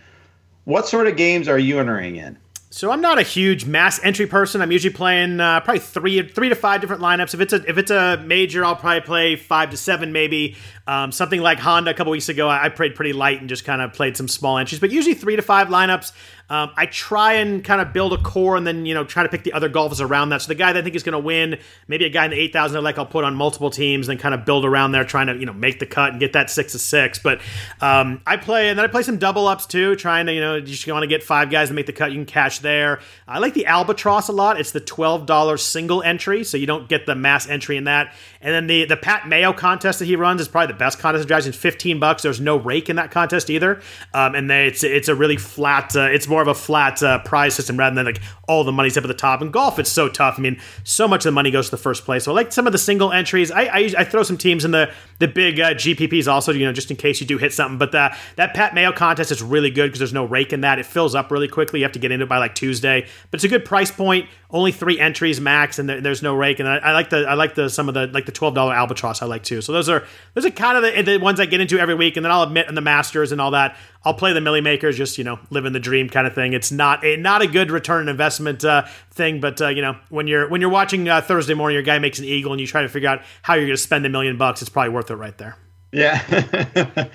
What 0.64 0.86
sort 0.86 1.06
of 1.06 1.16
games 1.16 1.48
are 1.48 1.58
you 1.58 1.80
entering 1.80 2.16
in? 2.16 2.38
So 2.72 2.92
I'm 2.92 3.00
not 3.00 3.18
a 3.18 3.22
huge 3.22 3.64
mass 3.64 3.98
entry 4.04 4.28
person. 4.28 4.62
I'm 4.62 4.70
usually 4.70 4.94
playing 4.94 5.40
uh, 5.40 5.58
probably 5.58 5.80
three 5.80 6.22
three 6.28 6.50
to 6.50 6.54
five 6.54 6.80
different 6.80 7.02
lineups. 7.02 7.34
If 7.34 7.40
it's 7.40 7.52
a 7.52 7.68
if 7.68 7.78
it's 7.78 7.90
a 7.90 8.22
major, 8.24 8.64
I'll 8.64 8.76
probably 8.76 9.00
play 9.00 9.34
five 9.34 9.70
to 9.70 9.76
seven 9.76 10.12
maybe. 10.12 10.56
Um, 10.86 11.10
something 11.10 11.40
like 11.40 11.58
Honda 11.58 11.90
a 11.90 11.94
couple 11.94 12.12
weeks 12.12 12.28
ago, 12.28 12.48
I, 12.48 12.64
I, 12.64 12.68
played 12.68 12.94
pretty 12.94 13.12
light 13.12 13.38
and 13.38 13.48
just 13.48 13.64
kind 13.64 13.80
of 13.80 13.92
played 13.92 14.16
some 14.16 14.26
small 14.26 14.58
entries, 14.58 14.80
but 14.80 14.90
usually 14.90 15.14
three 15.14 15.36
to 15.36 15.42
five 15.42 15.68
lineups. 15.68 16.12
Um, 16.50 16.72
I 16.76 16.86
try 16.86 17.34
and 17.34 17.64
kind 17.64 17.80
of 17.80 17.92
build 17.92 18.12
a 18.12 18.18
core 18.18 18.56
and 18.56 18.66
then, 18.66 18.84
you 18.84 18.92
know, 18.92 19.04
try 19.04 19.22
to 19.22 19.28
pick 19.28 19.44
the 19.44 19.52
other 19.52 19.68
golfers 19.68 20.00
around 20.00 20.30
that. 20.30 20.42
So 20.42 20.48
the 20.48 20.56
guy 20.56 20.72
that 20.72 20.80
I 20.80 20.82
think 20.82 20.96
is 20.96 21.04
going 21.04 21.12
to 21.12 21.20
win, 21.20 21.60
maybe 21.86 22.04
a 22.04 22.10
guy 22.10 22.24
in 22.24 22.32
the 22.32 22.38
8,000 22.38 22.76
I 22.76 22.80
like, 22.80 22.98
I'll 22.98 23.06
put 23.06 23.22
on 23.22 23.36
multiple 23.36 23.70
teams 23.70 24.08
and 24.08 24.18
kind 24.18 24.34
of 24.34 24.44
build 24.44 24.64
around 24.64 24.90
there, 24.90 25.04
trying 25.04 25.28
to, 25.28 25.36
you 25.36 25.46
know, 25.46 25.52
make 25.52 25.78
the 25.78 25.86
cut 25.86 26.10
and 26.10 26.18
get 26.18 26.32
that 26.32 26.50
six 26.50 26.72
to 26.72 26.80
six. 26.80 27.20
But 27.20 27.40
um, 27.80 28.20
I 28.26 28.36
play, 28.36 28.68
and 28.68 28.78
then 28.78 28.84
I 28.84 28.88
play 28.88 29.04
some 29.04 29.18
double 29.18 29.46
ups 29.46 29.64
too, 29.64 29.94
trying 29.94 30.26
to, 30.26 30.32
you 30.32 30.40
know, 30.40 30.56
you 30.56 30.62
just 30.62 30.86
want 30.88 31.04
to 31.04 31.06
get 31.06 31.22
five 31.22 31.50
guys 31.50 31.68
to 31.68 31.74
make 31.74 31.86
the 31.86 31.92
cut. 31.92 32.10
You 32.10 32.18
can 32.18 32.26
cash 32.26 32.58
there. 32.58 32.98
I 33.28 33.38
like 33.38 33.54
the 33.54 33.66
Albatross 33.66 34.28
a 34.28 34.32
lot. 34.32 34.58
It's 34.58 34.72
the 34.72 34.80
$12 34.80 35.60
single 35.60 36.02
entry, 36.02 36.42
so 36.42 36.56
you 36.56 36.66
don't 36.66 36.88
get 36.88 37.06
the 37.06 37.14
mass 37.14 37.48
entry 37.48 37.76
in 37.76 37.84
that. 37.84 38.12
And 38.40 38.52
then 38.52 38.66
the, 38.66 38.86
the 38.86 38.96
Pat 38.96 39.28
Mayo 39.28 39.52
contest 39.52 40.00
that 40.00 40.06
he 40.06 40.16
runs 40.16 40.40
is 40.40 40.48
probably 40.48 40.72
the 40.72 40.78
best 40.78 40.98
contest 40.98 41.22
of 41.22 41.28
drives. 41.28 41.46
It's 41.46 41.56
15 41.56 42.00
bucks. 42.00 42.22
There's 42.22 42.40
no 42.40 42.56
rake 42.56 42.90
in 42.90 42.96
that 42.96 43.12
contest 43.12 43.50
either. 43.50 43.80
Um, 44.12 44.34
and 44.34 44.50
they, 44.50 44.66
it's, 44.66 44.82
it's 44.82 45.08
a 45.08 45.14
really 45.14 45.36
flat, 45.36 45.94
uh, 45.94 46.08
it's 46.10 46.26
more 46.26 46.39
of 46.40 46.48
a 46.48 46.54
flat 46.54 47.02
uh, 47.02 47.18
prize 47.20 47.54
system 47.54 47.76
rather 47.76 47.94
than 47.94 48.06
like 48.06 48.20
all 48.48 48.64
the 48.64 48.72
money's 48.72 48.96
up 48.96 49.04
at 49.04 49.08
the 49.08 49.14
top. 49.14 49.40
And 49.40 49.52
golf, 49.52 49.78
it's 49.78 49.90
so 49.90 50.08
tough. 50.08 50.38
I 50.38 50.42
mean, 50.42 50.60
so 50.84 51.06
much 51.06 51.20
of 51.20 51.30
the 51.30 51.32
money 51.32 51.50
goes 51.50 51.66
to 51.66 51.70
the 51.72 51.82
first 51.82 52.04
place. 52.04 52.24
So 52.24 52.32
I 52.32 52.34
like 52.34 52.52
some 52.52 52.66
of 52.66 52.72
the 52.72 52.78
single 52.78 53.12
entries. 53.12 53.50
I, 53.50 53.62
I, 53.62 53.92
I 53.98 54.04
throw 54.04 54.22
some 54.22 54.36
teams 54.36 54.64
in 54.64 54.70
the 54.70 54.92
the 55.18 55.28
big 55.28 55.60
uh, 55.60 55.74
GPPs 55.74 56.26
also, 56.26 56.52
you 56.52 56.64
know, 56.64 56.72
just 56.72 56.90
in 56.90 56.96
case 56.96 57.20
you 57.20 57.26
do 57.26 57.38
hit 57.38 57.52
something. 57.52 57.78
But 57.78 57.92
the, 57.92 58.16
that 58.36 58.54
Pat 58.54 58.74
Mayo 58.74 58.90
contest 58.90 59.30
is 59.30 59.42
really 59.42 59.70
good 59.70 59.88
because 59.88 59.98
there's 59.98 60.14
no 60.14 60.24
rake 60.24 60.52
in 60.52 60.62
that. 60.62 60.78
It 60.78 60.86
fills 60.86 61.14
up 61.14 61.30
really 61.30 61.48
quickly. 61.48 61.80
You 61.80 61.84
have 61.84 61.92
to 61.92 61.98
get 61.98 62.10
into 62.10 62.24
it 62.24 62.28
by 62.28 62.38
like 62.38 62.54
Tuesday, 62.54 63.06
but 63.30 63.38
it's 63.38 63.44
a 63.44 63.48
good 63.48 63.64
price 63.64 63.90
point. 63.90 64.28
Only 64.52 64.72
three 64.72 64.98
entries 64.98 65.40
max, 65.40 65.78
and 65.78 65.88
there, 65.88 66.00
there's 66.00 66.22
no 66.22 66.34
rake. 66.34 66.58
And 66.58 66.68
I, 66.68 66.78
I, 66.78 66.92
like 66.92 67.10
the 67.10 67.18
I 67.18 67.34
like 67.34 67.54
the 67.54 67.70
some 67.70 67.88
of 67.88 67.94
the 67.94 68.08
like 68.08 68.26
the 68.26 68.32
twelve 68.32 68.54
dollar 68.54 68.74
albatross 68.74 69.22
I 69.22 69.26
like 69.26 69.44
too. 69.44 69.60
So 69.60 69.72
those 69.72 69.88
are 69.88 70.04
those 70.34 70.44
are 70.44 70.50
kind 70.50 70.76
of 70.76 70.82
the, 70.82 71.02
the 71.02 71.18
ones 71.18 71.38
I 71.38 71.46
get 71.46 71.60
into 71.60 71.78
every 71.78 71.94
week. 71.94 72.16
And 72.16 72.24
then 72.24 72.32
I'll 72.32 72.42
admit 72.42 72.68
in 72.68 72.74
the 72.74 72.80
Masters 72.80 73.30
and 73.30 73.40
all 73.40 73.52
that, 73.52 73.76
I'll 74.04 74.14
play 74.14 74.32
the 74.32 74.40
Millie 74.40 74.60
Makers, 74.60 74.96
just 74.96 75.18
you 75.18 75.24
know, 75.24 75.38
living 75.50 75.72
the 75.72 75.78
dream 75.80 76.08
kind 76.08 76.26
of 76.26 76.34
thing. 76.34 76.52
It's 76.52 76.72
not 76.72 77.04
a 77.04 77.16
not 77.16 77.42
a 77.42 77.46
good 77.46 77.70
return 77.70 78.02
on 78.02 78.08
investment 78.08 78.64
uh, 78.64 78.86
thing, 79.12 79.40
but 79.40 79.60
uh, 79.60 79.68
you 79.68 79.82
know, 79.82 79.96
when 80.08 80.26
you're 80.26 80.48
when 80.48 80.60
you're 80.60 80.70
watching 80.70 81.08
uh, 81.08 81.20
Thursday 81.20 81.54
morning, 81.54 81.74
your 81.74 81.84
guy 81.84 81.98
makes 82.00 82.18
an 82.18 82.24
eagle, 82.24 82.52
and 82.52 82.60
you 82.60 82.66
try 82.66 82.82
to 82.82 82.88
figure 82.88 83.08
out 83.08 83.22
how 83.42 83.54
you're 83.54 83.66
going 83.66 83.76
to 83.76 83.82
spend 83.82 84.04
a 84.04 84.08
million 84.08 84.36
bucks, 84.36 84.62
it's 84.62 84.68
probably 84.68 84.90
worth 84.90 85.10
it 85.10 85.16
right 85.16 85.38
there. 85.38 85.56
Yeah, 85.92 86.18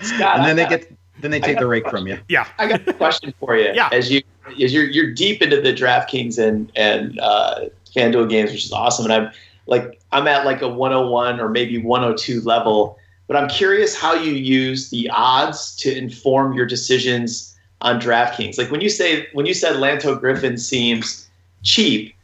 Scott, 0.02 0.38
and 0.40 0.46
then 0.46 0.52
I 0.52 0.54
they 0.54 0.64
got- 0.64 0.70
get 0.70 0.98
then 1.20 1.32
they 1.32 1.40
take 1.40 1.58
the 1.60 1.66
rake 1.68 1.90
from 1.90 2.08
you. 2.08 2.20
Yeah, 2.28 2.46
I 2.60 2.68
got 2.68 2.88
a 2.88 2.94
question 2.94 3.34
for 3.40 3.56
you. 3.56 3.72
Yeah. 3.74 3.90
As 3.92 4.12
you 4.12 4.22
you're 4.56 4.86
you're 4.86 5.12
deep 5.12 5.42
into 5.42 5.62
the 5.62 5.74
DraftKings 5.74 6.38
and 6.38 6.72
and 6.76 7.20
uh, 7.20 7.66
FanDuel 7.96 8.30
games, 8.30 8.52
which 8.52 8.66
is 8.66 8.72
awesome, 8.72 9.06
and 9.06 9.14
I'm 9.14 9.32
like 9.68 10.00
I'm 10.12 10.28
at 10.28 10.46
like 10.46 10.62
a 10.62 10.68
101 10.68 11.40
or 11.40 11.50
maybe 11.50 11.78
102 11.78 12.42
level, 12.42 12.98
but 13.28 13.36
I'm 13.36 13.50
curious 13.50 13.96
how 13.96 14.14
you 14.14 14.34
use 14.34 14.90
the 14.90 15.10
odds 15.10 15.76
to 15.78 15.96
inform 15.96 16.54
your 16.54 16.66
decisions 16.66 17.56
on 17.82 18.00
DraftKings. 18.00 18.58
Like 18.58 18.72
when 18.72 18.82
you 18.82 18.90
say 18.90 19.28
when 19.34 19.46
you 19.46 19.54
said 19.54 19.76
Lanto 19.76 20.20
Griffin 20.20 20.58
seems 20.58 21.28
cheap, 21.64 22.16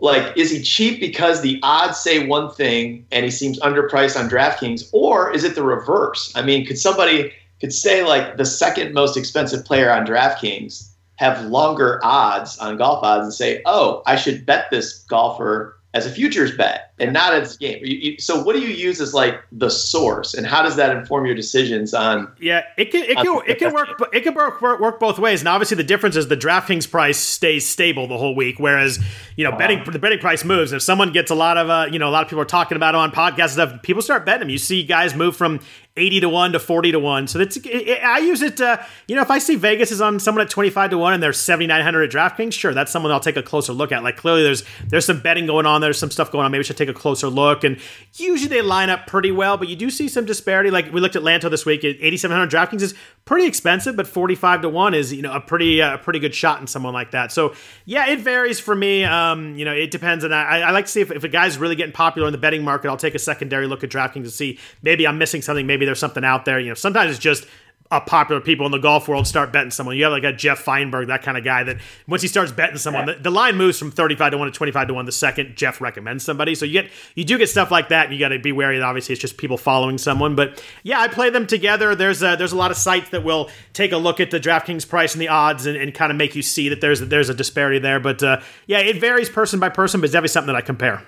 like 0.00 0.36
is 0.36 0.50
he 0.50 0.62
cheap 0.62 1.00
because 1.00 1.42
the 1.42 1.58
odds 1.62 1.98
say 1.98 2.26
one 2.26 2.50
thing 2.52 3.06
and 3.10 3.24
he 3.24 3.30
seems 3.30 3.58
underpriced 3.60 4.18
on 4.18 4.28
DraftKings, 4.28 4.88
or 4.92 5.32
is 5.34 5.44
it 5.44 5.54
the 5.54 5.62
reverse? 5.62 6.32
I 6.34 6.42
mean, 6.42 6.66
could 6.66 6.78
somebody 6.78 7.32
could 7.60 7.72
say 7.72 8.04
like 8.04 8.36
the 8.36 8.44
second 8.44 8.94
most 8.94 9.16
expensive 9.16 9.64
player 9.64 9.90
on 9.90 10.06
DraftKings 10.06 10.87
have 11.18 11.44
longer 11.46 12.00
odds 12.02 12.58
on 12.58 12.76
golf 12.76 13.02
odds 13.02 13.24
and 13.24 13.34
say, 13.34 13.60
oh, 13.66 14.02
I 14.06 14.16
should 14.16 14.46
bet 14.46 14.70
this 14.70 15.04
golfer 15.04 15.76
as 15.94 16.06
a 16.06 16.10
futures 16.10 16.56
bet 16.56 16.87
and 17.00 17.12
not 17.12 17.34
as 17.34 17.56
game. 17.56 17.80
You, 17.82 17.96
you, 17.96 18.18
so 18.18 18.42
what 18.42 18.54
do 18.54 18.60
you 18.60 18.68
use 18.68 19.00
as 19.00 19.14
like 19.14 19.40
the 19.52 19.70
source, 19.70 20.34
and 20.34 20.46
how 20.46 20.62
does 20.62 20.76
that 20.76 20.96
inform 20.96 21.26
your 21.26 21.34
decisions 21.34 21.94
on? 21.94 22.30
Yeah, 22.40 22.64
it 22.76 22.90
can 22.90 23.04
it 23.04 23.16
can 23.16 23.40
it 23.46 23.58
can 23.58 23.72
work 23.72 23.88
it 24.12 24.22
can 24.22 24.34
work, 24.34 24.60
work 24.60 24.80
work 24.80 25.00
both 25.00 25.18
ways. 25.18 25.40
And 25.40 25.48
obviously 25.48 25.76
the 25.76 25.84
difference 25.84 26.16
is 26.16 26.28
the 26.28 26.36
DraftKings 26.36 26.90
price 26.90 27.18
stays 27.18 27.66
stable 27.66 28.06
the 28.06 28.18
whole 28.18 28.34
week, 28.34 28.58
whereas 28.58 28.98
you 29.36 29.44
know 29.44 29.56
betting 29.56 29.82
the 29.84 29.98
betting 29.98 30.18
price 30.18 30.44
moves. 30.44 30.72
If 30.72 30.82
someone 30.82 31.12
gets 31.12 31.30
a 31.30 31.34
lot 31.34 31.56
of 31.56 31.70
uh, 31.70 31.86
you 31.90 31.98
know 31.98 32.08
a 32.08 32.12
lot 32.12 32.22
of 32.22 32.28
people 32.28 32.42
are 32.42 32.46
talking 32.46 32.76
about 32.76 32.94
it 32.94 32.98
on 32.98 33.10
podcasts 33.10 33.50
stuff, 33.50 33.82
people 33.82 34.02
start 34.02 34.26
betting 34.26 34.40
them. 34.40 34.48
You 34.50 34.58
see 34.58 34.82
guys 34.82 35.14
move 35.14 35.36
from 35.36 35.60
80 35.96 36.20
to 36.20 36.28
1 36.28 36.52
to 36.52 36.60
40 36.60 36.92
to 36.92 36.98
1. 37.00 37.26
So 37.26 37.38
that's 37.38 37.56
it, 37.56 37.66
it, 37.66 38.04
I 38.04 38.18
use 38.18 38.40
it 38.40 38.60
uh, 38.60 38.78
you 39.06 39.16
know 39.16 39.22
if 39.22 39.30
I 39.30 39.38
see 39.38 39.56
Vegas 39.56 39.90
is 39.90 40.00
on 40.00 40.20
someone 40.20 40.42
at 40.42 40.50
25 40.50 40.90
to 40.90 40.98
1 40.98 41.14
and 41.14 41.22
they're 41.22 41.32
7900 41.32 42.02
at 42.02 42.36
DraftKings, 42.36 42.52
sure, 42.52 42.74
that's 42.74 42.90
someone 42.90 43.12
I'll 43.12 43.20
take 43.20 43.36
a 43.36 43.42
closer 43.42 43.72
look 43.72 43.92
at. 43.92 44.02
Like 44.02 44.16
clearly 44.16 44.42
there's 44.42 44.64
there's 44.86 45.04
some 45.04 45.20
betting 45.20 45.46
going 45.46 45.66
on, 45.66 45.80
there's 45.80 45.98
some 45.98 46.10
stuff 46.10 46.30
going 46.30 46.44
on. 46.44 46.52
Maybe 46.52 46.60
I 46.60 46.62
should 46.62 46.76
take 46.76 46.87
a 46.88 46.94
closer 46.94 47.28
look 47.28 47.64
and 47.64 47.78
usually 48.14 48.48
they 48.48 48.62
line 48.62 48.90
up 48.90 49.06
pretty 49.06 49.30
well, 49.30 49.56
but 49.56 49.68
you 49.68 49.76
do 49.76 49.90
see 49.90 50.08
some 50.08 50.24
disparity. 50.24 50.70
Like 50.70 50.92
we 50.92 51.00
looked 51.00 51.16
at 51.16 51.22
Lanto 51.22 51.50
this 51.50 51.64
week, 51.64 51.84
8700 51.84 52.50
DraftKings 52.50 52.82
is 52.82 52.94
pretty 53.24 53.46
expensive, 53.46 53.96
but 53.96 54.06
45 54.06 54.62
to 54.62 54.68
1 54.68 54.94
is, 54.94 55.12
you 55.12 55.22
know, 55.22 55.32
a 55.32 55.40
pretty 55.40 55.82
uh, 55.82 55.94
a 55.94 55.98
pretty 55.98 56.18
good 56.18 56.34
shot 56.34 56.60
in 56.60 56.66
someone 56.66 56.94
like 56.94 57.10
that. 57.12 57.32
So, 57.32 57.54
yeah, 57.84 58.08
it 58.08 58.20
varies 58.20 58.58
for 58.60 58.74
me. 58.74 59.04
Um, 59.04 59.56
you 59.56 59.64
know, 59.64 59.72
it 59.72 59.90
depends 59.90 60.24
and 60.24 60.34
I, 60.34 60.60
I 60.60 60.70
like 60.70 60.86
to 60.86 60.90
see 60.90 61.00
if, 61.00 61.10
if 61.10 61.24
a 61.24 61.28
guy's 61.28 61.58
really 61.58 61.76
getting 61.76 61.92
popular 61.92 62.28
in 62.28 62.32
the 62.32 62.38
betting 62.38 62.64
market, 62.64 62.88
I'll 62.88 62.96
take 62.96 63.14
a 63.14 63.18
secondary 63.18 63.66
look 63.66 63.84
at 63.84 63.90
DraftKings 63.90 64.24
to 64.24 64.30
see 64.30 64.58
maybe 64.82 65.06
I'm 65.06 65.18
missing 65.18 65.42
something, 65.42 65.66
maybe 65.66 65.84
there's 65.84 66.00
something 66.00 66.24
out 66.24 66.44
there. 66.44 66.58
You 66.58 66.68
know, 66.68 66.74
sometimes 66.74 67.10
it's 67.10 67.20
just 67.20 67.46
uh, 67.90 68.00
popular 68.00 68.40
people 68.40 68.66
in 68.66 68.72
the 68.72 68.78
golf 68.78 69.08
world 69.08 69.26
start 69.26 69.50
betting 69.52 69.70
someone. 69.70 69.96
You 69.96 70.04
have 70.04 70.12
like 70.12 70.24
a 70.24 70.32
Jeff 70.32 70.62
Feinberg, 70.62 71.06
that 71.06 71.22
kind 71.22 71.38
of 71.38 71.44
guy 71.44 71.64
that 71.64 71.78
once 72.06 72.20
he 72.20 72.28
starts 72.28 72.52
betting 72.52 72.76
someone, 72.76 73.06
the, 73.06 73.14
the 73.14 73.30
line 73.30 73.56
moves 73.56 73.78
from 73.78 73.90
35 73.90 74.32
to 74.32 74.38
1 74.38 74.46
to 74.46 74.52
25 74.52 74.88
to 74.88 74.94
1 74.94 75.04
the 75.06 75.12
second 75.12 75.56
Jeff 75.56 75.80
recommends 75.80 76.24
somebody. 76.24 76.54
So 76.54 76.66
you 76.66 76.72
get 76.72 76.90
you 77.14 77.24
do 77.24 77.38
get 77.38 77.48
stuff 77.48 77.70
like 77.70 77.88
that 77.88 78.06
and 78.06 78.14
you 78.14 78.20
got 78.20 78.28
to 78.28 78.38
be 78.38 78.52
wary 78.52 78.78
that 78.78 78.84
obviously 78.84 79.14
it's 79.14 79.22
just 79.22 79.38
people 79.38 79.56
following 79.56 79.96
someone. 79.96 80.34
But 80.34 80.62
yeah, 80.82 81.00
I 81.00 81.08
play 81.08 81.30
them 81.30 81.46
together. 81.46 81.94
There's 81.94 82.22
a, 82.22 82.36
there's 82.36 82.52
a 82.52 82.56
lot 82.56 82.70
of 82.70 82.76
sites 82.76 83.08
that 83.10 83.24
will 83.24 83.50
take 83.72 83.92
a 83.92 83.98
look 83.98 84.20
at 84.20 84.30
the 84.30 84.40
DraftKings 84.40 84.86
price 84.86 85.14
and 85.14 85.22
the 85.22 85.28
odds 85.28 85.64
and, 85.64 85.76
and 85.76 85.94
kind 85.94 86.10
of 86.10 86.18
make 86.18 86.34
you 86.34 86.42
see 86.42 86.68
that 86.68 86.80
there's 86.80 87.00
there's 87.00 87.30
a 87.30 87.34
disparity 87.34 87.78
there. 87.78 88.00
But 88.00 88.22
uh, 88.22 88.40
yeah, 88.66 88.80
it 88.80 89.00
varies 89.00 89.30
person 89.30 89.60
by 89.60 89.70
person, 89.70 90.00
but 90.00 90.06
it's 90.06 90.12
definitely 90.12 90.28
something 90.28 90.52
that 90.52 90.56
I 90.56 90.62
compare. 90.62 91.02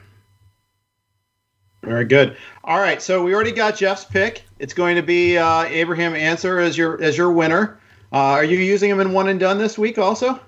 Very 1.83 2.05
good. 2.05 2.37
All 2.65 2.79
right, 2.79 3.01
so 3.01 3.23
we 3.25 3.35
already 3.35 3.53
got 3.53 3.77
Jeff's 3.77 4.05
pick. 4.05 4.45
It's 4.59 4.75
going 4.75 4.97
to 4.97 5.03
be 5.03 5.39
uh, 5.39 5.63
Abraham 5.65 6.15
Ancer 6.15 6.59
as 6.59 6.77
your 6.77 7.01
as 7.03 7.17
your 7.17 7.33
winner. 7.33 7.79
Uh, 8.13 8.17
are 8.19 8.45
you 8.45 8.59
using 8.59 8.91
him 8.91 9.01
in 9.01 9.13
one 9.13 9.29
and 9.29 9.41
done 9.41 9.59
this 9.59 9.79
week 9.79 9.99
also? 9.99 10.39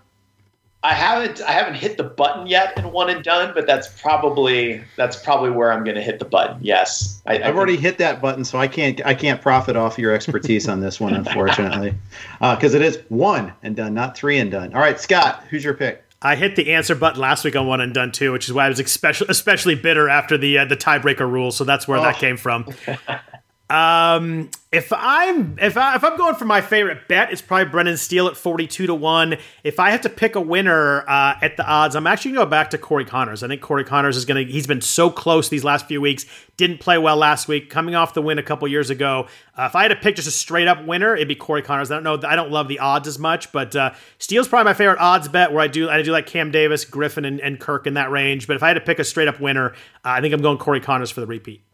I 0.84 0.94
haven't 0.94 1.40
I 1.42 1.52
haven't 1.52 1.74
hit 1.74 1.96
the 1.96 2.02
button 2.02 2.48
yet 2.48 2.76
in 2.76 2.90
one 2.90 3.08
and 3.08 3.22
done, 3.22 3.52
but 3.54 3.68
that's 3.68 3.88
probably 4.00 4.82
that's 4.96 5.16
probably 5.16 5.50
where 5.50 5.72
I'm 5.72 5.84
going 5.84 5.94
to 5.94 6.02
hit 6.02 6.18
the 6.18 6.24
button. 6.24 6.58
Yes, 6.60 7.22
I, 7.24 7.40
I've 7.40 7.56
already 7.56 7.76
hit 7.76 7.98
that 7.98 8.20
button, 8.20 8.44
so 8.44 8.58
I 8.58 8.66
can't 8.66 9.00
I 9.06 9.14
can't 9.14 9.40
profit 9.40 9.76
off 9.76 9.96
your 9.96 10.12
expertise 10.12 10.68
on 10.68 10.80
this 10.80 10.98
one, 10.98 11.14
unfortunately, 11.14 11.94
because 12.40 12.74
it 12.74 12.82
is 12.82 12.98
one 13.08 13.52
and 13.62 13.76
done, 13.76 13.94
not 13.94 14.16
three 14.16 14.38
and 14.38 14.50
done. 14.50 14.74
All 14.74 14.80
right, 14.80 14.98
Scott, 15.00 15.44
who's 15.50 15.62
your 15.62 15.74
pick? 15.74 16.04
I 16.22 16.36
hit 16.36 16.54
the 16.56 16.72
Ancer 16.72 16.94
button 16.94 17.20
last 17.20 17.44
week 17.44 17.56
on 17.56 17.66
one 17.66 17.80
and 17.80 17.92
done 17.92 18.12
too, 18.12 18.32
which 18.32 18.46
is 18.48 18.52
why 18.52 18.66
I 18.66 18.68
was 18.68 18.78
especially 18.78 19.26
especially 19.28 19.74
bitter 19.74 20.08
after 20.08 20.38
the 20.38 20.58
uh, 20.58 20.64
the 20.64 20.76
tiebreaker 20.76 21.28
rule. 21.30 21.50
So 21.50 21.64
that's 21.64 21.88
where 21.88 22.00
that 22.00 22.16
Oh. 22.16 22.18
came 22.18 22.36
from. 22.36 22.66
Um, 23.72 24.50
if 24.70 24.92
I'm 24.94 25.56
if 25.58 25.78
I 25.78 25.96
if 25.96 26.04
I'm 26.04 26.18
going 26.18 26.34
for 26.34 26.44
my 26.44 26.60
favorite 26.60 27.08
bet, 27.08 27.32
it's 27.32 27.40
probably 27.40 27.70
Brendan 27.70 27.96
Steele 27.96 28.26
at 28.26 28.36
forty 28.36 28.66
two 28.66 28.86
to 28.86 28.94
one. 28.94 29.38
If 29.64 29.80
I 29.80 29.90
have 29.92 30.02
to 30.02 30.10
pick 30.10 30.34
a 30.34 30.42
winner 30.42 31.08
uh, 31.08 31.38
at 31.40 31.56
the 31.56 31.66
odds, 31.66 31.96
I'm 31.96 32.06
actually 32.06 32.32
going 32.32 32.40
to 32.40 32.46
go 32.46 32.50
back 32.50 32.68
to 32.70 32.78
Corey 32.78 33.06
Conners. 33.06 33.42
I 33.42 33.48
think 33.48 33.62
Corey 33.62 33.84
Conners 33.84 34.18
is 34.18 34.26
going 34.26 34.46
to. 34.46 34.52
He's 34.52 34.66
been 34.66 34.82
so 34.82 35.08
close 35.08 35.48
these 35.48 35.64
last 35.64 35.86
few 35.86 36.02
weeks. 36.02 36.26
Didn't 36.58 36.80
play 36.80 36.98
well 36.98 37.16
last 37.16 37.48
week, 37.48 37.70
coming 37.70 37.94
off 37.94 38.12
the 38.12 38.20
win 38.20 38.38
a 38.38 38.42
couple 38.42 38.68
years 38.68 38.90
ago. 38.90 39.26
Uh, 39.56 39.64
if 39.70 39.74
I 39.74 39.84
had 39.84 39.88
to 39.88 39.96
pick 39.96 40.16
just 40.16 40.28
a 40.28 40.32
straight 40.32 40.68
up 40.68 40.84
winner, 40.84 41.14
it'd 41.16 41.28
be 41.28 41.34
Corey 41.34 41.62
Conners. 41.62 41.90
I 41.90 41.94
don't 41.98 42.04
know. 42.04 42.28
I 42.28 42.36
don't 42.36 42.50
love 42.50 42.68
the 42.68 42.78
odds 42.78 43.08
as 43.08 43.18
much, 43.18 43.52
but 43.52 43.74
uh, 43.74 43.94
Steele's 44.18 44.48
probably 44.48 44.66
my 44.66 44.74
favorite 44.74 45.00
odds 45.00 45.28
bet. 45.28 45.50
Where 45.50 45.62
I 45.62 45.68
do 45.68 45.88
I 45.88 46.02
do 46.02 46.12
like 46.12 46.26
Cam 46.26 46.50
Davis, 46.50 46.84
Griffin, 46.84 47.24
and, 47.24 47.40
and 47.40 47.58
Kirk 47.58 47.86
in 47.86 47.94
that 47.94 48.10
range. 48.10 48.46
But 48.46 48.56
if 48.56 48.62
I 48.62 48.68
had 48.68 48.74
to 48.74 48.82
pick 48.82 48.98
a 48.98 49.04
straight 49.04 49.28
up 49.28 49.40
winner, 49.40 49.70
uh, 49.70 49.72
I 50.04 50.20
think 50.20 50.34
I'm 50.34 50.42
going 50.42 50.58
Corey 50.58 50.80
Conners 50.80 51.10
for 51.10 51.22
the 51.22 51.26
repeat. 51.26 51.64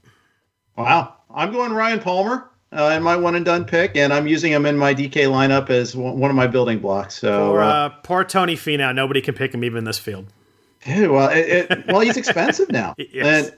Wow, 0.77 1.17
I'm 1.35 1.53
going 1.53 1.73
Ryan 1.73 2.01
Palmer 2.01 2.49
uh, 2.73 2.93
in 2.97 3.03
my 3.03 3.17
one 3.17 3.35
and 3.35 3.45
done 3.45 3.65
pick, 3.65 3.97
and 3.97 4.13
I'm 4.13 4.27
using 4.27 4.53
him 4.53 4.67
in 4.67 4.77
my 4.77 4.95
DK 4.95 5.13
lineup 5.27 5.71
as 5.71 5.97
one 5.97 6.19
one 6.19 6.31
of 6.31 6.37
my 6.37 6.47
building 6.47 6.79
blocks. 6.79 7.19
So, 7.19 7.53
Or 7.53 7.63
uh, 7.63 7.67
uh, 7.67 7.89
poor 8.03 8.25
Tony 8.25 8.57
Finau. 8.57 8.95
Nobody 8.95 9.21
can 9.21 9.35
pick 9.35 9.53
him 9.55 9.65
even 9.65 9.79
in 9.79 9.85
this 9.85 9.99
field. 9.99 10.27
Dude, 10.85 11.11
well, 11.11 11.29
it, 11.31 11.71
it, 11.71 11.87
well, 11.89 12.01
he's 12.01 12.17
expensive 12.17 12.71
now, 12.71 12.95
Yes. 12.99 13.49
and 13.49 13.57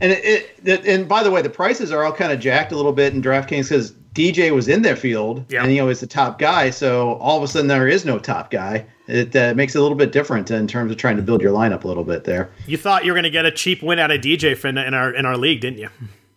and 0.00 0.12
it, 0.12 0.50
it, 0.64 0.86
and 0.86 1.08
by 1.08 1.22
the 1.22 1.30
way, 1.30 1.42
the 1.42 1.50
prices 1.50 1.90
are 1.90 2.04
all 2.04 2.12
kind 2.12 2.30
of 2.30 2.38
jacked 2.40 2.72
a 2.72 2.76
little 2.76 2.92
bit 2.92 3.14
in 3.14 3.22
DraftKings 3.22 3.68
because 3.68 3.92
DJ 4.14 4.54
was 4.54 4.68
in 4.68 4.82
their 4.82 4.94
field, 4.96 5.44
Yeah. 5.48 5.62
and 5.62 5.72
he 5.72 5.80
was 5.80 6.00
the 6.00 6.06
top 6.06 6.38
guy. 6.38 6.70
So 6.70 7.14
all 7.14 7.36
of 7.36 7.42
a 7.42 7.48
sudden 7.48 7.66
there 7.68 7.88
is 7.88 8.04
no 8.04 8.18
top 8.18 8.50
guy. 8.50 8.84
It 9.08 9.34
uh, 9.34 9.54
makes 9.54 9.74
it 9.74 9.78
a 9.78 9.82
little 9.82 9.96
bit 9.96 10.12
different 10.12 10.50
in 10.50 10.66
terms 10.68 10.92
of 10.92 10.98
trying 10.98 11.16
to 11.16 11.22
build 11.22 11.40
your 11.40 11.52
lineup 11.52 11.84
a 11.84 11.88
little 11.88 12.04
bit 12.04 12.24
there. 12.24 12.50
You 12.66 12.76
thought 12.76 13.04
you 13.04 13.12
were 13.12 13.16
going 13.16 13.24
to 13.24 13.30
get 13.30 13.46
a 13.46 13.50
cheap 13.50 13.82
win 13.82 13.98
out 13.98 14.10
of 14.10 14.20
DJ 14.20 14.62
in 14.64 14.94
our 14.94 15.10
in 15.12 15.24
our 15.24 15.36
league, 15.36 15.60
didn't 15.62 15.78
you? 15.78 15.88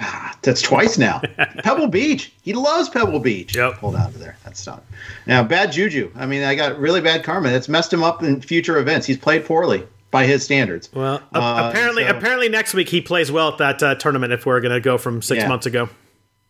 That's 0.42 0.62
twice 0.62 0.98
now. 0.98 1.22
Pebble 1.64 1.88
Beach. 1.88 2.34
He 2.42 2.54
loves 2.54 2.90
Pebble 2.90 3.20
Beach. 3.20 3.56
Yep. 3.56 3.74
Hold 3.76 3.96
out 3.96 4.10
of 4.10 4.20
there. 4.20 4.36
That's 4.44 4.66
not. 4.66 4.84
Now, 5.28 5.44
bad 5.44 5.72
juju. 5.72 6.12
I 6.16 6.26
mean, 6.26 6.44
I 6.44 6.56
got 6.56 6.80
really 6.80 7.02
bad 7.02 7.24
karma. 7.24 7.50
It's 7.50 7.70
messed 7.70 7.94
him 7.94 8.04
up 8.04 8.24
in 8.24 8.42
future 8.42 8.78
events. 8.80 9.06
He's 9.06 9.18
played 9.18 9.46
poorly 9.46 9.84
by 10.10 10.26
his 10.26 10.44
standards. 10.44 10.90
Well, 10.94 11.22
Uh, 11.34 11.70
apparently, 11.72 12.04
so- 12.04 12.10
apparently 12.18 12.50
next 12.50 12.74
week 12.74 12.90
he 12.90 13.02
plays 13.02 13.32
well 13.32 13.50
at 13.50 13.58
that 13.60 13.84
uh, 13.84 13.96
tournament. 13.96 14.34
If 14.34 14.46
we're 14.46 14.60
going 14.62 14.74
to 14.74 14.80
go 14.82 14.98
from 14.98 15.22
six 15.22 15.42
Yeah. 15.44 15.48
months 15.48 15.66
ago, 15.68 15.90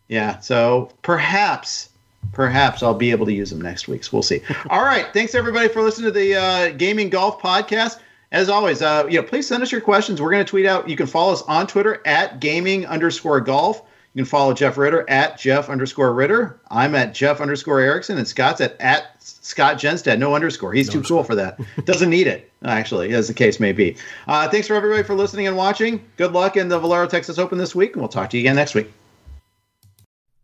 Yeah. 0.07 0.39
So 0.39 0.91
perhaps 1.01 1.89
perhaps 2.33 2.83
I'll 2.83 2.93
be 2.93 3.09
able 3.11 3.25
to 3.25 3.33
use 3.33 3.49
them 3.49 3.59
next 3.61 3.87
week. 3.87 4.03
So 4.03 4.11
we'll 4.13 4.23
see. 4.23 4.41
All 4.69 4.83
right. 4.83 5.07
Thanks 5.13 5.33
everybody 5.35 5.67
for 5.67 5.81
listening 5.81 6.05
to 6.13 6.19
the 6.19 6.35
uh, 6.35 6.69
Gaming 6.77 7.09
Golf 7.09 7.41
podcast. 7.41 7.97
As 8.32 8.47
always, 8.47 8.82
uh, 8.82 9.05
you 9.09 9.21
know, 9.21 9.27
please 9.27 9.47
send 9.47 9.61
us 9.61 9.71
your 9.71 9.82
questions. 9.82 10.21
We're 10.21 10.32
going 10.32 10.45
to 10.45 10.49
tweet 10.49 10.65
out. 10.65 10.88
You 10.88 10.95
can 10.95 11.07
follow 11.07 11.34
us 11.34 11.41
on 11.43 11.67
Twitter 11.67 12.01
at 12.05 12.39
gaming 12.39 12.86
underscore 12.86 13.41
golf. 13.41 13.82
You 14.13 14.23
can 14.23 14.29
follow 14.29 14.53
Jeff 14.53 14.77
Ritter 14.77 15.09
at 15.09 15.38
Jeff 15.38 15.69
underscore 15.69 16.13
Ritter. 16.13 16.59
I'm 16.69 16.95
at 16.95 17.13
Jeff 17.13 17.39
underscore 17.39 17.79
Erickson, 17.79 18.17
and 18.17 18.27
Scott's 18.27 18.59
at 18.59 18.79
at 18.82 19.21
Scott 19.21 19.77
Genstead. 19.77 20.19
No 20.19 20.36
underscore. 20.36 20.73
He's 20.73 20.88
no 20.88 20.93
too 20.93 20.97
underscore. 20.97 21.17
cool 21.19 21.23
for 21.23 21.36
that. 21.36 21.59
Doesn't 21.86 22.09
need 22.09 22.27
it, 22.27 22.51
actually, 22.63 23.13
as 23.13 23.29
the 23.29 23.34
case 23.34 23.59
may 23.59 23.71
be. 23.71 23.95
Uh, 24.27 24.49
thanks 24.49 24.67
for 24.67 24.75
everybody 24.75 25.03
for 25.03 25.15
listening 25.15 25.47
and 25.47 25.55
watching. 25.55 26.05
Good 26.17 26.34
luck 26.34 26.57
in 26.57 26.67
the 26.67 26.77
Valero 26.77 27.07
Texas 27.07 27.38
Open 27.38 27.57
this 27.57 27.73
week, 27.73 27.93
and 27.93 28.01
we'll 28.01 28.09
talk 28.09 28.29
to 28.32 28.38
you 28.38 28.41
again 28.41 28.57
next 28.57 28.75
week. 28.75 28.91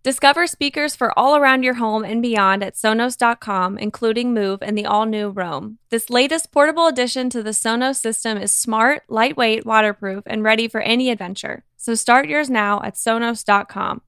Discover 0.08 0.48
speakers 0.48 0.96
for 0.96 1.12
all 1.20 1.36
around 1.36 1.64
your 1.64 1.74
home 1.74 2.06
and 2.06 2.22
beyond 2.22 2.64
at 2.64 2.76
Sonos.com, 2.76 3.78
including 3.78 4.34
Move 4.34 4.60
and 4.62 4.78
the 4.78 4.86
all 4.86 5.06
new 5.06 5.28
Roam. 5.28 5.80
This 5.90 6.10
latest 6.10 6.50
portable 6.54 6.88
addition 6.88 7.30
to 7.32 7.44
the 7.44 7.50
Sonos 7.50 7.98
system 7.98 8.38
is 8.38 8.54
smart, 8.54 9.04
lightweight, 9.10 9.66
waterproof, 9.66 10.24
and 10.26 10.46
ready 10.46 10.70
for 10.70 10.80
any 10.80 11.10
adventure. 11.10 11.66
So 11.76 11.94
start 11.94 12.30
yours 12.30 12.50
now 12.50 12.82
at 12.84 12.94
Sonos.com. 12.94 14.02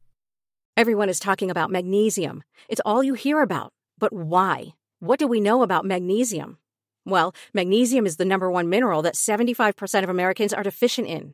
Everyone 0.78 1.10
is 1.10 1.20
talking 1.20 1.52
about 1.52 1.70
magnesium. 1.70 2.44
It's 2.70 2.82
all 2.86 3.04
you 3.04 3.14
hear 3.14 3.42
about. 3.42 3.74
But 3.98 4.14
why? 4.14 4.76
What 5.02 5.20
do 5.20 5.28
we 5.28 5.42
know 5.42 5.64
about 5.64 5.84
magnesium? 5.84 6.60
Well, 7.06 7.36
magnesium 7.54 8.06
is 8.06 8.16
the 8.16 8.24
number 8.24 8.50
one 8.50 8.70
mineral 8.70 9.02
that 9.02 9.16
75% 9.16 10.04
of 10.04 10.10
Americans 10.10 10.54
are 10.54 10.64
deficient 10.64 11.10
in. 11.10 11.34